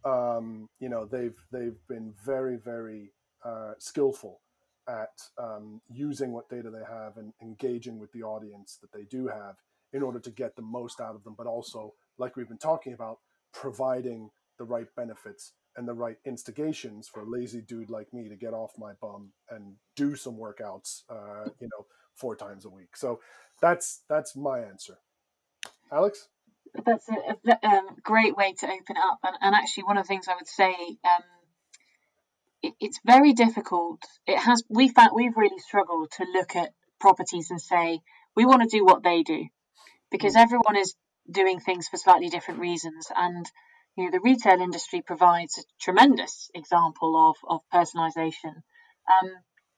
um, 0.06 0.70
you 0.80 0.90
know 0.90 1.06
they've 1.06 1.38
they've 1.52 1.80
been 1.88 2.14
very 2.26 2.58
very 2.58 3.12
uh, 3.46 3.74
skillful 3.80 4.42
at 4.88 5.22
um, 5.38 5.82
using 5.90 6.32
what 6.32 6.50
data 6.50 6.70
they 6.70 6.84
have 6.84 7.18
and 7.18 7.34
engaging 7.42 8.00
with 8.00 8.12
the 8.12 8.24
audience 8.24 8.78
that 8.82 8.92
they 8.92 9.06
do 9.06 9.28
have 9.28 9.56
in 9.94 10.02
order 10.04 10.20
to 10.20 10.32
get 10.32 10.56
the 10.56 10.62
most 10.62 11.00
out 11.00 11.16
of 11.16 11.24
them, 11.24 11.36
but 11.38 11.48
also, 11.48 11.94
like 12.18 12.36
we've 12.36 12.50
been 12.50 12.58
talking 12.58 12.94
about, 12.94 13.20
providing 13.54 14.30
the 14.58 14.64
right 14.64 14.88
benefits 14.96 15.54
and 15.76 15.88
the 15.88 15.94
right 15.94 16.18
instigations 16.26 17.08
for 17.08 17.22
a 17.22 17.30
lazy 17.30 17.62
dude 17.62 17.90
like 17.90 18.12
me 18.14 18.28
to 18.28 18.36
get 18.36 18.54
off 18.54 18.72
my 18.78 18.94
bum 19.02 19.32
and 19.50 19.76
do 19.96 20.16
some 20.16 20.38
workouts, 20.38 21.04
uh, 21.10 21.50
you 21.60 21.68
know, 21.72 21.86
four 22.16 22.36
times 22.36 22.66
a 22.66 22.70
week. 22.70 22.96
So 22.96 23.20
that's 23.62 24.02
that's 24.10 24.36
my 24.36 24.60
answer. 24.60 24.98
Alex 25.92 26.30
that's 26.86 27.08
a, 27.10 27.38
a 27.52 27.68
um, 27.68 27.88
great 28.04 28.36
way 28.36 28.54
to 28.54 28.66
open 28.66 28.98
it 28.98 28.98
up. 28.98 29.20
And, 29.24 29.36
and, 29.42 29.56
actually, 29.56 29.84
one 29.84 29.98
of 29.98 30.04
the 30.04 30.08
things 30.08 30.28
I 30.28 30.36
would 30.36 30.48
say, 30.48 30.74
um, 31.04 31.24
it, 32.62 32.74
it's 32.80 33.00
very 33.06 33.34
difficult. 33.34 34.02
It 34.26 34.40
has 34.40 34.64
we 34.70 34.90
found 34.90 35.12
we've 35.14 35.38
really 35.38 35.60
struggled 35.60 36.12
to 36.18 36.26
look 36.32 36.56
at 36.56 36.74
properties 37.00 37.52
and 37.52 37.62
say 37.62 38.00
we 38.36 38.46
want 38.46 38.64
to 38.64 38.78
do 38.78 38.84
what 38.84 39.04
they 39.04 39.24
do, 39.24 39.46
because 40.12 40.36
mm. 40.36 40.42
everyone 40.42 40.78
is 40.78 40.96
doing 41.30 41.60
things 41.60 41.88
for 41.88 41.98
slightly 41.98 42.30
different 42.30 42.60
reasons. 42.60 43.08
And 43.16 43.46
you 43.96 44.06
know, 44.06 44.12
the 44.12 44.22
retail 44.22 44.60
industry 44.60 45.04
provides 45.06 45.60
a 45.60 45.64
tremendous 45.80 46.50
example 46.56 47.30
of 47.30 47.36
of 47.48 47.62
personalization. 47.72 48.64
Um, 49.08 49.32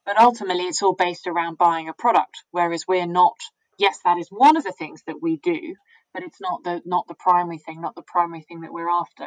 but 0.05 0.19
ultimately, 0.19 0.65
it's 0.65 0.83
all 0.83 0.93
based 0.93 1.25
around 1.25 1.57
buying 1.57 1.89
a 1.89 1.93
product, 1.93 2.43
whereas 2.51 2.85
we're 2.87 3.07
not. 3.07 3.37
Yes, 3.77 3.99
that 4.05 4.17
is 4.17 4.29
one 4.29 4.55
of 4.55 4.63
the 4.63 4.71
things 4.71 5.01
that 5.07 5.21
we 5.21 5.37
do, 5.37 5.75
but 6.15 6.23
it's 6.23 6.39
not 6.39 6.63
the 6.63 6.81
not 6.85 7.07
the 7.07 7.13
primary 7.13 7.57
thing, 7.57 7.81
not 7.81 7.93
the 7.93 8.01
primary 8.01 8.41
thing 8.41 8.61
that 8.61 8.71
we're 8.71 8.89
after. 8.89 9.25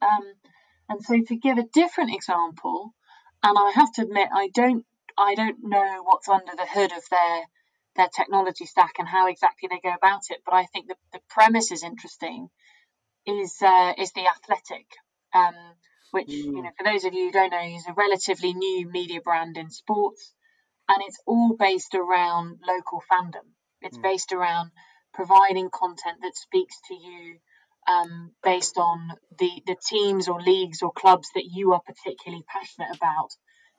Um, 0.00 0.32
and 0.88 1.02
so 1.02 1.20
to 1.26 1.36
give 1.36 1.58
a 1.58 1.66
different 1.74 2.14
example, 2.14 2.94
and 3.42 3.58
I 3.58 3.72
have 3.74 3.92
to 3.94 4.02
admit 4.02 4.28
I 4.32 4.48
don't 4.54 4.84
I 5.18 5.34
don't 5.34 5.58
know 5.64 6.02
what's 6.04 6.28
under 6.28 6.52
the 6.56 6.66
hood 6.66 6.92
of 6.92 7.02
their 7.10 7.42
their 7.96 8.08
technology 8.16 8.64
stack 8.64 8.92
and 9.00 9.08
how 9.08 9.26
exactly 9.26 9.68
they 9.68 9.80
go 9.82 9.92
about 9.92 10.22
it, 10.30 10.38
but 10.46 10.54
I 10.54 10.66
think 10.66 10.86
the, 10.86 10.94
the 11.12 11.20
premise 11.28 11.72
is 11.72 11.82
interesting. 11.82 12.48
Is 13.26 13.56
uh, 13.60 13.92
is 13.98 14.12
the 14.12 14.26
athletic, 14.28 14.86
um, 15.34 15.56
which 16.12 16.28
mm. 16.28 16.44
you 16.44 16.62
know 16.62 16.70
for 16.78 16.84
those 16.84 17.04
of 17.04 17.12
you 17.12 17.26
who 17.26 17.32
don't 17.32 17.50
know 17.50 17.76
is 17.76 17.86
a 17.88 17.92
relatively 17.92 18.54
new 18.54 18.88
media 18.88 19.20
brand 19.20 19.56
in 19.58 19.68
sports, 19.68 20.32
and 20.88 21.02
it's 21.08 21.20
all 21.26 21.56
based 21.58 21.96
around 21.96 22.60
local 22.64 23.02
fandom. 23.10 23.50
It's 23.82 23.98
mm. 23.98 24.02
based 24.02 24.32
around 24.32 24.70
providing 25.18 25.68
content 25.68 26.18
that 26.22 26.36
speaks 26.36 26.76
to 26.86 26.94
you 26.94 27.38
um, 27.88 28.30
based 28.44 28.78
on 28.78 29.10
the, 29.40 29.50
the 29.66 29.74
teams 29.90 30.28
or 30.28 30.40
leagues 30.40 30.80
or 30.80 30.92
clubs 30.92 31.28
that 31.34 31.44
you 31.44 31.72
are 31.72 31.80
particularly 31.84 32.44
passionate 32.46 32.96
about, 32.96 33.30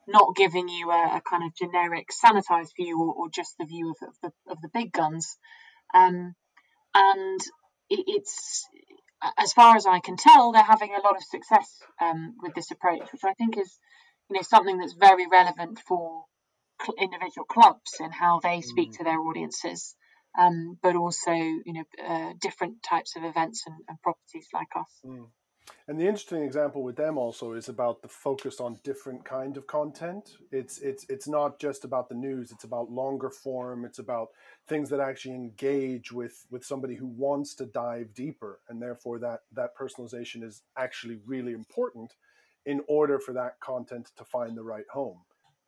not 0.05 0.35
giving 0.35 0.67
you 0.67 0.91
a, 0.91 1.17
a 1.17 1.21
kind 1.21 1.45
of 1.45 1.55
generic 1.55 2.09
sanitized 2.11 2.75
view 2.75 2.99
or, 2.99 3.13
or, 3.13 3.29
just 3.29 3.55
the 3.57 3.65
view 3.65 3.91
of, 3.91 4.09
of, 4.09 4.15
the, 4.21 4.51
of 4.51 4.61
the 4.61 4.69
big 4.73 4.91
guns. 4.91 5.37
Um, 5.93 6.35
and 6.93 7.39
it, 7.89 8.03
it's, 8.05 8.67
as 9.37 9.53
far 9.53 9.77
as 9.77 9.85
I 9.85 10.01
can 10.01 10.17
tell, 10.17 10.51
they're 10.51 10.61
having 10.61 10.93
a 10.93 11.07
lot 11.07 11.15
of 11.15 11.23
success 11.23 11.69
um, 12.01 12.35
with 12.41 12.53
this 12.53 12.71
approach, 12.71 13.07
which 13.13 13.23
I 13.23 13.33
think 13.35 13.57
is, 13.57 13.77
you 14.29 14.35
know, 14.35 14.41
something 14.41 14.77
that's 14.77 14.93
very 14.99 15.27
relevant 15.31 15.79
for 15.87 16.25
individual 16.99 17.45
clubs 17.45 17.95
and 18.01 18.13
how 18.13 18.41
they 18.43 18.59
speak 18.59 18.91
mm. 18.91 18.97
to 18.97 19.03
their 19.05 19.21
audiences 19.21 19.95
um, 20.39 20.77
but 20.81 20.95
also 20.95 21.31
you 21.31 21.73
know 21.73 21.83
uh, 22.07 22.33
different 22.41 22.81
types 22.83 23.15
of 23.15 23.23
events 23.23 23.63
and, 23.65 23.75
and 23.87 24.01
properties 24.01 24.47
like 24.53 24.69
us. 24.75 24.91
Mm. 25.05 25.27
And 25.87 25.99
the 25.99 26.05
interesting 26.05 26.43
example 26.43 26.83
with 26.83 26.95
them 26.95 27.17
also 27.17 27.53
is 27.53 27.69
about 27.69 28.01
the 28.01 28.07
focus 28.07 28.59
on 28.59 28.79
different 28.83 29.25
kind 29.25 29.57
of 29.57 29.67
content. 29.67 30.37
It's 30.51 30.79
it's 30.79 31.05
it's 31.09 31.27
not 31.27 31.59
just 31.59 31.83
about 31.83 32.09
the 32.09 32.15
news. 32.15 32.51
It's 32.51 32.63
about 32.63 32.91
longer 32.91 33.29
form. 33.29 33.85
It's 33.85 33.99
about 33.99 34.29
things 34.67 34.89
that 34.89 34.99
actually 34.99 35.35
engage 35.35 36.11
with 36.11 36.45
with 36.49 36.63
somebody 36.63 36.95
who 36.95 37.07
wants 37.07 37.55
to 37.55 37.65
dive 37.65 38.13
deeper, 38.13 38.59
and 38.69 38.81
therefore 38.81 39.19
that 39.19 39.41
that 39.53 39.75
personalization 39.75 40.43
is 40.43 40.61
actually 40.77 41.17
really 41.25 41.53
important 41.53 42.13
in 42.65 42.81
order 42.87 43.19
for 43.19 43.33
that 43.33 43.59
content 43.59 44.09
to 44.17 44.23
find 44.25 44.55
the 44.55 44.63
right 44.63 44.87
home, 44.91 45.19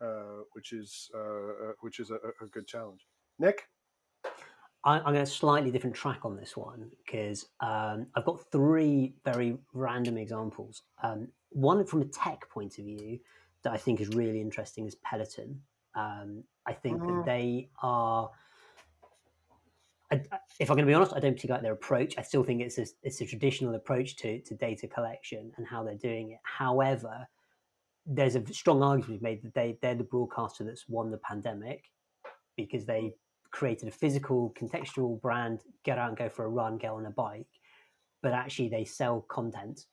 uh, 0.02 0.44
which 0.54 0.72
is 0.72 1.10
uh, 1.16 1.20
uh 1.20 1.74
which 1.82 2.00
is 2.00 2.12
a, 2.12 2.16
a, 2.44 2.48
good 2.48 2.68
challenge. 2.68 3.08
Nick, 3.40 3.70
I, 4.84 4.98
am 4.98 5.04
going 5.04 5.16
to 5.16 5.26
slightly 5.26 5.72
different 5.72 5.96
track 5.96 6.26
on 6.26 6.36
this 6.36 6.58
one 6.58 6.90
because 7.06 7.48
um, 7.60 8.08
I've 8.16 8.26
got 8.26 8.40
three 8.52 9.14
very 9.24 9.58
random 9.74 10.18
examples. 10.18 10.84
Um, 11.04 11.28
one 11.50 11.86
from 11.86 12.02
a 12.02 12.06
tech 12.06 12.50
point 12.50 12.80
of 12.80 12.86
view 12.86 13.20
that 13.64 13.74
I 13.74 13.78
think 13.78 14.02
is 14.02 14.10
really 14.10 14.42
interesting 14.42 14.88
is 14.88 14.96
Peloton. 14.96 15.62
Um, 15.94 16.44
I 16.66 16.74
think 16.74 17.02
mm. 17.02 17.08
that 17.08 17.26
they 17.26 17.70
are. 17.82 18.32
I, 20.12 20.22
if 20.60 20.70
I'm 20.70 20.76
going 20.76 20.86
to 20.86 20.92
be 20.92 20.94
honest, 20.94 21.14
I 21.14 21.20
don't 21.20 21.34
particularly 21.34 21.60
like 21.60 21.64
their 21.64 21.74
approach. 21.74 22.18
I 22.18 22.22
still 22.24 22.44
think 22.44 22.62
it's 22.62 22.78
a, 22.78 22.86
it's 23.04 23.22
a 23.22 23.26
traditional 23.26 23.76
approach 23.76 24.18
to, 24.18 24.40
to 24.42 24.56
data 24.56 24.88
collection 24.88 25.52
and 25.58 25.66
how 25.66 25.84
they're 25.84 25.96
doing 25.96 26.32
it. 26.32 26.40
However, 26.44 27.28
there's 28.06 28.36
a 28.36 28.46
strong 28.54 28.84
argument 28.84 29.22
made 29.22 29.42
that 29.44 29.54
they, 29.54 29.78
they're 29.82 29.96
the 29.96 30.04
broadcaster 30.04 30.64
that's 30.64 30.90
won 30.90 31.12
the 31.12 31.18
pandemic 31.18 31.92
because 32.58 32.86
they 32.86 33.14
created 33.52 33.88
a 33.88 33.92
physical, 33.92 34.54
contextual 34.60 35.22
brand, 35.22 35.62
get 35.84 35.98
out 35.98 36.10
and 36.10 36.18
go 36.18 36.30
for 36.30 36.46
a 36.46 36.50
run, 36.50 36.78
get 36.78 36.92
on 36.92 37.06
a 37.06 37.12
bike, 37.12 37.48
but 38.22 38.34
actually 38.34 38.70
they 38.70 38.86
sell 38.86 39.22
content 39.30 39.86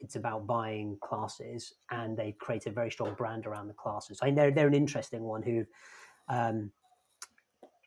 it's 0.00 0.16
about 0.16 0.46
buying 0.46 0.96
classes, 1.02 1.74
and 1.90 2.16
they 2.16 2.32
create 2.32 2.66
a 2.66 2.70
very 2.70 2.90
strong 2.90 3.14
brand 3.14 3.46
around 3.46 3.68
the 3.68 3.74
classes. 3.74 4.18
I 4.22 4.30
know 4.30 4.50
they're 4.50 4.66
an 4.66 4.74
interesting 4.74 5.22
one 5.22 5.42
who. 5.42 5.64
Um, 6.28 6.72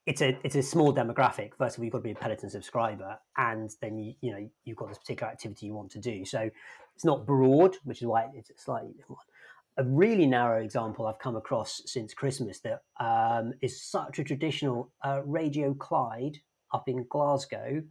it's 0.05 0.21
a 0.21 0.37
it's 0.43 0.55
a 0.55 0.61
small 0.61 0.93
demographic. 0.93 1.55
First 1.57 1.77
of 1.77 1.79
all, 1.79 1.85
you've 1.85 1.93
got 1.93 1.99
to 1.99 2.03
be 2.03 2.11
a 2.11 2.15
Peloton 2.15 2.49
subscriber, 2.49 3.17
and 3.37 3.71
then 3.81 3.97
you 3.97 4.13
you 4.21 4.31
know 4.31 4.49
you've 4.65 4.77
got 4.77 4.89
this 4.89 4.97
particular 4.97 5.31
activity 5.31 5.65
you 5.65 5.73
want 5.73 5.91
to 5.91 5.99
do. 5.99 6.25
So 6.25 6.49
it's 6.93 7.05
not 7.05 7.25
broad, 7.25 7.77
which 7.85 8.01
is 8.01 8.07
why 8.07 8.29
it's 8.35 8.51
slightly 8.57 8.91
different. 8.91 9.21
A 9.77 9.83
really 9.83 10.27
narrow 10.27 10.61
example 10.61 11.07
I've 11.07 11.19
come 11.19 11.35
across 11.35 11.81
since 11.85 12.13
Christmas 12.13 12.59
that 12.59 12.83
um, 12.99 13.53
is 13.61 13.81
such 13.81 14.19
a 14.19 14.23
traditional 14.23 14.91
uh, 15.03 15.21
Radio 15.25 15.73
Clyde 15.73 16.37
up 16.71 16.87
in 16.87 17.05
Glasgow 17.09 17.81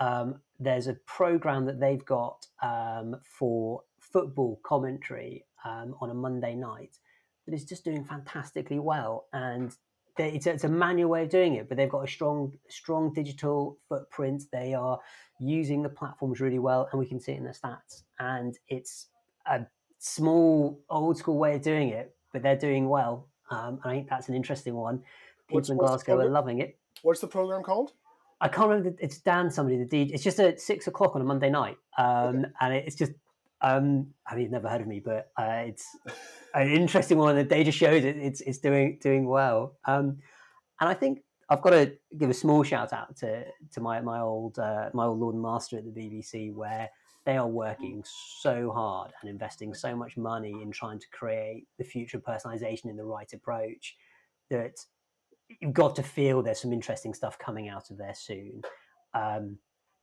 um, 0.00 0.40
there's 0.58 0.86
a 0.86 0.94
program 1.06 1.64
that 1.66 1.80
they've 1.80 2.04
got 2.04 2.46
um, 2.62 3.16
for 3.24 3.82
football 3.98 4.60
commentary 4.64 5.44
um, 5.64 5.94
on 6.00 6.10
a 6.10 6.14
Monday 6.14 6.54
night 6.54 6.98
that 7.46 7.54
is 7.54 7.64
just 7.64 7.84
doing 7.84 8.04
fantastically 8.04 8.78
well. 8.78 9.26
And 9.32 9.74
it's 10.16 10.46
a, 10.46 10.50
it's 10.52 10.64
a, 10.64 10.68
manual 10.68 11.10
way 11.10 11.24
of 11.24 11.28
doing 11.28 11.54
it, 11.54 11.68
but 11.68 11.76
they've 11.76 11.88
got 11.88 12.08
a 12.08 12.10
strong, 12.10 12.52
strong 12.68 13.12
digital 13.12 13.78
footprint. 13.88 14.44
They 14.52 14.74
are 14.74 14.98
using 15.40 15.82
the 15.82 15.88
platforms 15.88 16.40
really 16.40 16.60
well, 16.60 16.88
and 16.90 16.98
we 16.98 17.06
can 17.06 17.20
see 17.20 17.32
it 17.32 17.38
in 17.38 17.44
the 17.44 17.50
stats. 17.50 18.02
And 18.18 18.56
it's 18.68 19.08
a 19.46 19.66
small, 20.04 20.78
old 20.90 21.16
school 21.16 21.38
way 21.38 21.54
of 21.54 21.62
doing 21.62 21.88
it, 21.88 22.14
but 22.32 22.42
they're 22.42 22.58
doing 22.58 22.88
well. 22.88 23.26
Um, 23.50 23.80
I 23.84 23.90
think 23.90 24.08
that's 24.08 24.28
an 24.28 24.34
interesting 24.34 24.74
one. 24.74 24.98
People 25.48 25.56
what's, 25.56 25.70
in 25.70 25.78
Glasgow 25.78 26.20
are 26.20 26.28
loving 26.28 26.60
it. 26.60 26.78
What's 27.02 27.20
the 27.20 27.26
program 27.26 27.62
called? 27.62 27.92
I 28.40 28.48
can't 28.48 28.68
remember. 28.68 28.90
The, 28.90 29.04
it's 29.04 29.18
Dan 29.18 29.50
somebody 29.50 29.82
the 29.82 29.86
DJ. 29.86 30.12
It's 30.12 30.22
just 30.22 30.38
at 30.40 30.60
six 30.60 30.86
o'clock 30.86 31.16
on 31.16 31.22
a 31.22 31.24
Monday 31.24 31.48
night, 31.48 31.78
um, 31.96 32.40
okay. 32.40 32.48
and 32.60 32.74
it's 32.74 32.96
just. 32.96 33.12
Um, 33.60 34.08
I 34.26 34.34
mean, 34.34 34.42
you've 34.42 34.52
never 34.52 34.68
heard 34.68 34.82
of 34.82 34.86
me, 34.86 35.00
but 35.00 35.30
uh, 35.38 35.62
it's 35.64 35.86
an 36.54 36.68
interesting 36.68 37.16
one. 37.16 37.34
The 37.34 37.44
data 37.44 37.72
shows 37.72 38.04
it, 38.04 38.16
it's 38.18 38.42
it's 38.42 38.58
doing 38.58 38.98
doing 39.00 39.26
well, 39.26 39.76
um, 39.86 40.18
and 40.80 40.90
I 40.90 40.94
think 40.94 41.20
I've 41.54 41.62
got 41.62 41.70
to 41.70 41.92
give 42.18 42.30
a 42.30 42.34
small 42.34 42.64
shout 42.64 42.92
out 42.92 43.16
to 43.18 43.44
to 43.72 43.80
my 43.80 44.00
my 44.00 44.18
old 44.20 44.58
uh, 44.58 44.90
my 44.92 45.04
old 45.04 45.20
Lord 45.20 45.34
and 45.34 45.42
Master 45.42 45.78
at 45.78 45.84
the 45.84 45.92
BBC, 45.92 46.52
where 46.52 46.90
they 47.24 47.36
are 47.36 47.46
working 47.46 48.02
so 48.04 48.72
hard 48.72 49.12
and 49.20 49.30
investing 49.30 49.72
so 49.72 49.94
much 49.94 50.16
money 50.16 50.52
in 50.62 50.72
trying 50.72 50.98
to 50.98 51.06
create 51.12 51.68
the 51.78 51.84
future 51.84 52.18
personalization 52.18 52.86
in 52.86 52.96
the 52.96 53.04
right 53.04 53.32
approach 53.32 53.94
that 54.50 54.74
you've 55.60 55.72
got 55.72 55.94
to 55.94 56.02
feel 56.02 56.42
there's 56.42 56.60
some 56.60 56.72
interesting 56.72 57.14
stuff 57.14 57.38
coming 57.38 57.68
out 57.68 57.88
of 57.88 57.98
there 57.98 58.14
soon. 58.16 58.60
Um, 59.14 59.58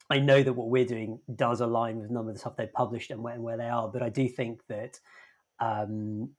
I 0.09 0.19
know 0.19 0.41
that 0.43 0.53
what 0.53 0.69
we're 0.69 0.85
doing 0.85 1.19
does 1.35 1.59
align 1.59 1.99
with 1.99 2.09
number 2.09 2.31
of 2.31 2.35
the 2.35 2.39
stuff 2.39 2.55
they've 2.55 2.71
published 2.71 3.11
and 3.11 3.21
where, 3.21 3.33
and 3.33 3.43
where 3.43 3.57
they 3.57 3.69
are, 3.69 3.89
but 3.89 4.01
I 4.01 4.09
do 4.09 4.27
think 4.29 4.61
that 4.67 4.99
um, 5.59 6.29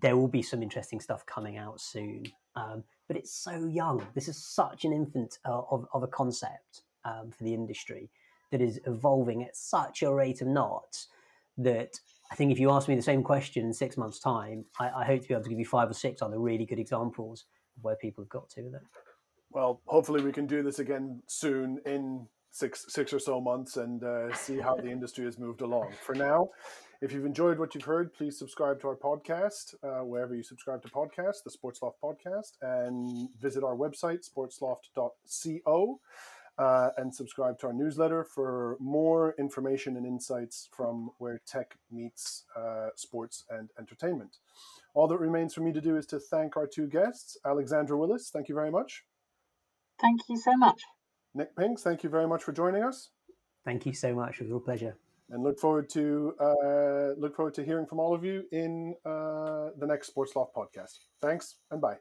there 0.00 0.16
will 0.16 0.28
be 0.28 0.42
some 0.42 0.62
interesting 0.62 1.00
stuff 1.00 1.24
coming 1.26 1.56
out 1.56 1.80
soon. 1.80 2.24
Um, 2.56 2.84
but 3.08 3.16
it's 3.16 3.32
so 3.32 3.66
young. 3.66 4.06
This 4.14 4.28
is 4.28 4.36
such 4.36 4.84
an 4.84 4.92
infant 4.92 5.38
uh, 5.44 5.62
of, 5.70 5.86
of 5.92 6.02
a 6.02 6.08
concept 6.08 6.82
um, 7.04 7.30
for 7.30 7.44
the 7.44 7.54
industry 7.54 8.10
that 8.50 8.60
is 8.60 8.80
evolving 8.86 9.42
at 9.42 9.56
such 9.56 10.02
a 10.02 10.12
rate 10.12 10.40
of 10.40 10.48
knots 10.48 11.08
that 11.58 12.00
I 12.30 12.34
think 12.34 12.52
if 12.52 12.58
you 12.58 12.70
ask 12.70 12.88
me 12.88 12.94
the 12.94 13.02
same 13.02 13.22
question 13.22 13.64
in 13.64 13.72
six 13.72 13.96
months' 13.96 14.18
time, 14.18 14.64
I, 14.78 14.90
I 14.90 15.04
hope 15.04 15.22
to 15.22 15.28
be 15.28 15.34
able 15.34 15.44
to 15.44 15.50
give 15.50 15.58
you 15.58 15.64
five 15.64 15.90
or 15.90 15.94
six 15.94 16.22
other 16.22 16.38
really 16.38 16.66
good 16.66 16.78
examples 16.78 17.44
of 17.76 17.84
where 17.84 17.96
people 17.96 18.24
have 18.24 18.28
got 18.28 18.50
to 18.50 18.62
with 18.62 18.74
it. 18.74 18.82
Well, 19.50 19.80
hopefully 19.86 20.22
we 20.22 20.32
can 20.32 20.46
do 20.46 20.62
this 20.62 20.78
again 20.78 21.22
soon 21.26 21.80
in 21.86 22.26
six 22.50 22.86
six 22.88 23.12
or 23.12 23.18
so 23.18 23.40
months 23.40 23.76
and 23.76 24.02
uh, 24.02 24.34
see 24.34 24.58
how 24.58 24.76
the 24.76 24.90
industry 24.90 25.24
has 25.24 25.38
moved 25.38 25.60
along. 25.60 25.92
For 26.04 26.14
now, 26.14 26.48
if 27.00 27.12
you've 27.12 27.26
enjoyed 27.26 27.58
what 27.58 27.74
you've 27.74 27.84
heard, 27.84 28.12
please 28.14 28.38
subscribe 28.38 28.80
to 28.80 28.88
our 28.88 28.96
podcast 28.96 29.74
uh, 29.82 30.04
wherever 30.04 30.34
you 30.34 30.42
subscribe 30.42 30.82
to 30.82 30.88
podcasts, 30.88 31.42
the 31.44 31.50
Sportsloft 31.50 31.94
podcast, 32.02 32.52
and 32.62 33.28
visit 33.40 33.62
our 33.62 33.74
website 33.74 34.28
sportsloft.co. 34.28 36.00
Uh, 36.58 36.88
and 36.96 37.14
subscribe 37.14 37.58
to 37.58 37.66
our 37.66 37.72
newsletter 37.74 38.24
for 38.24 38.78
more 38.80 39.34
information 39.38 39.94
and 39.98 40.06
insights 40.06 40.70
from 40.74 41.10
where 41.18 41.38
tech 41.46 41.76
meets 41.90 42.44
uh, 42.56 42.88
sports 42.94 43.44
and 43.50 43.68
entertainment. 43.78 44.38
All 44.94 45.06
that 45.08 45.18
remains 45.18 45.52
for 45.52 45.60
me 45.60 45.70
to 45.74 45.82
do 45.82 45.98
is 45.98 46.06
to 46.06 46.18
thank 46.18 46.56
our 46.56 46.66
two 46.66 46.86
guests. 46.86 47.36
Alexandra 47.44 47.98
Willis, 47.98 48.30
thank 48.30 48.48
you 48.48 48.54
very 48.54 48.70
much. 48.70 49.04
Thank 50.00 50.22
you 50.30 50.38
so 50.38 50.56
much. 50.56 50.80
Nick 51.34 51.54
Pinks, 51.54 51.82
thank 51.82 52.02
you 52.02 52.08
very 52.08 52.26
much 52.26 52.42
for 52.42 52.52
joining 52.52 52.82
us. 52.82 53.10
Thank 53.66 53.84
you 53.84 53.92
so 53.92 54.14
much. 54.14 54.36
It 54.36 54.44
was 54.44 54.50
a 54.50 54.54
real 54.54 54.60
pleasure. 54.60 54.96
And 55.28 55.42
look 55.42 55.58
forward 55.58 55.88
to 55.90 56.34
uh, 56.40 57.18
look 57.18 57.34
forward 57.34 57.54
to 57.54 57.64
hearing 57.64 57.86
from 57.86 57.98
all 57.98 58.14
of 58.14 58.24
you 58.24 58.44
in 58.52 58.94
uh, 59.04 59.70
the 59.76 59.86
next 59.86 60.08
Sports 60.08 60.36
Loft 60.36 60.54
podcast. 60.54 60.98
Thanks 61.20 61.56
and 61.70 61.80
bye. 61.80 61.96